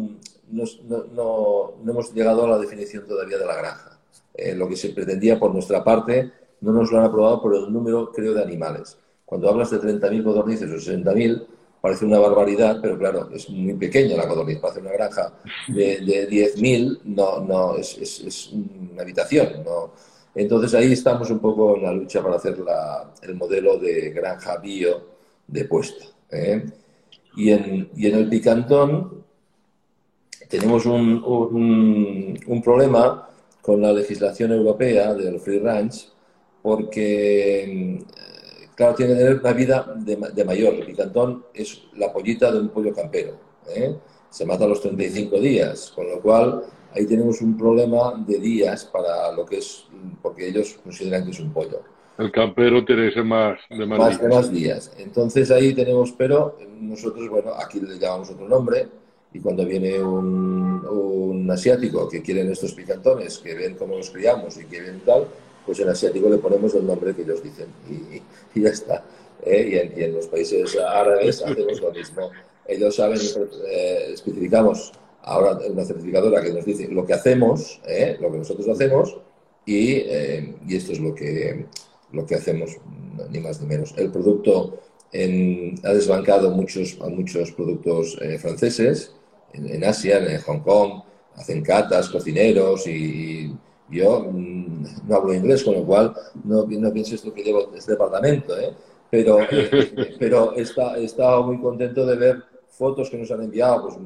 no, 0.52 1.74
no 1.84 1.92
hemos 1.92 2.14
llegado 2.14 2.46
a 2.46 2.50
la 2.50 2.58
definición 2.60 3.06
todavía 3.08 3.38
de 3.38 3.46
la 3.46 3.56
granja. 3.56 4.00
Eh, 4.34 4.54
lo 4.54 4.68
que 4.68 4.76
se 4.76 4.90
pretendía 4.90 5.40
por 5.40 5.54
nuestra 5.54 5.84
parte, 5.84 6.32
no 6.62 6.72
nos 6.72 6.92
lo 6.92 7.00
han 7.00 7.06
aprobado 7.06 7.42
por 7.42 7.56
el 7.56 7.72
número, 7.72 8.12
creo, 8.12 8.34
de 8.34 8.44
animales. 8.44 8.98
Cuando 9.26 9.50
hablas 9.50 9.72
de 9.72 9.80
30.000 9.80 10.24
codornices 10.24 10.70
o 10.70 10.92
60.000, 10.92 11.46
parece 11.82 12.06
una 12.06 12.20
barbaridad, 12.20 12.80
pero 12.82 12.98
claro, 12.98 13.30
es 13.32 13.50
muy 13.50 13.74
pequeña 13.76 14.18
la 14.18 14.28
codorniz. 14.28 14.60
Para 14.60 14.72
hacer 14.72 14.84
una 14.84 14.92
granja 14.92 15.34
de, 15.68 16.00
de 16.02 16.30
10.000, 16.30 17.02
no, 17.06 17.40
no, 17.40 17.78
es, 17.78 17.98
es, 17.98 18.52
una 18.52 19.02
habitación. 19.02 19.64
No. 19.64 19.92
Entonces 20.36 20.74
ahí 20.74 20.92
estamos 20.92 21.30
un 21.32 21.40
poco 21.40 21.78
en 21.78 21.84
la 21.84 21.94
lucha 21.94 22.22
para 22.22 22.36
hacer 22.36 22.60
la, 22.60 23.14
el 23.22 23.36
modelo 23.36 23.78
de 23.78 24.12
granja 24.12 24.58
bio 24.58 25.16
de 25.48 25.66
puesta. 25.66 26.06
¿eh? 26.30 26.66
Y, 27.38 27.52
en, 27.52 27.90
y, 27.96 28.08
en, 28.08 28.16
el 28.16 28.30
picantón 28.30 29.24
tenemos 30.50 30.86
un, 30.86 31.24
un, 31.24 32.40
un 32.46 32.62
problema 32.62 33.30
con 33.62 33.82
la 33.82 33.92
legislación 33.92 34.52
europea 34.52 35.16
del 35.16 35.40
free 35.40 35.58
range, 35.58 36.10
porque, 36.62 37.98
mm, 38.00 38.74
claro, 38.76 38.94
tiene 38.94 39.14
que 39.14 39.20
tener 39.20 39.40
una 39.40 39.54
vida 39.54 39.96
de, 39.98 40.46
mayor. 40.46 40.76
El 40.76 40.86
picantón 40.86 41.46
es 41.54 41.82
la 41.96 42.14
pollita 42.14 42.52
de 42.52 42.60
un 42.60 42.70
pollo 42.70 42.94
campero. 42.94 43.34
¿eh? 43.74 43.96
Se 44.30 44.46
mata 44.46 44.66
a 44.66 44.68
los 44.68 44.82
35 44.82 45.40
días, 45.40 45.92
con 45.96 46.08
lo 46.08 46.22
cual 46.22 46.64
ahí 46.96 47.06
tenemos 47.06 47.42
un 47.42 47.58
problema 47.58 48.24
de 48.26 48.40
días 48.40 48.86
para 48.86 49.32
lo 49.32 49.46
que 49.46 49.58
es, 49.58 49.86
porque 50.22 50.48
ellos 50.48 50.80
consideran 50.84 51.26
que 51.26 51.32
es 51.32 51.40
un 51.40 51.52
pollo. 51.52 51.82
El 52.18 52.32
campero 52.32 52.84
tiene 52.86 53.10
que 53.10 53.16
ser 53.16 53.26
más 53.26 53.60
de 53.70 53.86
más, 53.86 54.22
más 54.24 54.52
días. 54.52 54.94
Entonces 54.98 55.52
ahí 55.52 55.74
tenemos, 55.74 56.14
pero 56.14 56.58
nosotros, 56.80 57.28
bueno, 57.30 57.52
aquí 57.54 57.82
le 57.82 58.00
llamamos 58.00 58.30
otro 58.30 58.48
nombre, 58.48 58.88
y 59.34 59.40
cuando 59.42 59.66
viene 59.66 60.02
un, 60.02 61.52
asiático 61.52 62.10
que 62.10 62.22
quieren 62.22 62.52
estos 62.52 62.74
picantones, 62.74 63.38
que 63.38 63.54
ven 63.54 63.76
cómo 63.76 63.98
los 63.98 64.10
criamos 64.10 64.58
y 64.58 64.66
que 64.66 64.82
ven 64.82 65.02
tal, 65.06 65.28
pues 65.66 65.80
en 65.80 65.90
asiático 65.90 66.28
le 66.28 66.38
ponemos 66.38 66.74
el 66.74 66.88
nombre 66.88 67.14
que 67.14 67.22
ellos 67.22 67.44
dicen 67.44 67.68
y, 67.90 68.60
ya 68.60 68.70
está. 68.70 69.04
¿eh? 69.46 69.92
Y, 69.96 70.04
en, 70.04 70.14
los 70.14 70.28
países 70.28 70.76
árabes 70.78 71.44
hacemos 71.44 71.82
lo 71.82 71.92
mismo. 71.92 72.32
Ellos 72.68 72.96
saben, 72.96 73.20
eh, 73.70 74.12
especificamos 74.14 74.92
ahora 75.26 75.60
una 75.70 75.84
certificadora 75.84 76.42
que 76.42 76.54
nos 76.54 76.66
dice 76.66 76.88
lo 76.88 77.06
que 77.06 77.14
hacemos, 77.14 77.82
¿eh? 77.88 78.18
lo 78.20 78.32
que 78.32 78.38
nosotros 78.40 78.68
hacemos, 78.68 79.18
y, 79.66 80.02
y, 80.68 80.76
esto 80.76 80.92
es 80.92 81.00
lo 81.00 81.14
que, 81.16 81.66
lo 82.12 82.26
que 82.26 82.36
hacemos, 82.36 82.78
ni 83.32 83.40
más 83.40 83.60
ni 83.62 83.68
menos. 83.68 83.94
El 83.98 84.12
producto 84.12 84.80
ha 85.12 85.94
desbancado 85.94 86.52
muchos, 86.52 86.98
a 87.02 87.10
muchos 87.10 87.52
productos 87.52 88.18
franceses, 88.40 89.16
en, 89.54 89.84
Asia, 89.84 90.20
en 90.20 90.40
Hong 90.42 90.60
Kong, 90.60 91.02
hacen 91.36 91.62
catas, 91.64 92.10
cocineros 92.10 92.88
y, 92.88 93.56
yo 93.90 94.28
mm, 94.32 95.08
no 95.08 95.16
hablo 95.16 95.34
inglés, 95.34 95.64
con 95.64 95.76
lo 95.76 95.86
cual 95.86 96.14
no, 96.44 96.66
no 96.66 96.94
pienso 96.94 97.16
esto 97.16 97.34
que 97.34 97.44
llevo 97.44 97.72
este 97.76 97.92
departamento, 97.92 98.58
¿eh? 98.60 98.74
pero, 99.12 99.42
eh, 99.42 100.16
pero 100.20 100.54
he, 100.56 100.62
estado 100.62 101.44
muy 101.44 101.60
contento 101.60 102.06
de 102.06 102.16
ver 102.16 102.44
fotos 102.68 103.10
que 103.10 103.18
nos 103.18 103.30
han 103.32 103.44
enviado. 103.44 103.84
Pues, 103.84 103.98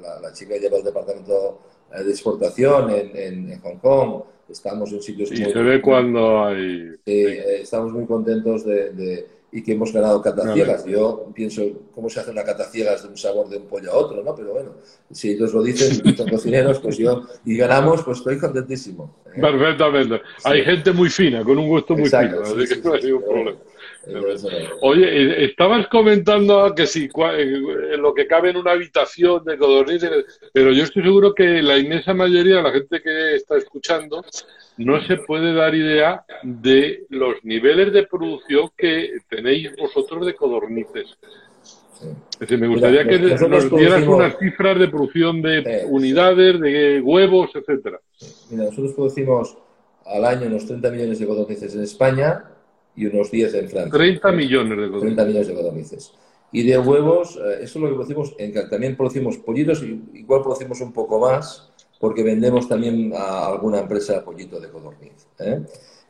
la, 0.00 0.20
la, 0.20 0.32
chica 0.32 0.56
lleva 0.56 0.78
el 0.78 0.84
departamento 0.84 1.60
de 1.96 2.10
exportación 2.10 2.90
en, 2.90 3.50
en, 3.50 3.60
Hong 3.60 3.78
Kong, 3.78 4.22
estamos 4.48 4.92
en 4.92 5.02
sitios... 5.02 5.30
Y 5.32 5.36
se 5.36 5.62
ve 5.62 5.80
cuando 5.80 6.44
hay... 6.44 6.94
Eh, 7.06 7.60
estamos 7.62 7.92
muy 7.92 8.06
contentos 8.06 8.64
de 8.64 9.26
y 9.54 9.62
que 9.62 9.72
hemos 9.72 9.92
ganado 9.92 10.20
cata 10.20 10.52
ciegas. 10.52 10.84
Yo 10.84 11.30
pienso, 11.32 11.62
¿cómo 11.94 12.10
se 12.10 12.18
hace 12.18 12.32
una 12.32 12.42
cata 12.42 12.64
ciegas 12.64 13.04
de 13.04 13.08
un 13.08 13.16
sabor 13.16 13.48
de 13.48 13.58
un 13.58 13.68
pollo 13.68 13.92
a 13.92 13.94
otro? 13.94 14.20
¿no? 14.20 14.34
Pero 14.34 14.52
bueno, 14.52 14.72
si 15.12 15.30
ellos 15.30 15.54
lo 15.54 15.62
dicen, 15.62 16.16
son 16.16 16.28
cocineros, 16.28 16.80
pues 16.80 16.98
yo, 16.98 17.22
y 17.44 17.56
ganamos, 17.56 18.02
pues 18.02 18.18
estoy 18.18 18.36
contentísimo. 18.36 19.14
¿eh? 19.26 19.40
Perfectamente. 19.40 20.22
Hay 20.42 20.64
gente 20.64 20.90
muy 20.90 21.08
fina, 21.08 21.44
con 21.44 21.56
un 21.56 21.68
gusto 21.68 21.94
muy 21.94 22.10
fino, 22.10 22.40
así 22.42 22.66
que 22.66 22.76
no 22.82 22.94
hay 22.94 23.02
ningún 23.04 23.22
problema. 23.22 23.58
Oye, 24.80 25.04
eh, 25.04 25.44
estabas 25.46 25.86
comentando 25.88 26.74
que 26.74 26.86
si 26.86 27.08
lo 27.98 28.14
que 28.14 28.26
cabe 28.26 28.50
en 28.50 28.56
una 28.56 28.72
habitación 28.72 29.44
de 29.44 29.56
codornices, 29.56 30.10
pero 30.52 30.72
yo 30.72 30.84
estoy 30.84 31.02
seguro 31.02 31.34
que 31.34 31.62
la 31.62 31.78
inmensa 31.78 32.12
mayoría 32.12 32.56
de 32.56 32.62
la 32.62 32.72
gente 32.72 33.00
que 33.00 33.34
está 33.36 33.56
escuchando 33.56 34.24
no 34.76 35.00
se 35.06 35.16
puede 35.18 35.54
dar 35.54 35.74
idea 35.74 36.24
de 36.42 37.06
los 37.10 37.36
niveles 37.44 37.92
de 37.92 38.06
producción 38.06 38.70
que 38.76 39.18
tenéis 39.28 39.74
vosotros 39.76 40.26
de 40.26 40.34
codornices. 40.34 41.16
Es 42.32 42.38
decir, 42.38 42.58
me 42.58 42.66
gustaría 42.66 43.06
que 43.06 43.18
nos 43.18 43.70
dieras 43.70 44.06
unas 44.06 44.36
cifras 44.38 44.78
de 44.78 44.88
producción 44.88 45.40
de 45.40 45.86
unidades, 45.88 46.60
de 46.60 47.00
huevos, 47.00 47.50
etcétera. 47.54 48.00
Mira, 48.50 48.64
nosotros 48.64 48.92
producimos 48.92 49.56
al 50.04 50.24
año 50.24 50.48
unos 50.48 50.66
30 50.66 50.90
millones 50.90 51.18
de 51.18 51.26
codornices 51.26 51.74
en 51.74 51.82
España 51.82 52.44
y 52.96 53.06
unos 53.06 53.30
10 53.30 53.54
en 53.54 53.68
Francia. 53.68 53.98
30 53.98 54.32
millones 54.32 54.70
de 54.70 54.88
codornices. 54.88 55.00
30 55.02 55.24
millones 55.24 55.48
de 55.48 55.54
codornices. 55.54 56.12
Y 56.52 56.62
de 56.62 56.78
huevos, 56.78 57.36
eh, 57.36 57.58
eso 57.62 57.78
es 57.78 57.82
lo 57.82 57.88
que 57.88 57.94
producimos, 57.94 58.34
en, 58.38 58.68
también 58.70 58.96
producimos 58.96 59.38
pollitos, 59.38 59.82
y 59.82 60.00
igual 60.14 60.42
producimos 60.42 60.80
un 60.80 60.92
poco 60.92 61.18
más, 61.18 61.70
porque 61.98 62.22
vendemos 62.22 62.68
también 62.68 63.12
a 63.14 63.46
alguna 63.46 63.80
empresa 63.80 64.24
pollito 64.24 64.60
de 64.60 64.68
codorniz. 64.68 65.26
¿eh? 65.40 65.62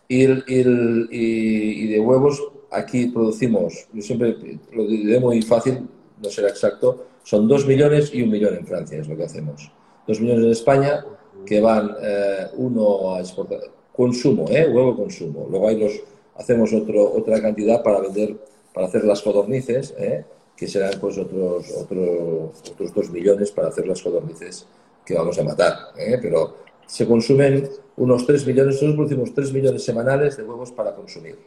Y, 0.08 0.24
y, 0.24 1.86
de 1.88 2.00
huevos, 2.00 2.42
aquí 2.70 3.06
producimos, 3.06 3.86
yo 3.92 4.02
siempre 4.02 4.36
lo 4.72 4.86
diré 4.86 5.18
muy 5.18 5.40
fácil, 5.40 5.88
no 6.22 6.28
será 6.28 6.48
exacto, 6.48 7.06
son 7.22 7.48
2 7.48 7.66
millones 7.66 8.12
y 8.12 8.22
un 8.22 8.30
millón 8.30 8.54
en 8.54 8.66
Francia, 8.66 8.98
es 8.98 9.08
lo 9.08 9.16
que 9.16 9.24
hacemos. 9.24 9.70
2 10.06 10.20
millones 10.20 10.44
en 10.44 10.50
España, 10.50 11.04
que 11.46 11.60
van 11.60 11.94
eh, 12.02 12.48
uno 12.56 13.14
a 13.14 13.20
exportar, 13.20 13.60
consumo, 13.92 14.46
¿eh? 14.50 14.68
huevo 14.70 14.96
consumo. 14.96 15.46
Luego 15.50 15.68
hay 15.68 15.78
los, 15.78 15.92
hacemos 16.36 16.72
otro, 16.72 17.12
otra 17.12 17.40
cantidad 17.40 17.82
para 17.82 18.00
vender, 18.00 18.36
para 18.72 18.86
hacer 18.86 19.04
las 19.04 19.22
codornices, 19.22 19.94
¿eh? 19.98 20.24
que 20.56 20.68
serán 20.68 20.98
pues 21.00 21.18
otros, 21.18 21.70
otros, 21.72 22.62
otros 22.70 22.94
2 22.94 23.10
millones 23.10 23.50
para 23.50 23.68
hacer 23.68 23.86
las 23.86 24.02
codornices 24.02 24.66
que 25.04 25.14
vamos 25.14 25.38
a 25.38 25.44
matar. 25.44 25.74
¿eh? 25.96 26.18
Pero 26.20 26.56
se 26.86 27.06
consumen 27.06 27.68
unos 27.96 28.26
3 28.26 28.46
millones, 28.46 28.74
nosotros 28.74 28.96
producimos 28.96 29.34
3 29.34 29.52
millones 29.52 29.84
semanales 29.84 30.36
de 30.36 30.42
huevos 30.42 30.72
para 30.72 30.94
consumir. 30.94 31.38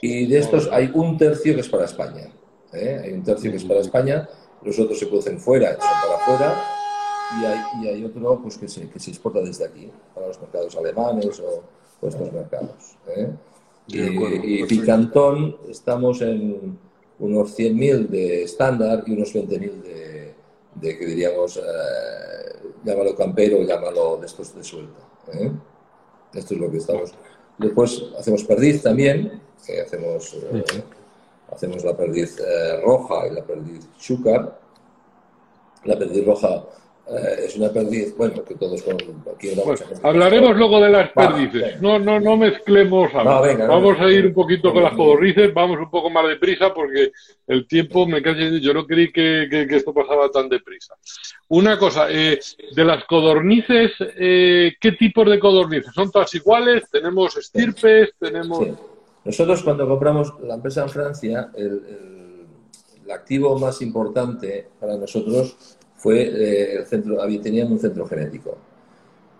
Y 0.00 0.26
de 0.26 0.38
estos 0.38 0.68
hay 0.72 0.90
un 0.94 1.16
tercio 1.16 1.54
que 1.54 1.60
es 1.60 1.68
para 1.68 1.84
España. 1.84 2.28
¿eh? 2.72 3.00
Hay 3.04 3.12
un 3.12 3.22
tercio 3.22 3.50
que 3.50 3.56
es 3.56 3.64
para 3.64 3.80
España, 3.80 4.28
los 4.62 4.78
otros 4.78 4.98
se 4.98 5.06
producen 5.06 5.38
fuera, 5.38 5.70
son 5.72 5.78
para 5.80 6.16
afuera, 6.16 6.64
y 7.40 7.44
hay, 7.44 7.60
y 7.82 7.88
hay 7.88 8.04
otro 8.04 8.40
pues, 8.42 8.58
que, 8.58 8.68
se, 8.68 8.88
que 8.88 8.98
se 8.98 9.10
exporta 9.10 9.40
desde 9.40 9.64
aquí, 9.64 9.90
para 10.14 10.28
los 10.28 10.40
mercados 10.40 10.76
alemanes 10.76 11.40
o, 11.40 11.62
estos 12.06 12.32
mercados. 12.32 12.96
¿eh? 13.16 13.30
Y, 13.92 14.64
Picantón 14.64 15.56
estamos 15.68 16.22
en 16.22 16.78
unos 17.18 17.58
100.000 17.58 18.08
de 18.08 18.42
estándar 18.44 19.04
y 19.06 19.12
unos 19.12 19.34
20.000 19.34 19.82
de, 19.82 20.34
de, 20.76 20.98
que 20.98 21.06
diríamos, 21.06 21.58
eh, 21.58 21.60
llámalo 22.84 23.14
campero, 23.14 23.62
llámalo 23.62 24.16
de 24.16 24.26
estos 24.26 24.54
de 24.54 24.64
suelta. 24.64 25.00
¿eh? 25.34 25.52
Esto 26.34 26.54
es 26.54 26.60
lo 26.60 26.70
que 26.70 26.78
estamos. 26.78 27.12
Después 27.58 28.02
hacemos 28.18 28.44
perdiz 28.44 28.82
también, 28.82 29.40
que 29.64 29.80
hacemos, 29.80 30.34
eh, 30.34 30.64
hacemos 31.52 31.84
la 31.84 31.96
perdiz 31.96 32.38
eh, 32.40 32.80
roja 32.80 33.26
y 33.26 33.34
la 33.34 33.44
perdiz 33.44 33.86
chúcar. 33.98 34.58
La 35.84 35.98
perdiz 35.98 36.24
roja 36.24 36.64
eh, 37.16 37.44
es 37.46 37.56
una 37.56 37.70
perdiz, 37.70 38.16
bueno, 38.16 38.44
que 38.44 38.54
todos 38.54 38.82
con, 38.82 38.96
aquí 39.34 39.50
Hablaremos 40.02 40.56
luego 40.56 40.80
de 40.80 40.90
las 40.90 41.10
perdices. 41.10 41.80
No, 41.80 41.98
no, 41.98 42.18
no 42.20 42.36
mezclemos 42.36 43.12
Vamos 43.12 44.00
a 44.00 44.10
ir 44.10 44.26
un 44.26 44.34
poquito 44.34 44.72
con 44.72 44.82
las 44.82 44.94
codornices, 44.94 45.52
vamos 45.52 45.78
un 45.78 45.90
poco 45.90 46.10
más 46.10 46.26
deprisa 46.28 46.72
porque 46.72 47.12
el 47.46 47.66
tiempo 47.66 48.06
me 48.06 48.22
cae. 48.22 48.60
Yo 48.60 48.72
no 48.72 48.86
creí 48.86 49.12
que, 49.12 49.48
esto 49.70 49.92
pasaba 49.92 50.30
tan 50.30 50.48
deprisa. 50.48 50.94
Una 51.48 51.78
cosa, 51.78 52.06
eh, 52.10 52.40
de 52.74 52.84
las 52.84 53.04
codornices, 53.04 53.92
eh, 54.00 54.74
¿qué 54.80 54.92
tipos 54.92 55.28
de 55.28 55.38
codornices? 55.38 55.92
¿Son 55.94 56.10
todas 56.10 56.34
iguales? 56.34 56.84
¿Tenemos 56.90 57.36
estirpes? 57.36 58.14
¿Tenemos.? 58.18 58.68
Nosotros, 59.24 59.62
cuando 59.62 59.86
compramos 59.86 60.32
la 60.42 60.54
empresa 60.54 60.82
en 60.82 60.88
Francia, 60.88 61.50
el 61.54 63.10
activo 63.12 63.58
más 63.58 63.82
importante 63.82 64.68
para 64.80 64.96
nosotros 64.96 65.78
fue 66.02 66.22
eh, 66.22 66.78
el 66.78 66.86
centro, 66.86 67.16
teníamos 67.40 67.74
un 67.74 67.78
centro 67.78 68.04
genético. 68.06 68.58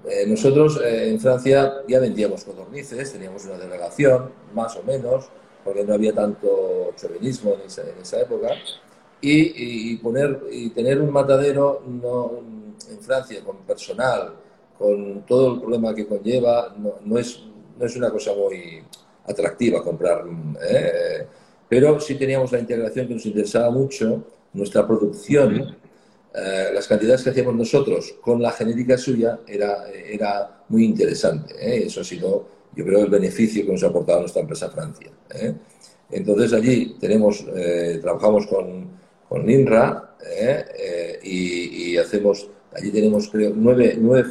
Eh, 0.08 0.24
nosotros 0.28 0.80
eh, 0.80 1.10
en 1.10 1.18
Francia 1.18 1.82
ya 1.88 1.98
vendíamos 1.98 2.44
codornices, 2.44 3.12
teníamos 3.12 3.44
una 3.46 3.58
delegación, 3.58 4.30
más 4.54 4.76
o 4.76 4.84
menos, 4.84 5.28
porque 5.64 5.84
no 5.84 5.94
había 5.94 6.12
tanto 6.12 6.92
chauvinismo 6.94 7.54
en 7.54 8.00
esa, 8.00 8.20
época, 8.20 8.50
y, 9.20 9.96
poner, 9.96 10.40
y 10.52 10.70
tener 10.70 11.00
un 11.00 11.10
matadero 11.10 11.82
no, 11.84 12.38
en 12.88 12.98
Francia 13.00 13.42
con 13.44 13.58
personal, 13.58 14.32
con 14.78 15.22
todo 15.26 15.54
el 15.54 15.60
problema 15.60 15.94
que 15.94 16.06
conlleva, 16.06 16.74
no, 17.04 17.18
es, 17.18 17.42
no 17.76 17.86
es 17.86 17.96
una 17.96 18.10
cosa 18.10 18.32
muy 18.34 18.82
atractiva 19.26 19.82
comprar, 19.82 20.24
pero 21.68 22.00
sí 22.00 22.16
teníamos 22.16 22.50
la 22.52 22.58
integración 22.58 23.06
que 23.06 23.14
nos 23.14 23.26
interesaba 23.26 23.70
mucho, 23.70 24.24
nuestra 24.52 24.86
producción 24.86 25.76
eh, 26.34 26.70
las 26.72 26.88
cantidades 26.88 27.22
que 27.22 27.30
hacíamos 27.30 27.54
nosotros 27.54 28.14
con 28.22 28.40
la 28.40 28.52
genética 28.52 28.96
suya 28.96 29.40
era, 29.46 29.86
era 29.90 30.64
muy 30.68 30.84
interesante. 30.84 31.54
¿eh? 31.60 31.84
Eso 31.86 32.00
ha 32.00 32.04
sido, 32.04 32.48
yo 32.74 32.84
creo, 32.86 33.00
el 33.00 33.10
beneficio 33.10 33.66
que 33.66 33.72
nos 33.72 33.82
ha 33.84 33.88
aportado 33.88 34.20
nuestra 34.20 34.40
empresa 34.40 34.70
Francia. 34.70 35.10
¿eh? 35.34 35.52
Entonces 36.10 36.54
allí 36.54 36.96
tenemos, 36.98 37.44
trabajamos 38.00 38.46
con, 38.46 38.88
con 39.28 39.48
INRA 39.48 40.16
y, 41.22 41.96
hacemos, 41.96 42.48
allí 42.74 42.90
tenemos 42.90 43.28
creo 43.28 43.52
nueve, 43.54 43.96
nueve, 43.98 44.28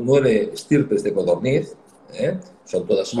nueve 0.00 0.50
estirpes 0.52 1.02
de 1.02 1.14
codorniz, 1.14 1.74
son 2.66 2.86
todas. 2.86 3.14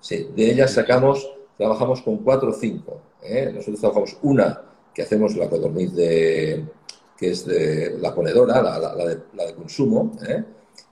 Sí, 0.00 0.28
de 0.34 0.50
ellas 0.50 0.72
sacamos, 0.72 1.32
trabajamos 1.56 2.02
con 2.02 2.18
cuatro 2.18 2.50
o 2.50 2.52
cinco. 2.52 3.00
Nosotros 3.54 3.78
trabajamos 3.78 4.16
una 4.22 4.60
que 4.92 5.02
hacemos 5.02 5.36
la 5.36 5.48
codorniz 5.48 5.92
de, 5.94 6.64
que 7.22 7.30
es 7.30 7.46
la 8.00 8.12
ponedora, 8.12 8.60
la, 8.60 9.06
de, 9.06 9.54
consumo, 9.54 10.10
¿eh? 10.28 10.42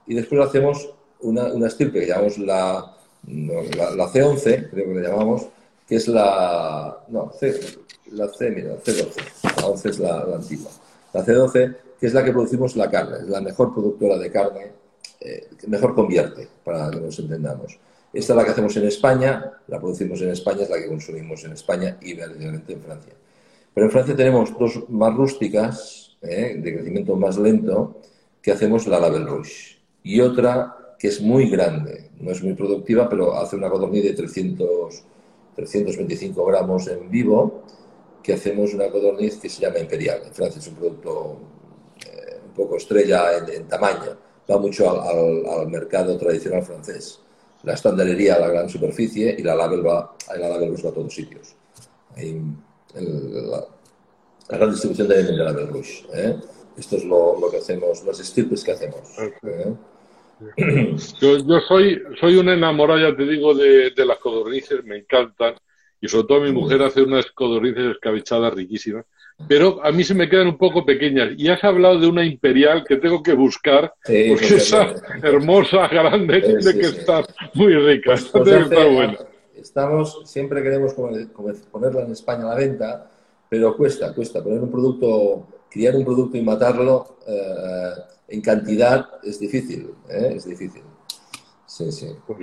y 0.07 0.15
después 0.15 0.39
hacemos 0.39 0.89
una, 1.19 1.51
una 1.51 1.67
estirpe 1.67 1.99
que 1.99 2.07
llamamos 2.07 2.37
la, 2.37 2.95
la, 3.27 4.07
C11, 4.07 4.69
creo 4.69 4.85
que 4.85 4.93
le 4.93 5.09
llamamos, 5.09 5.47
que 5.85 5.97
es 5.97 6.07
la. 6.07 7.03
No, 7.09 7.33
C, 7.37 7.59
la 8.11 8.29
C, 8.29 8.49
mira, 8.49 8.69
la 8.69 8.79
C12. 8.79 9.57
La 9.57 9.67
11 9.67 9.89
es 9.89 9.99
la, 9.99 10.19
antigua. 10.21 10.71
La 11.11 11.25
C12, 11.25 11.75
que 11.99 12.07
es 12.07 12.13
la 12.13 12.23
que 12.23 12.31
producimos 12.31 12.77
la 12.77 12.89
carne, 12.89 13.17
es 13.17 13.27
la 13.27 13.41
mejor 13.41 13.73
productora 13.73 14.17
de 14.17 14.31
carne, 14.31 14.71
eh, 15.19 15.49
mejor 15.67 15.93
convierte, 15.93 16.47
para 16.63 16.89
que 16.91 17.01
nos 17.01 17.19
entendamos. 17.19 17.77
Esta 18.13 18.31
es 18.33 18.37
la 18.37 18.45
que 18.45 18.51
hacemos 18.51 18.77
en 18.77 18.87
España, 18.87 19.51
la 19.67 19.79
producimos 19.81 20.21
en 20.21 20.29
España, 20.29 20.63
es 20.63 20.69
la 20.69 20.77
que 20.77 20.87
consumimos 20.87 21.43
en 21.43 21.51
España 21.51 21.97
y 21.99 22.13
verdaderamente 22.13 22.71
en 22.71 22.81
Francia. 22.81 23.13
Pero 23.73 23.85
en 23.85 23.91
Francia 23.91 24.15
tenemos 24.15 24.57
dos 24.57 24.89
más 24.89 25.13
rústicas, 25.13 26.10
¿eh? 26.21 26.55
de 26.57 26.73
crecimiento 26.73 27.15
más 27.15 27.37
lento, 27.37 28.01
que 28.41 28.51
hacemos 28.51 28.87
la 28.87 28.99
Label 28.99 29.27
Rouge. 29.27 29.77
Y 30.03 30.19
otra 30.21 30.95
que 30.97 31.07
es 31.07 31.21
muy 31.21 31.49
grande, 31.49 32.11
no 32.19 32.31
es 32.31 32.43
muy 32.43 32.53
productiva, 32.53 33.09
pero 33.09 33.35
hace 33.35 33.55
una 33.55 33.69
codorniz 33.69 34.03
de 34.03 34.13
300, 34.13 35.03
325 35.55 36.45
gramos 36.45 36.87
en 36.87 37.09
vivo, 37.09 37.63
que 38.21 38.33
hacemos 38.33 38.73
una 38.73 38.89
codorniz 38.89 39.37
que 39.37 39.49
se 39.49 39.61
llama 39.61 39.79
Imperial. 39.79 40.21
En 40.25 40.33
Francia 40.33 40.59
es 40.59 40.67
un 40.67 40.75
producto 40.75 41.39
eh, 42.05 42.39
un 42.45 42.53
poco 42.53 42.77
estrella 42.77 43.37
en, 43.37 43.67
tamaño, 43.67 44.15
va 44.49 44.59
mucho 44.59 45.01
al, 45.01 45.67
mercado 45.69 46.17
tradicional 46.17 46.63
francés. 46.63 47.19
La 47.63 47.73
estandarería 47.73 48.35
a 48.35 48.39
la 48.39 48.49
gran 48.49 48.69
superficie 48.69 49.35
y 49.37 49.43
la 49.43 49.55
label 49.55 49.85
va, 49.85 50.15
la 50.37 50.49
label 50.49 50.73
va 50.73 50.89
a 50.89 50.93
todos 50.93 51.13
sitios. 51.13 51.55
Hay 52.15 52.41
la 52.93 53.65
gran 54.57 54.71
distribución 54.71 55.07
de 55.07 55.23
la 55.33 55.53
Rouge. 55.53 56.03
¿eh? 56.13 56.35
Esto 56.77 56.97
es 56.97 57.05
lo, 57.05 57.37
que 57.51 57.57
hacemos, 57.57 58.03
las 58.05 58.19
estirpes 58.19 58.63
que 58.63 58.71
hacemos. 58.71 58.99
¿eh? 59.43 59.73
Yo, 61.19 61.37
yo, 61.37 61.59
soy, 61.67 62.01
soy 62.19 62.35
un 62.35 62.49
enamorado, 62.49 62.99
ya 62.99 63.15
te 63.15 63.23
digo, 63.23 63.53
de, 63.53 63.93
las 63.97 64.17
codornices, 64.17 64.83
me 64.83 64.97
encantan. 64.97 65.55
Y 65.99 66.07
sobre 66.07 66.27
todo 66.27 66.41
mi 66.41 66.51
mujer 66.51 66.81
hace 66.81 67.03
unas 67.03 67.29
codornices 67.31 67.95
escabechadas 67.95 68.53
riquísimas. 68.53 69.05
Pero 69.47 69.83
a 69.83 69.91
mí 69.91 70.03
se 70.03 70.13
me 70.13 70.29
quedan 70.29 70.47
un 70.47 70.57
poco 70.57 70.85
pequeñas. 70.85 71.33
Y 71.37 71.47
has 71.49 71.63
hablado 71.63 71.99
de 71.99 72.07
una 72.07 72.23
imperial 72.23 72.83
que 72.87 72.97
tengo 72.97 73.21
que 73.21 73.33
buscar, 73.33 73.93
porque 74.03 74.55
esa 74.55 74.95
hermosa, 75.21 75.87
grande, 75.87 76.41
tiene 76.41 76.79
que 76.79 76.87
estar 76.87 77.25
muy 77.53 77.75
rica. 77.75 78.11
Pues, 78.11 78.25
pues 78.25 78.47
estar 78.47 78.91
buena. 78.91 79.17
Estamos, 79.55 80.21
siempre 80.25 80.63
queremos 80.63 80.93
ponerla 80.93 82.01
en 82.01 82.11
España 82.11 82.45
a 82.45 82.49
la 82.49 82.55
venta, 82.55 83.10
pero 83.51 83.75
cuesta, 83.75 84.13
cuesta. 84.15 84.41
Poner 84.41 84.61
un 84.61 84.71
producto, 84.71 85.45
criar 85.69 85.93
un 85.97 86.05
producto 86.05 86.37
y 86.37 86.41
matarlo 86.41 87.17
eh, 87.27 87.91
en 88.29 88.39
cantidad 88.41 89.05
es 89.23 89.39
difícil, 89.41 89.93
¿eh? 90.07 90.31
es 90.37 90.45
difícil. 90.45 90.81
Sí, 91.65 91.91
sí. 91.91 92.07
Pues 92.25 92.39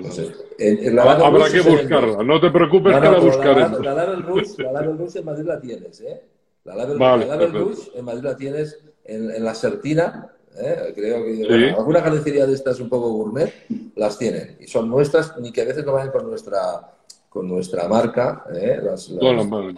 Habrá 0.98 1.50
que 1.50 1.58
el- 1.60 1.64
buscarla, 1.80 2.22
no 2.22 2.38
te 2.38 2.50
preocupes 2.50 2.92
No, 2.94 3.00
que 3.00 3.08
la 3.10 3.18
buscaremos. 3.20 3.80
La, 3.82 3.94
la 3.94 4.04
Label 4.04 4.22
Rouge, 4.22 4.62
la 4.62 4.72
Label 4.72 4.98
Rouge 4.98 5.18
en 5.20 5.24
Madrid 5.24 5.44
la 5.46 5.60
tienes, 5.62 6.00
¿eh? 6.02 6.22
La 6.64 6.74
Label, 6.76 6.98
Vale, 6.98 7.26
la 7.26 7.36
Label. 7.36 7.52
Rouge 7.54 7.90
en 7.94 8.04
Madrid 8.04 8.22
la 8.24 8.36
tienes 8.36 8.78
en, 9.04 9.30
en 9.30 9.44
la 9.44 9.54
Sertina, 9.54 10.30
¿eh? 10.58 10.92
Creo 10.94 11.24
que 11.24 11.36
Sí. 11.36 11.46
bueno, 11.48 11.76
alguna 11.78 12.02
carnicería 12.02 12.46
de 12.46 12.52
estas 12.52 12.80
un 12.80 12.90
poco 12.90 13.08
gourmet 13.12 13.50
las 13.96 14.18
tienen. 14.18 14.58
Y 14.60 14.66
son 14.66 14.90
nuestras, 14.90 15.38
ni 15.40 15.52
que 15.52 15.62
a 15.62 15.64
veces 15.64 15.86
no 15.86 15.92
vayan 15.94 16.12
con 16.12 16.28
nuestra 16.28 16.92
con 17.38 17.46
nuestra 17.48 17.86
marca, 17.86 18.42
¿eh? 18.52 18.80
Las, 18.82 19.08
las- 19.10 19.20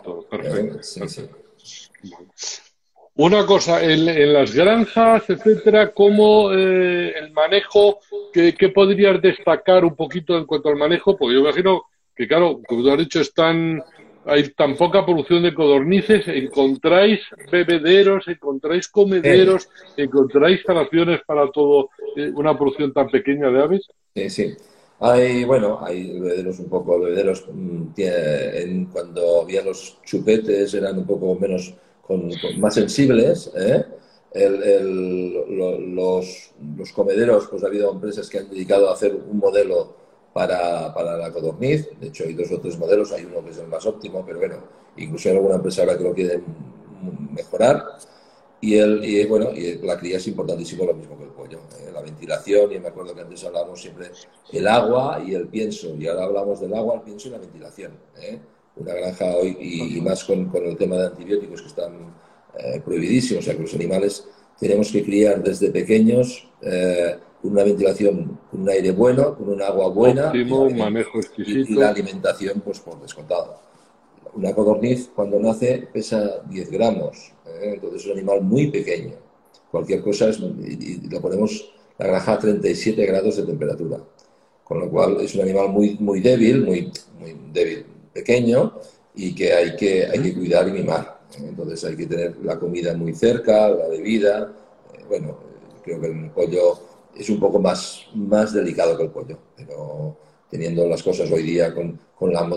todo, 0.02 0.22
¿eh? 0.22 0.26
perfecto. 0.30 0.82
Sí. 0.82 1.26
Una 3.16 3.44
cosa, 3.44 3.84
en, 3.84 4.08
en 4.08 4.32
las 4.32 4.54
granjas, 4.54 5.28
etcétera, 5.28 5.92
¿cómo 5.92 6.50
eh, 6.54 7.12
el 7.18 7.32
manejo, 7.32 7.98
qué, 8.32 8.54
qué 8.54 8.70
podrías 8.70 9.20
destacar 9.20 9.84
un 9.84 9.94
poquito 9.94 10.38
en 10.38 10.46
cuanto 10.46 10.70
al 10.70 10.76
manejo? 10.76 11.18
Porque 11.18 11.34
yo 11.34 11.40
imagino 11.40 11.82
que, 12.16 12.26
claro, 12.26 12.62
como 12.66 12.82
tú 12.82 12.90
has 12.90 12.98
dicho, 12.98 13.20
están, 13.20 13.82
hay 14.24 14.48
tan 14.54 14.74
poca 14.74 15.04
producción 15.04 15.42
de 15.42 15.52
codornices, 15.52 16.26
encontráis 16.28 17.20
bebederos, 17.52 18.26
encontráis 18.26 18.88
comederos, 18.88 19.68
encontráis 19.98 20.56
instalaciones 20.60 21.20
para 21.26 21.50
todo, 21.50 21.90
eh, 22.16 22.30
una 22.32 22.56
producción 22.56 22.90
tan 22.94 23.10
pequeña 23.10 23.50
de 23.50 23.62
aves. 23.62 23.86
Sí, 24.14 24.30
sí. 24.30 24.54
Hay, 25.02 25.44
bueno, 25.44 25.78
hay 25.82 26.18
bebederos 26.20 26.58
un 26.58 26.68
poco, 26.68 27.00
bebederos, 27.00 27.44
mm, 27.50 27.92
en, 27.96 28.84
cuando 28.86 29.42
había 29.42 29.62
los 29.62 29.98
chupetes 30.04 30.74
eran 30.74 30.98
un 30.98 31.06
poco 31.06 31.34
menos, 31.36 31.72
con, 32.02 32.28
con- 32.38 32.60
más 32.60 32.74
sensibles, 32.74 33.50
¿eh? 33.56 33.84
El- 34.32 34.62
el- 34.62 35.32
lo- 35.58 35.78
los, 35.80 36.52
los 36.76 36.92
comederos, 36.92 37.48
pues 37.50 37.64
ha 37.64 37.66
habido 37.68 37.90
empresas 37.92 38.28
que 38.28 38.38
han 38.38 38.50
dedicado 38.50 38.90
a 38.90 38.92
hacer 38.94 39.14
un 39.14 39.38
modelo 39.38 39.94
para, 40.34 40.92
para 40.94 41.16
la 41.16 41.32
codorniz, 41.32 41.88
de 41.98 42.08
hecho 42.08 42.24
hay 42.24 42.34
dos 42.34 42.50
o 42.52 42.60
tres 42.60 42.78
modelos, 42.78 43.10
hay 43.12 43.24
uno 43.24 43.42
que 43.44 43.50
es 43.50 43.58
el 43.58 43.66
más 43.68 43.84
óptimo, 43.86 44.22
pero 44.24 44.38
bueno, 44.38 44.56
incluso 44.96 45.28
hay 45.30 45.36
alguna 45.36 45.56
empresa 45.56 45.80
ahora 45.82 45.96
que 45.98 46.04
lo 46.04 46.14
quiere 46.14 46.40
mejorar. 47.34 47.84
Y, 48.60 48.76
el, 48.76 49.02
y 49.04 49.24
bueno, 49.26 49.50
y 49.54 49.78
la 49.78 49.98
cría 49.98 50.18
es 50.18 50.26
importantísimo, 50.28 50.84
lo 50.84 50.94
mismo 50.94 51.16
que 51.16 51.24
el 51.24 51.30
pollo. 51.30 51.60
La 52.00 52.06
ventilación, 52.06 52.72
y 52.72 52.78
me 52.78 52.88
acuerdo 52.88 53.14
que 53.14 53.20
antes 53.20 53.44
hablábamos 53.44 53.80
siempre 53.80 54.10
el 54.52 54.66
agua 54.66 55.22
y 55.26 55.34
el 55.34 55.46
pienso, 55.48 55.94
y 55.96 56.06
ahora 56.06 56.24
hablamos 56.24 56.60
del 56.60 56.72
agua, 56.74 56.94
el 56.96 57.00
pienso 57.02 57.28
y 57.28 57.30
la 57.32 57.38
ventilación. 57.38 57.92
¿eh? 58.20 58.38
Una 58.76 58.94
granja 58.94 59.36
hoy, 59.36 59.56
y, 59.60 59.98
y 59.98 60.00
más 60.00 60.24
con, 60.24 60.46
con 60.46 60.64
el 60.64 60.76
tema 60.76 60.96
de 60.96 61.06
antibióticos 61.08 61.60
que 61.62 61.68
están 61.68 61.92
eh, 62.58 62.80
prohibidísimos, 62.84 63.42
o 63.42 63.44
sea 63.44 63.54
que 63.54 63.62
los 63.62 63.74
animales 63.74 64.26
tenemos 64.58 64.90
que 64.90 65.04
criar 65.04 65.42
desde 65.42 65.70
pequeños 65.70 66.48
eh, 66.62 67.16
con 67.42 67.52
una 67.52 67.64
ventilación, 67.64 68.38
con 68.50 68.62
un 68.62 68.68
aire 68.70 68.92
bueno, 68.92 69.36
con 69.36 69.48
un 69.50 69.60
agua 69.62 69.88
buena 69.88 70.28
Óptimo, 70.28 70.68
y, 70.68 70.74
manejo 70.74 71.18
y- 71.18 71.20
exquisito. 71.20 71.72
y 71.72 71.74
la 71.74 71.88
alimentación, 71.90 72.60
pues 72.60 72.80
por 72.80 73.00
descontado. 73.00 73.58
Una 74.34 74.54
codorniz 74.54 75.10
cuando 75.14 75.38
nace 75.40 75.88
pesa 75.92 76.40
10 76.48 76.70
gramos, 76.70 77.32
¿eh? 77.46 77.72
entonces 77.74 78.02
es 78.02 78.06
un 78.06 78.12
animal 78.18 78.40
muy 78.42 78.70
pequeño. 78.70 79.14
Cualquier 79.70 80.00
cosa 80.02 80.28
es, 80.28 80.38
y, 80.38 81.04
y 81.04 81.08
lo 81.08 81.20
ponemos 81.20 81.72
la 82.00 82.06
granja 82.06 82.32
a 82.32 82.38
37 82.38 83.04
grados 83.04 83.36
de 83.36 83.42
temperatura, 83.42 83.98
con 84.64 84.80
lo 84.80 84.88
cual 84.88 85.20
es 85.20 85.34
un 85.34 85.42
animal 85.42 85.68
muy, 85.68 85.98
muy 86.00 86.20
débil, 86.20 86.64
muy, 86.64 86.90
muy 87.18 87.36
débil, 87.52 87.84
pequeño 88.14 88.72
y 89.14 89.34
que 89.34 89.52
hay 89.52 89.76
que, 89.76 90.06
hay 90.06 90.18
que 90.22 90.34
cuidar 90.34 90.66
y 90.68 90.72
mimar. 90.72 91.20
Entonces 91.38 91.84
hay 91.84 91.96
que 91.96 92.06
tener 92.06 92.36
la 92.42 92.58
comida 92.58 92.94
muy 92.94 93.14
cerca, 93.14 93.68
la 93.68 93.86
bebida. 93.88 94.50
eh, 94.94 95.04
bueno, 95.08 95.36
creo 95.84 96.00
que 96.00 96.06
el 96.06 96.30
pollo 96.30 96.80
es 97.14 97.28
un 97.28 97.38
poco 97.38 97.58
más, 97.58 98.06
más 98.14 98.54
delicado 98.54 98.96
que 98.96 99.02
el 99.02 99.10
pollo, 99.10 99.38
pero 99.54 100.16
teniendo 100.50 100.86
las 100.88 101.02
cosas 101.02 101.30
hoy 101.30 101.42
día 101.42 101.74
con, 101.74 102.00
con 102.14 102.32
la 102.32 102.48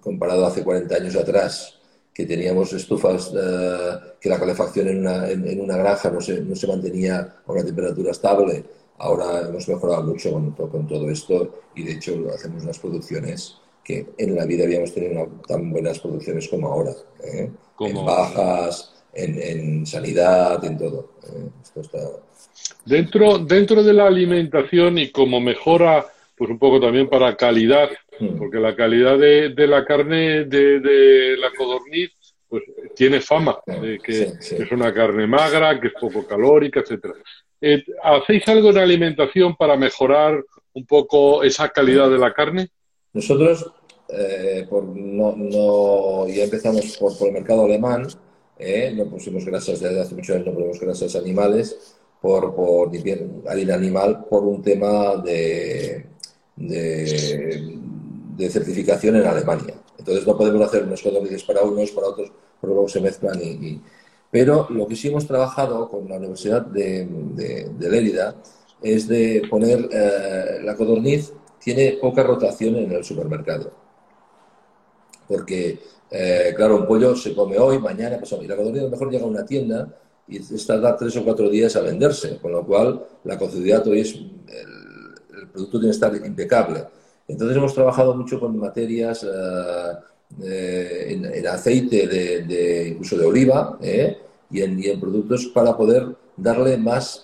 comparado 0.00 0.46
hace 0.46 0.62
40 0.62 0.94
años 0.94 1.16
atrás, 1.16 1.79
que 2.20 2.34
teníamos 2.34 2.72
estufas, 2.72 3.32
eh, 3.34 4.14
que 4.20 4.28
la 4.28 4.38
calefacción 4.38 4.88
en 4.88 4.98
una, 5.00 5.28
en, 5.30 5.46
en 5.48 5.60
una 5.60 5.76
granja 5.76 6.10
no 6.10 6.20
se, 6.20 6.40
no 6.40 6.54
se 6.54 6.66
mantenía 6.66 7.36
a 7.46 7.52
una 7.52 7.64
temperatura 7.64 8.10
estable. 8.10 8.64
Ahora 8.98 9.48
hemos 9.48 9.66
mejorado 9.68 10.02
mucho 10.04 10.30
con, 10.32 10.52
con 10.52 10.86
todo 10.86 11.08
esto 11.10 11.62
y 11.74 11.84
de 11.84 11.92
hecho 11.92 12.12
hacemos 12.34 12.62
unas 12.64 12.78
producciones 12.78 13.56
que 13.82 14.06
en 14.18 14.36
la 14.36 14.44
vida 14.44 14.64
habíamos 14.64 14.92
tenido 14.92 15.12
una- 15.22 15.42
tan 15.48 15.70
buenas 15.72 15.98
producciones 15.98 16.48
como 16.48 16.68
ahora. 16.68 16.92
¿eh? 17.24 17.50
En 17.80 18.04
bajas, 18.04 18.92
en, 19.14 19.40
en 19.40 19.86
sanidad, 19.86 20.62
en 20.64 20.76
todo. 20.76 21.12
¿eh? 21.24 21.48
Esto 21.62 21.80
está... 21.80 21.98
Dentro, 22.84 23.38
dentro 23.38 23.82
de 23.82 23.92
la 23.94 24.06
alimentación 24.06 24.98
y 24.98 25.10
como 25.10 25.40
mejora, 25.40 26.06
pues 26.40 26.48
un 26.50 26.58
poco 26.58 26.80
también 26.80 27.06
para 27.06 27.36
calidad, 27.36 27.90
Mm. 28.18 28.38
porque 28.38 28.58
la 28.58 28.74
calidad 28.74 29.18
de, 29.18 29.50
de 29.50 29.66
la 29.66 29.84
carne 29.84 30.44
de, 30.46 30.80
de 30.80 31.36
la 31.36 31.50
codorniz, 31.56 32.10
pues 32.48 32.62
tiene 32.96 33.20
fama 33.20 33.58
de 33.66 33.98
que 33.98 34.12
Sí, 34.12 34.32
sí. 34.40 34.56
es 34.58 34.72
una 34.72 34.92
carne 34.94 35.26
magra, 35.26 35.78
que 35.78 35.88
es 35.88 35.92
poco 36.00 36.26
calórica, 36.26 36.80
etcétera. 36.80 37.12
Eh, 37.60 37.82
¿Hacéis 38.02 38.48
algo 38.48 38.70
en 38.70 38.78
alimentación 38.78 39.54
para 39.54 39.76
mejorar 39.76 40.42
un 40.72 40.86
poco 40.86 41.42
esa 41.42 41.68
calidad 41.68 42.08
de 42.10 42.18
la 42.18 42.32
carne? 42.32 42.68
Nosotros, 43.12 43.70
eh, 44.08 44.66
por 44.68 44.84
no, 44.84 45.34
no- 45.36 46.26
ya 46.28 46.44
empezamos 46.44 46.96
por, 46.98 47.16
por 47.18 47.28
el 47.28 47.34
mercado 47.34 47.66
alemán, 47.66 48.06
eh, 48.58 48.92
no 48.96 49.04
pusimos 49.10 49.44
grasas 49.44 49.78
desde 49.80 50.00
hace 50.00 50.14
muchos 50.14 50.36
años, 50.36 50.46
no 50.46 50.54
ponemos 50.54 50.80
grasas 50.80 51.14
animales, 51.16 51.96
por, 52.20 52.54
por 52.54 52.90
harina 53.48 53.74
animal, 53.74 54.24
por 54.28 54.44
un 54.44 54.62
tema 54.62 55.16
de, 55.24 56.04
de, 56.60 57.78
de 58.36 58.50
certificación 58.50 59.16
en 59.16 59.26
Alemania. 59.26 59.74
Entonces 59.98 60.26
no 60.26 60.36
podemos 60.36 60.62
hacer 60.66 60.84
unos 60.84 61.02
codornices 61.02 61.42
para 61.44 61.62
unos, 61.62 61.90
para 61.90 62.08
otros, 62.08 62.32
pero 62.60 62.72
luego 62.74 62.88
se 62.88 63.00
mezclan 63.00 63.38
y, 63.42 63.48
y- 63.68 63.82
Pero 64.30 64.68
lo 64.70 64.86
que 64.86 64.94
sí 64.96 65.08
hemos 65.08 65.26
trabajado 65.26 65.88
con 65.88 66.08
la 66.08 66.16
Universidad 66.16 66.62
de, 66.62 67.06
de- 67.34 67.68
de 67.78 67.90
Lérida 67.90 68.36
es 68.82 69.08
de 69.08 69.42
poner 69.50 69.88
eh, 69.92 70.60
la 70.62 70.76
codorniz 70.76 71.32
tiene 71.58 71.98
poca 72.00 72.22
rotación 72.22 72.76
en 72.76 72.92
el 72.92 73.04
supermercado. 73.04 73.70
Porque, 75.28 75.78
eh, 76.10 76.52
claro, 76.56 76.76
un 76.76 76.86
pollo 76.86 77.14
se 77.14 77.34
come 77.34 77.58
hoy, 77.58 77.78
mañana, 77.78 78.18
pasado. 78.18 78.42
Y 78.42 78.46
la 78.48 78.56
codorniz 78.56 78.80
a 78.82 78.84
lo 78.84 78.90
mejor 78.90 79.10
llega 79.10 79.24
a 79.24 79.28
una 79.28 79.44
tienda 79.44 79.96
y 80.26 80.38
tarda 80.64 80.96
tres 80.96 81.16
o 81.16 81.24
cuatro 81.24 81.48
días 81.50 81.74
a 81.76 81.80
venderse, 81.82 82.38
con 82.38 82.52
lo 82.52 82.64
cual 82.64 83.04
la 83.24 83.36
cocibilidad 83.38 83.86
hoy 83.86 84.00
es. 84.00 84.14
Producto 85.52 85.78
tiene 85.78 85.86
que 85.92 85.94
estar 85.94 86.14
impecable. 86.26 86.84
Entonces 87.28 87.56
hemos 87.56 87.74
trabajado 87.74 88.14
mucho 88.14 88.40
con 88.40 88.58
materias 88.58 89.22
eh, 89.24 89.92
eh, 90.42 91.06
en, 91.10 91.24
aceite 91.46 92.06
de, 92.06 92.42
de- 92.42 92.88
incluso 92.88 93.16
de 93.18 93.26
oliva 93.26 93.78
¿eh? 93.82 94.18
y, 94.50 94.62
en, 94.62 94.80
productos 95.00 95.46
para 95.48 95.76
poder 95.76 96.06
darle 96.36 96.76
más 96.78 97.20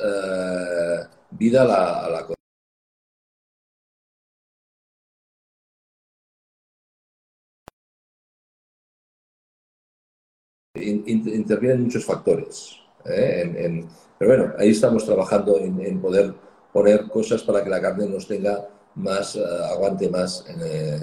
vida 1.31 1.63
a 1.63 1.65
la, 1.67 2.07
a 2.07 2.11
la 2.11 2.27
intervienen 10.75 11.83
muchos 11.85 12.05
factores. 12.05 12.77
pero 14.19 14.31
bueno, 14.31 14.55
ahí 14.59 14.71
estamos 14.71 15.05
trabajando 15.05 15.59
en 15.81 16.01
poder 16.01 16.35
poner 16.77 17.09
cosas 17.09 17.43
para 17.43 17.63
que 17.65 17.71
la 17.71 17.81
carne 17.81 18.07
nos 18.07 18.27
tenga 18.29 18.55
más, 18.97 19.35
eh, 19.37 19.41
aguante 19.73 20.11
más 20.11 20.45
eh, 20.63 21.01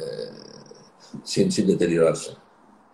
sin, 1.24 1.52
sin 1.52 1.66
deteriorarse. 1.68 2.32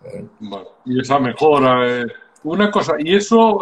¿eh? 0.04 0.24
Vale. 0.40 0.68
Y 0.86 1.00
esa 1.00 1.18
mejora. 1.18 1.72
eh. 1.86 2.06
Una 2.44 2.70
cosa, 2.70 2.94
¿y 2.98 3.14
eso 3.14 3.58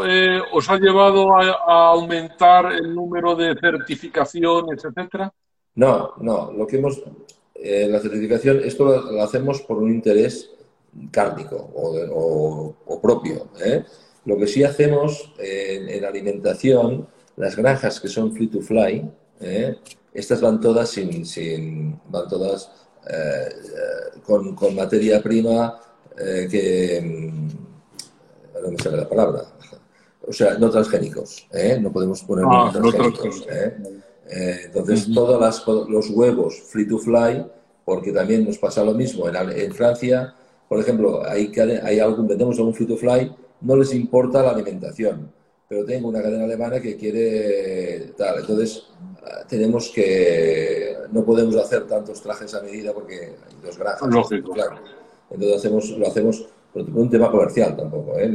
os 0.52 0.70
ha 0.70 0.76
llevado 0.78 1.34
a, 1.36 1.42
a 1.66 1.88
aumentar 1.96 2.72
el 2.72 2.94
número 2.94 3.34
de 3.34 3.56
certificaciones, 3.60 4.84
etcétera? 4.84 5.32
No, 5.74 6.12
no, 6.20 6.52
lo 6.52 6.64
que 6.64 6.76
hemos, 6.78 7.02
la 7.92 7.98
certificación, 7.98 8.60
esto 8.62 8.84
lo, 8.84 9.10
lo 9.10 9.22
hacemos 9.24 9.62
por 9.62 9.78
un 9.78 9.90
interés 9.90 10.52
cárnico 11.10 11.56
o, 11.74 11.96
o- 12.22 12.76
o 12.86 13.00
propio. 13.02 13.48
Lo 14.24 14.36
que 14.38 14.46
sí 14.46 14.62
hacemos 14.62 15.32
en, 15.40 15.88
en 15.88 16.04
alimentación, 16.04 17.08
las 17.38 17.56
granjas 17.56 18.00
que 18.00 18.08
son 18.08 18.32
free 18.32 18.48
to 18.48 18.60
fly, 18.60 19.08
¿eh? 19.40 19.76
estas 20.12 20.40
van 20.40 20.60
todas 20.60 20.90
sin, 20.90 21.24
sin 21.24 21.98
van 22.08 22.28
todas 22.28 22.70
eh, 23.08 23.48
con, 24.24 24.54
con 24.54 24.74
materia 24.74 25.22
prima 25.22 25.80
eh, 26.18 26.48
que 26.50 27.00
mm, 27.00 28.62
no 28.62 28.70
me 28.72 28.78
sale 28.78 28.96
la 28.96 29.08
palabra. 29.08 29.44
O 30.26 30.32
sea, 30.32 30.58
no 30.58 30.68
transgénicos, 30.68 31.46
no 31.80 31.90
podemos 31.90 32.22
poner 32.22 32.44
Ah, 32.46 32.70
transgénicos. 32.70 33.46
entonces, 34.28 35.08
todos 35.14 35.40
las, 35.40 35.66
los 35.88 36.10
huevos 36.10 36.60
free 36.70 36.86
to 36.86 36.98
fly, 36.98 37.46
porque 37.84 38.12
también 38.12 38.44
nos 38.44 38.58
pasa 38.58 38.84
lo 38.84 38.92
mismo. 38.92 39.26
En, 39.26 39.36
en 39.36 39.72
Francia, 39.72 40.34
por 40.68 40.80
ejemplo, 40.80 41.24
hay, 41.26 41.50
hay 41.82 42.00
algún, 42.00 42.26
vendemos 42.26 42.58
algún 42.58 42.74
free 42.74 42.86
to 42.86 42.96
fly, 42.98 43.34
no 43.62 43.76
les 43.76 43.94
importa 43.94 44.42
la 44.42 44.50
alimentación, 44.50 45.32
pero 45.68 45.84
tengo 45.84 46.08
una 46.08 46.22
cadena 46.22 46.44
alemana 46.44 46.80
que 46.80 46.96
quiere 46.96 48.12
tal. 48.16 48.40
Entonces, 48.40 48.84
ah, 49.22 49.44
tenemos 49.48 49.90
que 49.90 50.96
no 51.12 51.24
podemos 51.24 51.56
hacer 51.56 51.86
tantos 51.86 52.22
trajes 52.22 52.54
a 52.54 52.62
medida 52.62 52.92
porque 52.92 53.36
hay 53.46 53.56
dos 53.62 53.78
granjas. 53.78 54.08
Lógico. 54.08 54.52
Claro. 54.52 54.76
Entonces 55.30 55.58
hacemos, 55.58 55.90
lo 55.90 56.06
hacemos 56.06 56.46
por 56.72 56.82
un 56.82 57.10
tema 57.10 57.30
comercial 57.30 57.76
tampoco, 57.76 58.18
¿eh? 58.18 58.28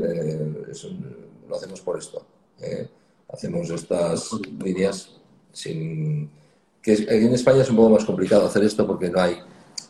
lo 1.48 1.56
hacemos 1.56 1.82
por 1.82 1.98
esto. 1.98 2.24
¿eh? 2.62 2.88
Hacemos 3.30 3.70
estas 3.70 4.32
líneas 4.64 5.10
sin... 5.52 6.30
que 6.82 6.94
en 6.94 7.34
España 7.34 7.64
es 7.64 7.70
un 7.70 7.78
poco 7.78 7.90
más 7.90 8.06
complicado 8.06 8.46
hacer 8.46 8.64
esto 8.64 8.86
porque 8.86 9.10
no 9.10 9.20
hay 9.20 9.38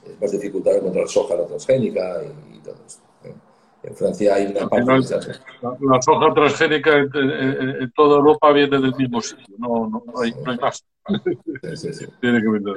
es 0.06 0.20
más 0.20 0.32
dificultad 0.32 0.76
encontrar 0.76 1.08
soja 1.08 1.36
no 1.36 1.44
transgénica 1.44 2.22
y, 2.54 2.60
todo 2.60 2.76
esto. 2.86 3.03
En 3.84 3.96
Francia 3.96 4.36
hay 4.36 4.48
una 4.48 4.68
parte... 4.68 4.92
la, 5.62 6.02
soja 6.02 6.34
transgénica 6.34 6.98
en, 6.98 7.92
toda 7.96 8.18
Europa 8.18 8.52
viene 8.54 8.80
del 8.80 8.96
mismo 8.96 9.22
sitio, 9.22 9.56
no, 9.58 9.90
no, 9.90 10.22
hay, 10.22 10.32
no 10.44 10.52
hay, 10.52 10.58
más. 10.58 10.86
Tiene 12.22 12.42
que 12.42 12.50
vender. 12.50 12.76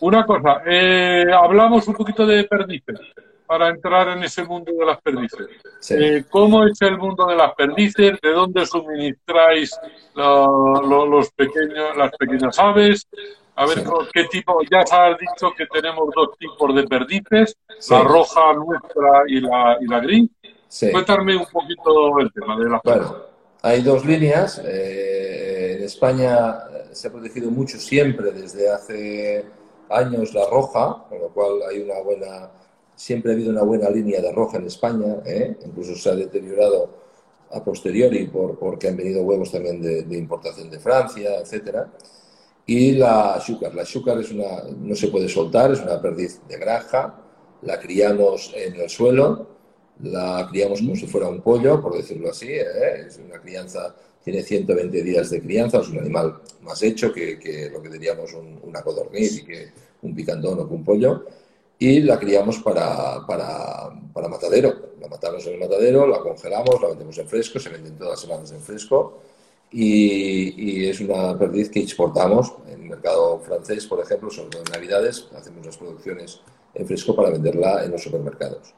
Una 0.00 0.26
cosa, 0.26 0.62
eh, 0.66 1.26
hablamos 1.32 1.86
un 1.86 1.94
poquito 1.94 2.26
de 2.26 2.44
perdices 2.44 2.98
para 3.46 3.68
entrar 3.68 4.08
en 4.08 4.24
ese 4.24 4.44
mundo 4.44 4.72
de 4.72 4.86
las 4.86 5.00
perdices. 5.00 5.46
Eh, 5.90 6.24
¿Cómo 6.30 6.64
es 6.64 6.80
el 6.80 6.96
mundo 6.96 7.26
de 7.26 7.36
las 7.36 7.54
perdices? 7.54 8.18
¿De 8.22 8.32
dónde 8.32 8.64
suministráis 8.64 9.78
los 10.14 11.30
pequeños, 11.32 11.96
las 11.96 12.10
pequeñas 12.12 12.58
aves? 12.58 13.06
A 13.54 13.66
ver, 13.66 13.84
¿qué 14.12 14.24
tipo? 14.24 14.58
Ya 14.70 14.80
has 14.80 15.18
dicho 15.18 15.52
que 15.56 15.66
tenemos 15.66 16.08
dos 16.14 16.38
tipos 16.38 16.74
de 16.74 16.84
perdices, 16.84 17.56
la 17.90 18.02
roja 18.02 18.54
nuestra 18.54 19.24
y 19.26 19.40
la, 19.40 19.76
y 19.80 19.86
la 19.86 20.00
gris. 20.00 20.30
Cuéntame 20.90 21.36
un 21.36 21.46
poquito 21.46 22.18
el 22.18 22.32
tema 22.32 22.58
de 22.58 22.70
las 22.70 22.80
bueno, 22.82 23.16
Hay 23.60 23.82
dos 23.82 24.06
líneas. 24.06 24.60
Eh, 24.64 25.76
en 25.76 25.82
España 25.84 26.58
se 26.92 27.08
ha 27.08 27.12
protegido 27.12 27.50
mucho 27.50 27.78
siempre, 27.78 28.32
desde 28.32 28.70
hace 28.70 29.44
años, 29.90 30.32
la 30.32 30.48
roja, 30.48 31.04
con 31.10 31.20
lo 31.20 31.28
cual 31.28 31.60
hay 31.68 31.82
una 31.82 32.00
buena, 32.00 32.50
siempre 32.94 33.32
ha 33.32 33.34
habido 33.34 33.50
una 33.50 33.62
buena 33.62 33.90
línea 33.90 34.22
de 34.22 34.32
roja 34.32 34.56
en 34.56 34.66
España, 34.66 35.16
¿eh? 35.26 35.58
incluso 35.66 35.94
se 35.94 36.08
ha 36.08 36.14
deteriorado 36.14 37.02
a 37.50 37.62
posteriori 37.62 38.26
por, 38.28 38.58
porque 38.58 38.88
han 38.88 38.96
venido 38.96 39.22
huevos 39.22 39.52
también 39.52 39.82
de, 39.82 40.04
de 40.04 40.16
importación 40.16 40.70
de 40.70 40.80
Francia, 40.80 41.38
etcétera. 41.38 41.90
Y 42.66 42.92
la 42.92 43.34
azúcar. 43.34 43.74
La 43.74 43.82
azúcar 43.82 44.18
es 44.20 44.30
una, 44.30 44.62
no 44.76 44.94
se 44.94 45.08
puede 45.08 45.28
soltar, 45.28 45.72
es 45.72 45.80
una 45.80 46.00
perdiz 46.00 46.40
de 46.48 46.58
granja. 46.58 47.18
La 47.62 47.78
criamos 47.80 48.52
en 48.56 48.76
el 48.76 48.88
suelo, 48.88 49.46
la 50.02 50.46
criamos 50.50 50.80
como 50.80 50.96
si 50.96 51.06
fuera 51.06 51.28
un 51.28 51.40
pollo, 51.40 51.80
por 51.80 51.96
decirlo 51.96 52.30
así. 52.30 52.48
¿eh? 52.50 53.06
Es 53.06 53.18
una 53.18 53.40
crianza, 53.40 53.94
tiene 54.22 54.42
120 54.42 55.02
días 55.02 55.30
de 55.30 55.40
crianza, 55.40 55.78
es 55.80 55.88
un 55.88 55.98
animal 55.98 56.40
más 56.62 56.82
hecho 56.82 57.12
que, 57.12 57.70
lo 57.72 57.82
que 57.82 57.88
diríamos 57.88 58.32
un, 58.34 58.60
una 58.62 58.82
codorniz 58.82 59.38
y 59.38 59.44
que 59.44 59.68
un 60.02 60.14
picantón 60.14 60.60
o 60.60 60.68
que 60.68 60.74
un 60.74 60.84
pollo. 60.84 61.24
Y 61.78 62.00
la 62.00 62.18
criamos 62.18 62.58
para, 62.58 63.26
para, 63.26 63.90
para 64.12 64.28
matadero. 64.28 64.92
La 65.00 65.08
matamos 65.08 65.44
en 65.48 65.54
el 65.54 65.60
matadero, 65.60 66.06
la 66.06 66.20
congelamos, 66.20 66.80
la 66.80 66.88
vendemos 66.88 67.18
en 67.18 67.28
fresco, 67.28 67.58
se 67.58 67.70
venden 67.70 67.96
todas 67.96 68.12
las 68.12 68.20
semanas 68.20 68.52
en 68.52 68.60
fresco 68.60 69.20
y, 69.72 70.84
es 70.86 71.00
una 71.00 71.38
perdiz 71.38 71.70
que 71.70 71.80
exportamos 71.80 72.54
en 72.68 72.82
el 72.82 72.88
mercado 72.90 73.40
francés, 73.40 73.86
por 73.86 74.00
ejemplo, 74.00 74.30
sobre 74.30 74.50
todo 74.50 74.62
en 74.66 74.72
Navidades, 74.72 75.28
hacemos 75.34 75.64
las 75.64 75.78
producciones 75.78 76.40
en 76.74 76.86
fresco 76.86 77.16
para 77.16 77.30
venderla 77.30 77.84
en 77.84 77.92
los 77.92 78.02
supermercados. 78.02 78.74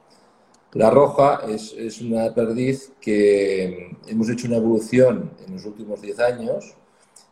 La 0.72 0.90
roja 0.90 1.42
es, 1.48 1.72
es 1.76 2.00
una 2.00 2.32
perdiz 2.34 2.92
que 3.00 3.96
hemos 4.06 4.28
hecho 4.28 4.46
una 4.46 4.56
evolución 4.56 5.30
en 5.46 5.54
los 5.54 5.64
últimos 5.64 6.00
10 6.00 6.18
años 6.20 6.74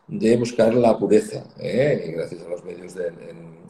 de 0.07 0.37
buscar 0.37 0.75
la 0.75 0.99
pureza, 0.99 1.45
¿eh? 1.59 2.13
gracias 2.17 2.43
a 2.43 2.49
los 2.49 2.65
medios 2.65 2.95
de, 2.95 3.09
en, 3.09 3.63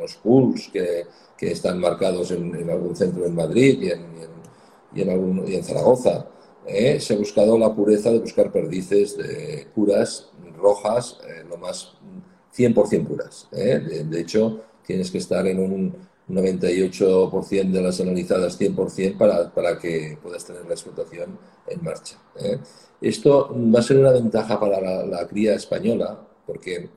los 0.00 0.14
pools 0.16 0.68
que, 0.68 1.04
que, 1.38 1.52
están 1.52 1.80
marcados 1.80 2.30
en, 2.30 2.68
algún 2.68 2.94
centro 2.94 3.24
en 3.24 3.34
Madrid 3.34 3.80
y 3.80 3.90
en, 3.90 4.04
y 4.94 5.02
en, 5.02 5.10
algún, 5.10 5.48
y 5.48 5.54
en 5.54 5.64
Zaragoza 5.64 6.26
¿eh? 6.66 7.00
se 7.00 7.14
ha 7.14 7.16
buscado 7.16 7.58
la 7.58 7.74
pureza 7.74 8.10
de 8.10 8.18
buscar 8.18 8.52
perdices 8.52 9.16
de 9.16 9.66
puras, 9.74 10.28
rojas, 10.56 11.18
eh, 11.26 11.44
lo 11.48 11.56
más 11.56 11.92
100% 12.56 13.06
puras. 13.06 13.48
¿eh? 13.52 14.04
De, 14.08 14.20
hecho, 14.20 14.62
tienes 14.86 15.10
que 15.10 15.18
estar 15.18 15.46
en 15.46 15.60
un 15.60 15.94
98% 16.28 17.70
de 17.70 17.82
las 17.82 18.00
analizadas 18.00 18.60
100% 18.60 19.16
para, 19.16 19.52
para 19.52 19.78
que 19.78 20.18
puedas 20.22 20.44
tener 20.44 20.64
la 20.64 20.72
explotación 20.72 21.38
en 21.68 21.84
marcha. 21.84 22.16
Esto 23.00 23.54
va 23.74 23.80
a 23.80 23.82
ser 23.82 23.98
una 23.98 24.10
ventaja 24.10 24.58
para 24.58 25.04
la, 25.04 25.26
cría 25.28 25.54
española, 25.54 26.18
porque 26.46 26.88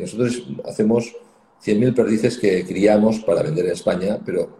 nosotros 0.00 0.44
hacemos 0.64 1.14
100.000 1.64 1.94
perdices 1.94 2.36
que 2.36 2.64
criamos 2.66 3.20
para 3.20 3.42
vender 3.42 3.66
en 3.66 3.72
España, 3.72 4.18
pero 4.24 4.58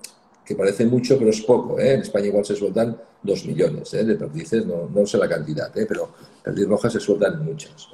que 0.49 0.55
parece 0.55 0.87
mucho, 0.87 1.19
pero 1.19 1.29
es 1.29 1.43
poco. 1.43 1.79
¿eh? 1.79 1.93
En 1.93 2.01
España 2.01 2.29
igual 2.29 2.43
se 2.43 2.57
sueltan 2.57 2.99
dos 3.23 3.45
millones 3.45 3.93
¿eh? 3.93 4.03
de 4.03 4.15
perdices, 4.15 4.65
no, 4.65 4.89
no, 4.89 5.05
sé 5.05 5.19
la 5.19 5.29
cantidad, 5.29 5.77
¿eh? 5.77 5.85
pero 5.87 6.09
perdiz 6.43 6.67
rojas 6.67 6.95
se 6.95 7.01
sueltan 7.01 7.45
muchas. 7.45 7.89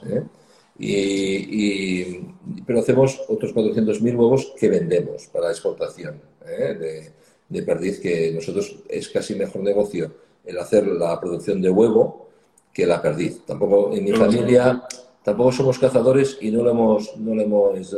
Y, 0.79 2.21
pero 2.65 2.79
hacemos 2.79 3.21
otros 3.29 3.53
400.000 3.53 4.17
huevos 4.17 4.53
que 4.57 4.69
vendemos 4.69 5.27
para 5.33 5.51
exportación 5.51 6.21
de, 6.47 7.11
de, 7.49 7.63
perdiz, 7.65 7.99
que 7.99 8.31
nosotros 8.33 8.77
es 8.89 9.09
casi 9.09 9.35
mejor 9.35 9.63
negocio 9.63 10.13
el 10.45 10.57
hacer 10.57 10.87
la 10.87 11.19
producción 11.21 11.61
de 11.61 11.71
huevo 11.71 12.29
que 12.73 12.87
la 12.87 13.03
perdiz. 13.03 13.45
Tampoco 13.45 13.93
en 13.93 14.05
mi 14.05 14.13
familia 14.13 14.87
tampoco 15.25 15.51
somos 15.51 15.81
cazadores 15.81 16.39
y 16.41 16.53
no 16.53 16.63
lo 16.63 16.71
hemos, 16.71 17.17
no 17.17 17.35
lo 17.35 17.43
hemos 17.43 17.97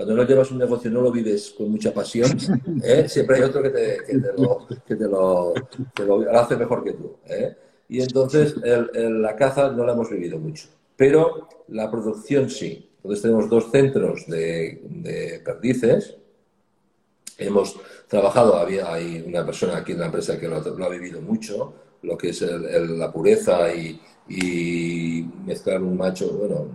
cuando 0.00 0.16
no 0.16 0.24
llevas 0.26 0.50
un 0.50 0.56
negocio 0.56 0.90
no 0.90 1.02
lo 1.02 1.12
vives 1.12 1.50
con 1.50 1.70
mucha 1.70 1.92
pasión, 1.92 2.30
¿eh? 2.82 3.06
siempre 3.06 3.36
hay 3.36 3.42
otro 3.42 3.62
que 3.62 3.68
te, 3.68 4.16
lo, 4.38 5.52
hace 6.32 6.56
mejor 6.56 6.82
que 6.82 6.94
tú. 6.94 7.16
¿eh? 7.26 7.54
Y 7.86 8.00
entonces 8.00 8.54
la 8.56 9.36
caza 9.36 9.70
no 9.72 9.84
la 9.84 9.92
hemos 9.92 10.08
vivido 10.08 10.38
mucho, 10.38 10.68
pero 10.96 11.48
la 11.68 11.90
producción 11.90 12.48
sí. 12.48 12.88
Entonces 12.96 13.20
tenemos 13.20 13.50
dos 13.50 13.70
centros 13.70 14.26
de, 14.26 15.42
perdices. 15.44 16.16
Hemos 17.36 17.78
trabajado, 18.08 18.56
había, 18.56 18.90
hay 18.90 19.22
una 19.26 19.44
persona 19.44 19.76
aquí 19.76 19.92
en 19.92 19.98
la 19.98 20.06
empresa 20.06 20.40
que 20.40 20.48
lo, 20.48 20.56
ha 20.56 20.88
vivido 20.88 21.20
mucho, 21.20 21.74
lo 22.04 22.16
que 22.16 22.30
es 22.30 22.40
la 22.40 23.12
pureza 23.12 23.70
y, 23.74 24.00
y 24.30 25.26
mezclar 25.44 25.82
un 25.82 25.98
macho, 25.98 26.32
bueno, 26.32 26.68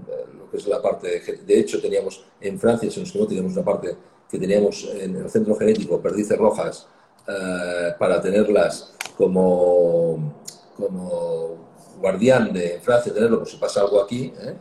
es 0.57 0.67
la 0.67 0.81
parte, 0.81 1.21
de, 1.45 1.59
hecho 1.59 1.81
teníamos 1.81 2.25
en 2.41 2.59
Francia, 2.59 2.89
si 2.89 2.99
nos 2.99 3.11
quedó, 3.11 3.27
teníamos 3.27 3.53
una 3.53 3.65
parte 3.65 3.95
que 4.29 4.39
teníamos 4.39 4.89
en 4.99 5.15
el 5.15 5.29
centro 5.29 5.55
genético, 5.55 6.01
perdices 6.01 6.37
rojas, 6.37 6.87
eh, 7.27 7.93
para 7.97 8.21
tenerlas 8.21 8.95
como, 9.17 10.41
como 10.75 11.57
guardián 11.99 12.53
de 12.53 12.79
Francia, 12.81 13.13
tenerlo 13.13 13.39
por 13.39 13.47
si 13.47 13.57
pasa 13.57 13.81
algo 13.81 14.01
aquí. 14.01 14.33
¿eh? 14.39 14.55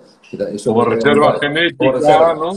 como 0.64 0.84
reserva 0.84 1.38
genética, 1.38 2.34
¿no? 2.34 2.52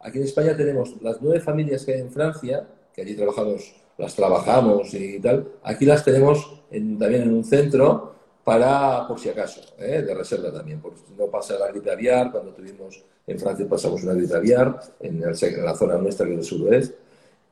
Aquí 0.00 0.18
en 0.18 0.24
España 0.24 0.56
tenemos 0.56 0.94
las 1.02 1.20
nueve 1.20 1.40
familias 1.40 1.84
que 1.84 1.94
hay 1.94 2.00
en 2.00 2.10
Francia, 2.10 2.66
que 2.94 3.02
allí 3.02 3.14
trabajamos, 3.14 3.74
las 3.98 4.14
trabajamos 4.14 4.94
y 4.94 5.18
tal, 5.20 5.48
aquí 5.62 5.84
las 5.84 6.04
tenemos 6.04 6.62
también 6.70 7.22
en 7.22 7.34
un 7.34 7.44
centro 7.44 8.14
para, 8.48 9.06
por 9.06 9.20
si 9.20 9.28
acaso, 9.28 9.60
¿eh? 9.78 10.00
de 10.00 10.14
reserva 10.14 10.50
también, 10.50 10.80
porque 10.80 11.00
no 11.18 11.26
pasa 11.26 11.58
la 11.58 11.68
gripe 11.68 11.92
aviar, 11.92 12.32
cuando 12.32 12.52
tuvimos 12.52 13.04
en 13.26 13.38
Francia 13.38 13.68
pasamos 13.68 14.02
una 14.04 14.14
gripe 14.14 14.34
aviar, 14.34 14.80
en, 15.00 15.20
la 15.20 15.76
zona 15.76 15.98
nuestra 15.98 16.24
que 16.24 16.32
es 16.32 16.38
el 16.38 16.44
suroeste, 16.44 16.96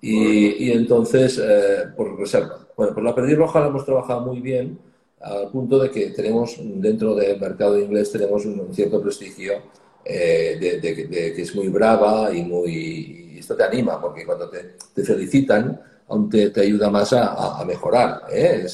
y, 0.01 0.65
y 0.65 0.73
entonces, 0.73 1.39
eh, 1.39 1.89
por 1.95 2.19
reserva. 2.19 2.67
Bueno, 2.75 2.95
por 2.95 3.03
la 3.03 3.15
perdiz 3.15 3.37
roja 3.37 3.61
la 3.61 3.67
hemos 3.67 3.85
trabajado 3.85 4.23
muy 4.23 4.41
bien, 4.41 4.79
al 5.21 5.51
punto 5.51 5.79
de 5.79 5.91
que 5.91 6.13
tenemos, 6.13 6.57
dentro 6.59 7.15
del 7.15 7.39
mercado 7.39 7.79
inglés, 7.79 8.11
tenemos 8.11 8.47
un, 8.47 8.75
cierto 8.75 9.03
prestigio 9.03 9.53
eh, 10.03 10.81
de, 10.81 10.81
que 11.35 11.43
es 11.43 11.55
muy 11.55 11.69
brava 11.69 12.35
y 12.35 12.43
muy... 12.43 13.35
Y 13.35 13.39
esto 13.41 13.55
te 13.55 13.65
anima, 13.65 14.01
porque 14.01 14.25
cuando 14.25 14.49
te, 14.49 14.77
te 14.95 15.05
felicitan, 15.05 15.79
aún 16.09 16.31
te, 16.31 16.53
ayuda 16.61 16.91
más 16.91 17.13
a, 17.13 17.63
mejorar. 17.67 18.23
¿eh? 18.31 18.67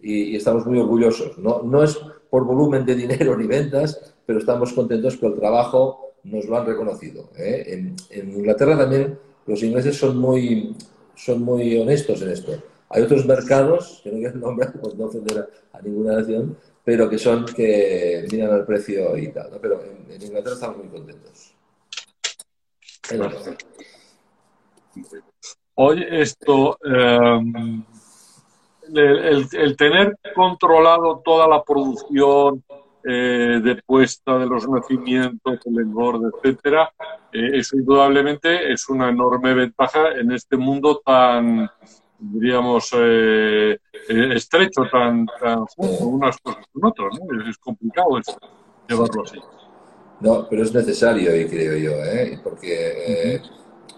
Y, 0.00 0.36
estamos 0.36 0.66
muy 0.66 0.78
orgullosos. 0.78 1.38
No, 1.38 1.82
es 1.82 1.98
por 2.30 2.44
volumen 2.44 2.84
de 2.84 2.94
dinero 2.94 3.36
ni 3.36 3.46
ventas, 3.46 4.14
pero 4.26 4.38
estamos 4.38 4.72
contentos 4.72 5.16
que 5.16 5.26
el 5.26 5.34
trabajo 5.34 6.14
nos 6.24 6.46
lo 6.46 6.58
han 6.58 6.66
reconocido. 6.66 7.30
¿eh? 7.36 7.94
En, 8.10 8.28
Inglaterra 8.30 8.76
también 8.76 9.18
los 9.46 9.62
ingleses 9.62 9.96
son 9.96 10.16
muy, 10.16 10.76
son 11.14 11.42
muy 11.42 11.78
honestos 11.78 12.22
en 12.22 12.30
esto. 12.30 12.52
Hay 12.88 13.02
otros 13.02 13.26
mercados, 13.26 14.00
que 14.02 14.12
no 14.12 14.18
quiero 14.18 14.38
nombrar 14.38 14.72
por 14.72 14.96
no 14.96 15.06
ofender 15.06 15.48
a, 15.72 15.80
ninguna 15.82 16.16
nación, 16.16 16.56
pero 16.84 17.08
que 17.08 17.18
son 17.18 17.44
que 17.46 18.26
miran 18.30 18.52
al 18.52 18.66
precio 18.66 19.16
y 19.16 19.28
tal. 19.28 19.50
Pero 19.60 19.82
en, 19.82 20.22
Inglaterra 20.22 20.54
estamos 20.54 20.78
muy 20.78 20.88
contentos. 20.88 21.54
Hoy 25.76 26.06
esto, 26.08 26.78
em, 26.84 27.82
el, 28.94 29.76
tener 29.76 30.16
controlado 30.34 31.20
toda 31.24 31.48
la 31.48 31.62
producción, 31.64 32.62
eh, 33.06 33.60
de 33.62 33.82
puesta 33.84 34.38
de 34.38 34.46
los 34.46 34.66
nacimientos, 34.66 35.58
el 35.66 35.78
engorde, 35.78 36.30
etcétera, 36.32 36.90
eh, 37.32 37.50
eso 37.52 37.76
indudablemente 37.76 38.72
es 38.72 38.88
una 38.88 39.10
enorme 39.10 39.52
ventaja 39.52 40.12
en 40.12 40.32
este 40.32 40.56
mundo 40.56 41.02
tan, 41.04 41.68
diríamos, 42.18 42.90
eh, 42.96 43.78
estrecho, 44.08 44.88
tan, 44.90 45.26
tan 45.38 45.66
junto 45.66 46.06
unas 46.06 46.38
cosas 46.38 46.64
con 46.72 46.86
otras, 46.86 47.18
¿no? 47.20 47.50
Es 47.50 47.58
complicado 47.58 48.18
eso, 48.18 48.38
llevarlo 48.88 49.22
así. 49.22 49.38
No, 50.20 50.46
pero 50.48 50.62
es 50.62 50.72
necesario, 50.72 51.30
creo 51.50 51.76
yo, 51.76 51.92
¿eh? 52.04 52.40
porque 52.42 53.42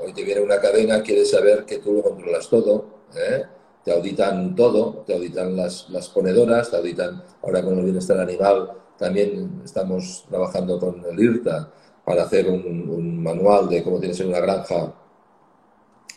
hoy 0.01 0.13
te 0.13 0.25
viene 0.25 0.41
una 0.41 0.61
cadena, 0.61 1.03
quieres 1.03 1.31
saber 1.31 1.65
que 1.65 1.79
tú 1.79 1.93
lo 1.93 2.03
controlas 2.03 2.49
todo, 2.49 2.85
¿eh? 3.15 3.45
te 3.85 3.93
auditan 3.93 4.55
todo, 4.55 5.05
te 5.07 5.15
auditan 5.15 5.57
las, 5.57 5.89
las 5.91 6.09
ponedoras, 6.09 6.71
te 6.71 6.77
auditan, 6.77 7.23
ahora 7.43 7.63
con 7.63 7.79
el 7.79 7.85
bienestar 7.85 8.19
animal, 8.19 8.73
también 8.99 9.63
estamos 9.65 10.25
trabajando 10.29 10.79
con 10.81 11.05
el 11.05 11.21
IRTA 11.21 11.71
para 12.05 12.23
hacer 12.23 12.49
un, 12.49 13.23
manual 13.23 13.69
de 13.69 13.83
cómo 13.83 13.99
tiene 13.99 14.13
que 14.13 14.19
ser 14.19 14.27
una 14.27 14.41
granja 14.41 14.95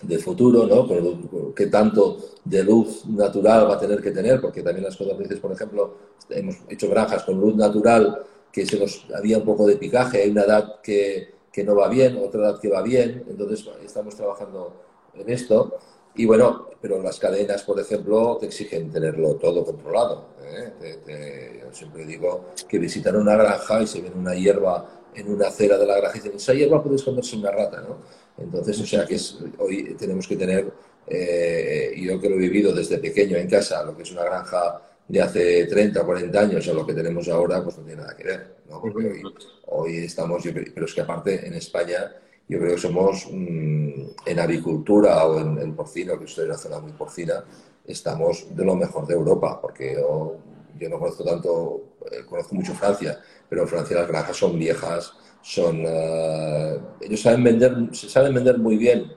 de 0.01 0.17
futuro, 0.19 0.65
¿no? 0.65 1.53
qué 1.55 1.67
tanto 1.67 2.17
de 2.45 2.63
luz 2.63 3.05
natural 3.05 3.69
va 3.69 3.75
a 3.75 3.79
tener 3.79 4.01
que 4.01 4.11
tener, 4.11 4.39
porque 4.39 4.61
también 4.61 4.85
las 4.85 4.95
codornices, 4.95 5.39
por 5.39 5.51
ejemplo, 5.51 5.97
hemos 6.29 6.57
hecho 6.69 6.89
granjas 6.89 7.23
con 7.23 7.39
luz 7.39 7.55
natural 7.55 8.19
que 8.51 8.65
se 8.65 8.79
nos 8.79 9.05
había 9.15 9.37
un 9.39 9.45
poco 9.45 9.67
de 9.67 9.75
picaje, 9.75 10.21
hay 10.21 10.29
una 10.29 10.43
edad 10.43 10.81
que, 10.81 11.38
que 11.51 11.63
no 11.63 11.75
va 11.75 11.87
bien, 11.87 12.17
otra 12.17 12.41
edad 12.41 12.59
que 12.59 12.69
va 12.69 12.81
bien, 12.81 13.25
entonces 13.29 13.67
estamos 13.83 14.15
trabajando 14.15 14.73
en 15.13 15.29
esto. 15.29 15.77
Y 16.15 16.25
bueno, 16.25 16.67
pero 16.81 17.01
las 17.01 17.19
cadenas, 17.19 17.63
por 17.63 17.79
ejemplo, 17.79 18.37
te 18.39 18.47
exigen 18.47 18.91
tenerlo 18.91 19.35
todo 19.35 19.63
controlado. 19.63 20.29
¿eh? 20.43 21.61
yo 21.63 21.73
siempre 21.73 22.05
digo 22.05 22.45
que 22.67 22.79
visitan 22.79 23.15
una 23.15 23.35
granja 23.35 23.81
y 23.81 23.87
se 23.87 24.01
ven 24.01 24.13
una 24.17 24.33
hierba 24.33 24.99
en 25.13 25.31
una 25.31 25.47
acera 25.47 25.77
de 25.77 25.85
la 25.85 25.97
granja 25.97 26.17
y 26.17 26.21
dicen, 26.21 26.37
esa 26.37 26.53
hierba 26.53 26.81
puede 26.81 26.95
esconderse 26.95 27.35
una 27.35 27.51
rata, 27.51 27.81
¿no? 27.81 27.97
Entonces, 28.37 28.79
o 28.79 28.85
sea 28.85 29.05
que 29.05 29.19
hoy 29.59 29.95
tenemos 29.95 30.27
que 30.27 30.35
tener, 30.35 30.71
eh, 31.07 31.93
yo 31.97 32.19
que 32.19 32.29
lo 32.29 32.35
he 32.35 32.39
vivido 32.39 32.73
desde 32.73 32.97
pequeño 32.97 33.37
en 33.37 33.49
casa, 33.49 33.83
lo 33.83 33.95
que 33.95 34.03
es 34.03 34.11
una 34.11 34.23
granja 34.23 34.81
de 35.09 35.21
hace 35.21 35.65
30 35.65 36.01
o 36.01 36.05
40 36.05 36.39
años 36.39 36.67
a 36.67 36.73
lo 36.73 36.85
que 36.85 36.93
tenemos 36.93 37.27
ahora, 37.29 37.63
pues 37.63 37.77
no 37.79 37.83
tiene 37.83 38.01
nada 38.01 38.15
que 38.15 38.23
ver, 38.23 38.55
¿no? 38.69 38.79
Porque 38.79 39.23
hoy, 39.65 39.97
estamos, 39.97 40.43
pero 40.43 40.85
es 40.85 40.93
que 40.93 41.01
aparte 41.01 41.47
en 41.47 41.55
España 41.55 42.11
yo 42.47 42.59
creo 42.59 42.75
que 42.75 42.81
somos 42.81 43.27
mm, 43.31 44.01
en 44.25 44.39
avicultura 44.39 45.25
o 45.25 45.39
en, 45.39 45.75
porcino, 45.75 46.17
que 46.17 46.25
estoy 46.25 46.45
en 46.45 46.51
una 46.51 46.59
zona 46.59 46.79
muy 46.79 46.91
porcina, 46.91 47.43
estamos 47.85 48.55
de 48.55 48.63
lo 48.63 48.75
mejor 48.75 49.07
de 49.07 49.15
Europa, 49.15 49.59
porque 49.59 49.95
yo, 49.95 50.89
no 50.89 50.99
conozco 50.99 51.23
tanto, 51.23 51.81
eh, 52.11 52.23
conozco 52.29 52.53
mucho 52.53 52.73
Francia, 52.75 53.19
pero 53.49 53.63
en 53.63 53.67
Francia 53.67 53.97
las 53.97 54.07
granjas 54.07 54.37
son 54.37 54.59
viejas, 54.59 55.11
son, 55.41 55.85
uh, 55.85 56.79
ellos 57.01 57.21
saben 57.21 57.43
vender, 57.43 57.75
se 57.93 58.09
saben 58.09 58.33
vender 58.33 58.59
muy 58.59 58.77
bien 58.77 59.11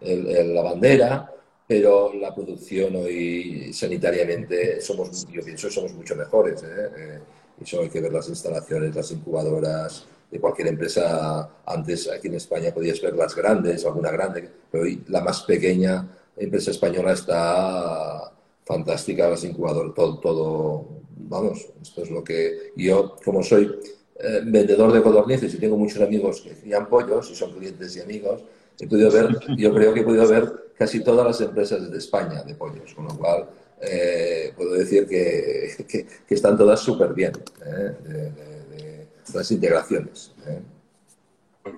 la 0.00 0.62
bandera, 0.62 1.32
pero 1.68 2.14
la 2.14 2.34
producción 2.34 2.96
hoy 2.96 3.70
sanitariamente 3.74 4.80
somos, 4.80 5.28
yo 5.30 5.42
pienso, 5.44 5.70
somos 5.70 5.92
mucho 5.92 6.16
mejores. 6.16 6.62
¿eh? 6.62 6.88
Eh, 6.96 7.18
y 7.60 7.66
solo 7.66 7.82
hay 7.82 7.90
que 7.90 8.00
ver 8.00 8.12
las 8.12 8.28
instalaciones, 8.28 8.96
las 8.96 9.10
incubadoras, 9.12 10.06
de 10.30 10.40
cualquier 10.40 10.68
empresa. 10.68 11.48
Antes 11.66 12.08
aquí 12.08 12.28
en 12.28 12.34
España 12.34 12.72
podías 12.72 13.00
ver 13.02 13.14
las 13.14 13.34
grandes, 13.34 13.84
alguna 13.84 14.10
grande, 14.10 14.48
pero 14.70 14.84
hoy 14.84 15.02
la 15.08 15.20
más 15.20 15.42
pequeña 15.42 16.08
empresa 16.36 16.70
española 16.70 17.12
está 17.12 18.32
fantástica, 18.64 19.28
las 19.28 19.44
incubadoras, 19.44 19.94
todo, 19.94 20.18
todo, 20.20 20.88
vamos, 21.16 21.66
esto 21.82 22.02
es 22.02 22.10
lo 22.10 22.22
que 22.22 22.72
yo, 22.76 23.16
como 23.24 23.42
soy 23.42 23.78
eh, 24.20 24.40
vendedor 24.44 24.92
de 24.92 25.02
codornices 25.02 25.54
y 25.54 25.58
tengo 25.58 25.76
muchos 25.76 26.00
amigos 26.02 26.42
que 26.42 26.52
crían 26.52 26.88
pollos 26.88 27.30
y 27.30 27.34
son 27.34 27.52
clientes 27.52 27.96
y 27.96 28.00
amigos, 28.00 28.42
he 28.78 28.86
podido 28.86 29.10
ver, 29.10 29.38
yo 29.56 29.74
creo 29.74 29.94
que 29.94 30.00
he 30.00 30.04
podido 30.04 30.28
ver 30.28 30.67
casi 30.78 31.02
todas 31.02 31.26
las 31.26 31.40
empresas 31.40 31.90
de 31.90 31.98
España 31.98 32.42
de 32.44 32.54
pollos, 32.54 32.94
con 32.94 33.06
lo 33.06 33.16
cual 33.16 33.48
eh, 33.80 34.52
puedo 34.56 34.74
decir 34.74 35.08
que, 35.08 36.06
están 36.34 36.56
todas 36.56 36.80
súper 36.80 37.12
bien. 37.12 37.32
Eh, 37.66 39.06
las 39.34 39.50
integraciones. 39.50 40.34
¿eh? 40.46 40.62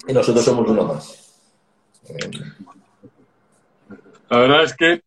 Y 0.06 0.12
nosotros 0.12 0.44
somos 0.44 0.68
uno 0.68 0.84
más. 0.84 1.34
La 4.28 4.38
verdad 4.38 4.62
es 4.62 4.76
que 4.76 5.02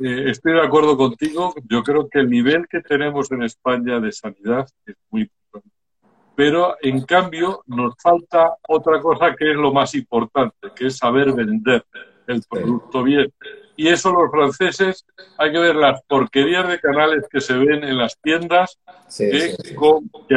estoy 0.00 0.52
de 0.52 0.62
acuerdo 0.62 0.96
contigo. 0.96 1.54
Yo 1.70 1.82
creo 1.84 2.08
que 2.08 2.18
el 2.18 2.28
nivel 2.28 2.66
que 2.68 2.80
tenemos 2.80 3.30
en 3.30 3.44
España 3.44 4.00
de 4.00 4.10
sanidad 4.10 4.66
es 4.86 4.96
muy. 5.10 5.30
Pero, 6.34 6.74
en 6.82 7.02
cambio, 7.02 7.62
nos 7.66 7.94
falta 8.02 8.56
otra 8.66 9.00
cosa 9.00 9.36
que 9.36 9.52
es 9.52 9.56
lo 9.56 9.72
más 9.72 9.94
importante, 9.94 10.72
que 10.74 10.88
es 10.88 10.96
saber 10.96 11.32
vender 11.32 11.84
el 12.26 12.42
producto 12.48 13.02
bien. 13.02 13.32
Y 13.76 13.88
eso 13.88 14.12
los 14.12 14.30
franceses, 14.30 15.04
hay 15.36 15.52
que 15.52 15.58
ver 15.58 15.74
las 15.74 16.00
porquerías 16.02 16.68
de 16.68 16.78
canales 16.78 17.24
que 17.28 17.40
se 17.40 17.54
ven 17.54 17.82
en 17.82 17.98
las 17.98 18.16
tiendas, 18.20 18.78
que, 19.16 19.56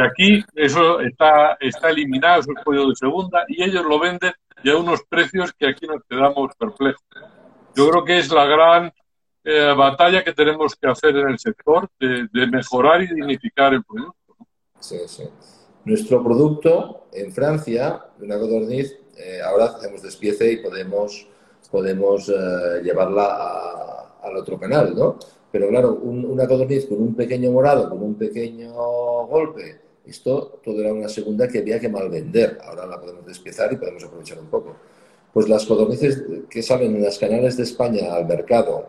aquí 0.00 0.44
eso 0.54 1.00
está, 1.00 1.56
está 1.60 1.90
eliminado, 1.90 2.40
es 2.40 2.46
pollo 2.64 2.88
de 2.88 2.96
segunda, 2.96 3.44
y 3.46 3.62
ellos 3.62 3.84
lo 3.84 4.00
venden 4.00 4.32
y 4.62 4.70
a 4.70 4.76
unos 4.76 5.02
precios 5.08 5.52
que 5.52 5.68
aquí 5.68 5.86
nos 5.86 6.02
quedamos 6.08 6.52
perplejos. 6.58 7.04
Yo 7.76 7.88
creo 7.90 8.04
que 8.04 8.18
es 8.18 8.30
la 8.32 8.44
gran 8.44 8.92
eh, 9.44 9.72
batalla 9.76 10.24
que 10.24 10.32
tenemos 10.32 10.74
que 10.74 10.88
hacer 10.88 11.16
en 11.16 11.28
el 11.28 11.38
sector 11.38 11.88
de, 12.00 12.46
mejorar 12.48 13.02
y 13.02 13.06
dignificar 13.06 13.72
el 13.72 13.84
producto. 13.84 14.36
Sí, 14.80 14.98
sí. 15.06 15.24
Nuestro 15.84 16.22
producto 16.22 17.08
en 17.12 17.32
Francia, 17.32 18.04
una 18.18 18.38
codorniz, 18.38 18.98
eh, 19.16 19.40
ahora 19.42 19.66
hacemos 19.66 20.02
despiece 20.02 20.52
y 20.52 20.56
podemos 20.58 21.28
podemos 21.70 22.28
eh, 22.28 22.82
llevarla 22.82 24.18
al 24.22 24.36
otro 24.36 24.58
canal, 24.58 24.94
¿no? 24.94 25.18
Pero 25.50 25.68
claro, 25.68 25.94
una 25.94 26.46
codorniz 26.46 26.86
con 26.86 27.00
un 27.00 27.14
pequeño 27.14 27.50
morado, 27.50 27.88
con 27.88 28.02
un 28.02 28.14
pequeño 28.14 28.72
golpe, 29.26 29.80
esto 30.06 30.60
todo 30.62 30.80
era 30.80 30.92
una 30.92 31.08
segunda 31.08 31.48
que 31.48 31.58
había 31.58 31.80
que 31.80 31.88
mal 31.88 32.08
vender. 32.10 32.58
Ahora 32.64 32.86
la 32.86 33.00
podemos 33.00 33.24
despiezar 33.26 33.72
y 33.72 33.76
podemos 33.76 34.04
aprovechar 34.04 34.38
un 34.38 34.46
poco. 34.46 34.76
Pues 35.32 35.48
las 35.48 35.64
codornices 35.66 36.22
que 36.48 36.62
salen 36.62 36.96
en 36.96 37.04
los 37.04 37.18
canales 37.18 37.56
de 37.56 37.62
España 37.62 38.14
al 38.14 38.26
mercado, 38.26 38.86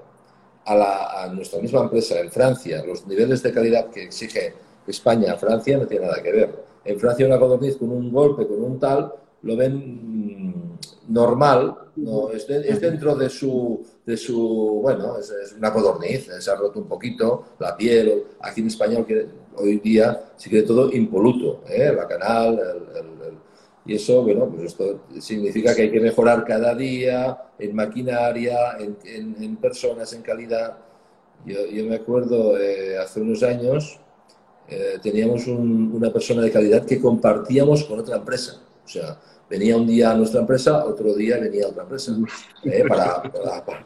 a, 0.65 1.23
a 1.23 1.33
nuestra 1.33 1.61
misma 1.61 1.81
empresa 1.81 2.19
en 2.19 2.31
Francia, 2.31 2.83
los 2.85 3.05
niveles 3.07 3.41
de 3.43 3.53
calidad 3.53 3.89
que 3.89 4.03
exige 4.03 4.53
España 4.87 5.33
a 5.33 5.37
Francia 5.37 5.77
no 5.77 5.87
tiene 5.87 6.05
nada 6.05 6.21
que 6.21 6.31
ver. 6.31 6.63
En 6.83 6.99
Francia 6.99 7.25
una 7.25 7.39
codorniz 7.39 7.77
con 7.77 7.91
un 7.91 8.11
golpe, 8.11 8.47
con 8.47 8.63
un 8.63 8.79
tal, 8.79 9.13
lo 9.41 9.55
ven 9.55 10.77
normal, 11.09 11.75
no, 11.97 12.29
es, 12.31 12.47
dentro 12.47 13.15
de 13.15 13.29
su, 13.29 13.85
de 14.05 14.15
su 14.15 14.79
bueno, 14.81 15.17
es, 15.17 15.53
una 15.57 15.73
codorniz, 15.73 16.29
se 16.39 16.51
ha 16.51 16.55
roto 16.55 16.79
un 16.79 16.87
poquito 16.87 17.45
la 17.59 17.75
piel. 17.75 18.23
Aquí 18.41 18.61
en 18.61 18.67
español 18.67 19.05
hoy 19.55 19.79
día 19.79 20.31
se 20.37 20.49
quiere 20.49 20.65
todo 20.65 20.91
impoluto, 20.91 21.63
¿eh? 21.67 21.91
la 21.93 22.07
canal, 22.07 22.59
y 23.85 23.95
eso, 23.95 24.21
bueno, 24.21 24.47
pues 24.47 24.65
esto 24.65 25.05
significa 25.19 25.73
que 25.73 25.83
hay 25.83 25.91
que 25.91 25.99
mejorar 25.99 26.45
cada 26.45 26.75
día 26.75 27.35
en 27.57 27.75
maquinaria, 27.75 28.77
en, 28.77 29.57
personas, 29.57 30.13
en 30.13 30.21
calidad. 30.21 30.77
Yo, 31.43 31.85
me 31.85 31.95
acuerdo 31.95 32.59
eh, 32.59 32.97
hace 32.99 33.21
unos 33.21 33.41
años 33.41 33.99
eh, 34.67 34.99
teníamos 35.01 35.47
una 35.47 36.13
persona 36.13 36.43
de 36.43 36.51
calidad 36.51 36.85
que 36.85 36.99
compartíamos 36.99 37.85
con 37.85 37.99
otra 37.99 38.17
empresa. 38.17 38.61
O 38.85 38.87
sea, 38.87 39.17
venía 39.49 39.75
un 39.75 39.87
día 39.87 40.11
a 40.11 40.15
nuestra 40.15 40.41
empresa, 40.41 40.85
otro 40.85 41.13
día 41.15 41.39
venía 41.39 41.65
a 41.65 41.69
otra 41.69 41.83
empresa, 41.83 42.15
eh, 42.63 42.83
para, 42.87 43.23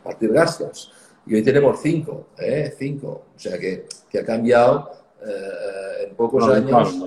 partir 0.04 0.32
gastos. 0.32 0.92
Y 1.26 1.36
hoy 1.36 1.42
tenemos 1.42 1.80
cinco, 1.82 2.28
eh, 2.38 2.74
cinco. 2.78 3.28
O 3.36 3.40
sea 3.40 3.58
que, 3.58 3.86
que 4.10 4.20
ha 4.20 4.26
cambiado 4.26 4.92
eh, 5.26 6.08
en 6.08 6.16
pocos 6.16 6.48
años. 6.50 6.98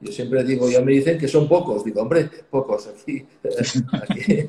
Yo 0.00 0.12
siempre 0.12 0.44
digo, 0.44 0.68
ya 0.68 0.80
me 0.80 0.92
dicen 0.92 1.18
que 1.18 1.26
son 1.26 1.48
pocos. 1.48 1.84
Digo, 1.84 2.02
hombre, 2.02 2.30
pocos 2.50 2.86
aquí. 2.88 3.26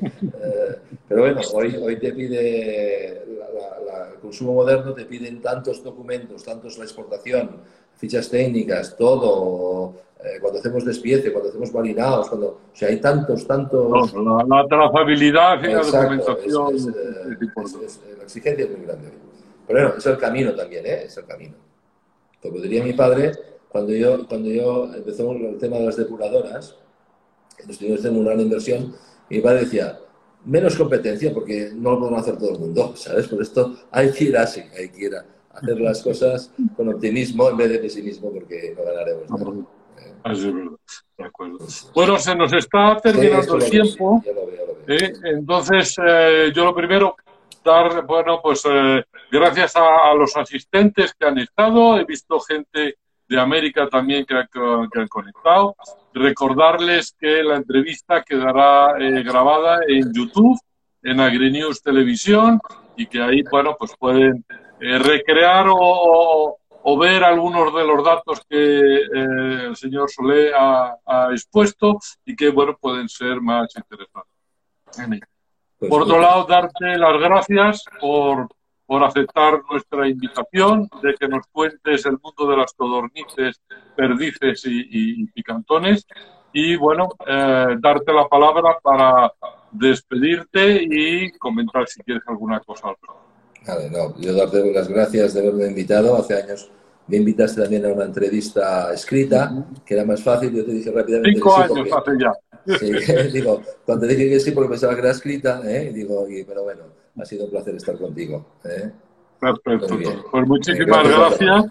pero 1.08 1.22
bueno, 1.22 1.40
hoy, 1.54 1.76
hoy 1.76 1.98
te 1.98 2.12
pide 2.12 3.22
el 3.22 4.20
consumo 4.20 4.54
moderno, 4.54 4.94
te 4.94 5.06
piden 5.06 5.40
tantos 5.40 5.82
documentos, 5.82 6.44
tantos 6.44 6.78
la 6.78 6.84
exportación, 6.84 7.62
fichas 7.96 8.28
técnicas, 8.28 8.96
todo, 8.96 9.94
eh, 10.26 10.40
cuando 10.40 10.58
hacemos 10.58 10.84
despiece, 10.84 11.32
cuando 11.32 11.50
hacemos 11.50 11.72
marinados, 11.72 12.28
cuando, 12.28 12.46
o 12.48 12.60
sea, 12.72 12.88
hay 12.88 13.00
tantos, 13.00 13.46
tantos... 13.46 14.12
la, 14.14 14.66
trazabilidad 14.68 15.62
y 15.62 15.68
la 15.68 15.82
documentación 15.82 16.74
es, 16.74 16.86
la 18.18 18.24
exigencia 18.24 18.64
es 18.64 18.70
muy 18.76 18.86
grande. 18.86 19.12
Pero 19.66 19.80
bueno, 19.80 19.98
es 19.98 20.06
el 20.06 20.18
camino 20.18 20.54
también, 20.54 20.84
¿eh? 20.84 21.04
Es 21.04 21.16
el 21.16 21.26
camino. 21.26 21.54
Como 22.42 22.58
diría 22.58 22.82
mi 22.82 22.92
padre, 22.92 23.32
cuando 23.68 23.92
yo, 23.92 24.26
cuando 24.26 24.48
yo 24.50 24.92
empezó 24.94 25.30
el 25.32 25.58
tema 25.58 25.76
de 25.76 25.86
las 25.86 25.96
depuradoras, 25.96 26.76
nos 27.66 27.78
tuvimos 27.78 28.00
hacer 28.00 28.10
una 28.10 28.30
gran 28.30 28.40
inversión, 28.40 28.94
mi 29.30 29.40
padre 29.40 29.60
decía, 29.60 29.98
menos 30.44 30.76
competencia 30.76 31.32
porque 31.32 31.70
no 31.74 31.92
lo 31.92 31.98
podemos 32.00 32.22
hacer 32.22 32.38
todo 32.38 32.52
el 32.52 32.58
mundo, 32.58 32.92
¿sabes? 32.96 33.28
Por 33.28 33.42
esto 33.42 33.76
hay 33.90 34.10
que 34.10 34.24
ir 34.24 34.36
así, 34.36 34.62
hay 34.76 34.88
que 34.88 35.04
ir 35.06 35.14
a 35.14 35.24
hacer 35.50 35.80
las 35.80 36.02
cosas 36.02 36.50
con 36.76 36.88
optimismo 36.88 37.48
en 37.50 37.56
vez 37.56 37.70
de 37.70 37.78
pesimismo 37.78 38.30
porque 38.32 38.74
no 38.76 38.84
ganaremos 38.84 39.30
nada. 39.30 39.66
Así 40.24 40.48
es 40.48 40.54
verdad. 40.54 40.76
De 41.16 41.24
acuerdo. 41.24 41.58
Bueno, 41.94 42.18
se 42.18 42.34
nos 42.34 42.52
está 42.52 42.96
terminando 42.96 43.56
el 43.56 43.70
tiempo. 43.70 44.22
¿eh? 44.86 45.12
Entonces, 45.24 45.96
eh, 46.04 46.52
yo 46.54 46.64
lo 46.64 46.74
primero, 46.74 47.16
dar, 47.64 48.04
bueno, 48.04 48.40
pues 48.42 48.62
eh, 48.68 49.04
gracias 49.30 49.74
a, 49.76 50.14
los 50.14 50.36
asistentes 50.36 51.14
que 51.14 51.26
han 51.26 51.38
estado. 51.38 51.98
He 51.98 52.04
visto 52.04 52.38
gente 52.40 52.96
de 53.28 53.40
América 53.40 53.88
también 53.88 54.24
que, 54.24 54.34
que 54.52 55.00
han 55.00 55.08
conectado. 55.08 55.74
Recordarles 56.12 57.14
que 57.18 57.42
la 57.42 57.56
entrevista 57.56 58.22
quedará 58.22 58.94
grabada 59.22 59.80
en 59.88 60.12
YouTube, 60.12 60.58
en 61.02 61.20
AgriNews 61.20 61.82
Televisión, 61.82 62.60
y 62.96 63.06
que 63.06 63.20
ahí, 63.22 63.42
bueno, 63.50 63.76
pues 63.78 63.92
pueden 63.98 64.44
recrear 64.78 65.66
o 65.68 66.58
o 66.65 66.65
ver 66.94 67.24
algunos 67.24 67.74
de 67.74 67.84
los 67.84 68.04
datos 68.04 68.42
que 68.48 68.56
eh, 68.56 69.66
el 69.66 69.74
señor 69.74 70.08
Solé 70.08 70.52
ha, 70.54 70.96
expuesto 71.32 71.98
y 72.24 72.36
que, 72.36 72.50
bueno, 72.50 72.76
pueden 72.80 73.08
ser 73.08 73.40
más 73.40 73.74
interesantes. 73.76 75.28
Pues 75.78 75.90
por 75.90 76.02
otro 76.02 76.20
lado, 76.20 76.44
darte 76.44 76.96
las 76.96 77.20
gracias 77.20 77.84
por, 78.00 78.48
por 78.86 79.02
aceptar 79.02 79.62
nuestra 79.68 80.08
invitación 80.08 80.88
de 81.02 81.14
que 81.14 81.26
nos 81.26 81.46
cuentes 81.48 82.06
el 82.06 82.18
mundo 82.22 82.46
de 82.48 82.56
las 82.56 82.72
codornices, 82.72 83.60
perdices 83.96 84.62
y, 84.64 85.26
picantones. 85.26 86.06
Y 86.52 86.76
bueno, 86.76 87.08
eh, 87.26 87.76
darte 87.78 88.12
la 88.12 88.28
palabra 88.28 88.78
para 88.80 89.32
despedirte 89.72 90.82
y 90.88 91.32
comentar 91.32 91.86
si 91.88 92.00
quieres 92.02 92.22
alguna 92.28 92.60
cosa. 92.60 92.94
Vale, 93.66 93.90
no, 93.90 94.14
yo 94.18 94.32
darte 94.34 94.72
las 94.72 94.88
gracias 94.88 95.34
de 95.34 95.40
haberme 95.40 95.66
invitado. 95.66 96.16
Hace 96.16 96.34
años 96.40 96.70
me 97.08 97.16
invitaste 97.16 97.60
también 97.60 97.84
a 97.86 97.88
una 97.88 98.04
entrevista 98.04 98.92
escrita, 98.92 99.52
que 99.84 99.94
era 99.94 100.04
más 100.04 100.22
fácil. 100.22 100.54
Yo 100.54 100.64
te 100.64 100.72
dije 100.72 100.90
rápidamente. 100.90 101.34
Cinco 101.34 101.56
años 101.56 101.88
hace 101.92 102.10
ya. 102.18 102.32
Sí, 102.78 102.92
digo, 103.32 103.62
cuando 103.84 104.06
dije 104.06 104.28
que 104.28 104.40
sí, 104.40 104.52
porque 104.52 104.70
pensaba 104.70 104.94
que 104.94 105.00
era 105.00 105.10
escrita, 105.10 105.60
¿eh? 105.64 105.92
digo, 105.92 106.26
pero 106.46 106.64
bueno, 106.64 106.82
ha 107.16 107.24
sido 107.24 107.44
un 107.44 107.50
placer 107.50 107.74
estar 107.74 107.96
contigo. 107.96 108.44
¿eh? 108.64 108.90
Perfecto. 109.40 109.98
Pues 110.30 110.46
muchísimas 110.46 111.08
gracias. 111.08 111.64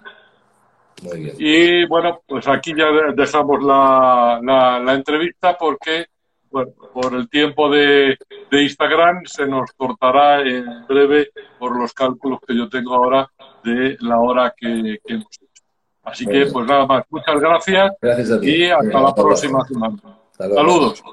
Muy 1.04 1.20
bien. 1.20 1.36
Y 1.38 1.86
bueno, 1.88 2.22
pues 2.26 2.48
aquí 2.48 2.74
ya 2.78 2.88
dejamos 3.14 3.64
la, 3.64 4.39
la 4.41 4.93
entrevista 4.93 5.58
porque 5.58 6.08
bueno, 6.56 6.72
por 6.93 7.14
el 7.14 7.28
tiempo 7.28 7.70
de, 7.70 8.18
de, 8.49 8.64
Instagram 8.64 9.24
se 9.26 9.45
nos 9.45 9.74
cortará 9.74 10.39
en 10.39 10.88
breve 10.88 11.32
por 11.60 11.78
los 11.78 11.91
cálculos 11.91 12.39
que 12.47 12.56
yo 12.56 12.70
tengo 12.70 12.93
ahora 12.95 13.30
de 13.62 13.97
la 13.99 14.22
hora 14.22 14.53
que, 14.56 14.99
hemos 15.03 15.26
hecho. 15.34 15.64
Así 16.01 16.26
que, 16.26 16.45
pues 16.45 16.66
nada 16.66 16.86
más, 16.86 17.03
muchas 17.10 17.41
gracias, 17.41 17.91
gracias 18.01 18.43
y 18.43 18.70
hasta 18.70 19.01
la 19.01 19.14
próxima 19.14 19.66
semana. 19.66 19.97
Saludos. 20.32 21.03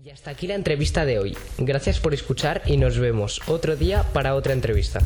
Y 0.00 0.10
hasta 0.10 0.30
aquí 0.30 0.46
la 0.46 0.54
entrevista 0.54 1.04
de 1.04 1.18
hoy. 1.18 1.36
Gracias 1.58 1.98
por 1.98 2.14
escuchar 2.14 2.62
y 2.66 2.76
nos 2.76 3.00
vemos 3.00 3.40
otro 3.48 3.74
día 3.74 4.04
para 4.12 4.36
otra 4.36 4.52
entrevista. 4.52 5.00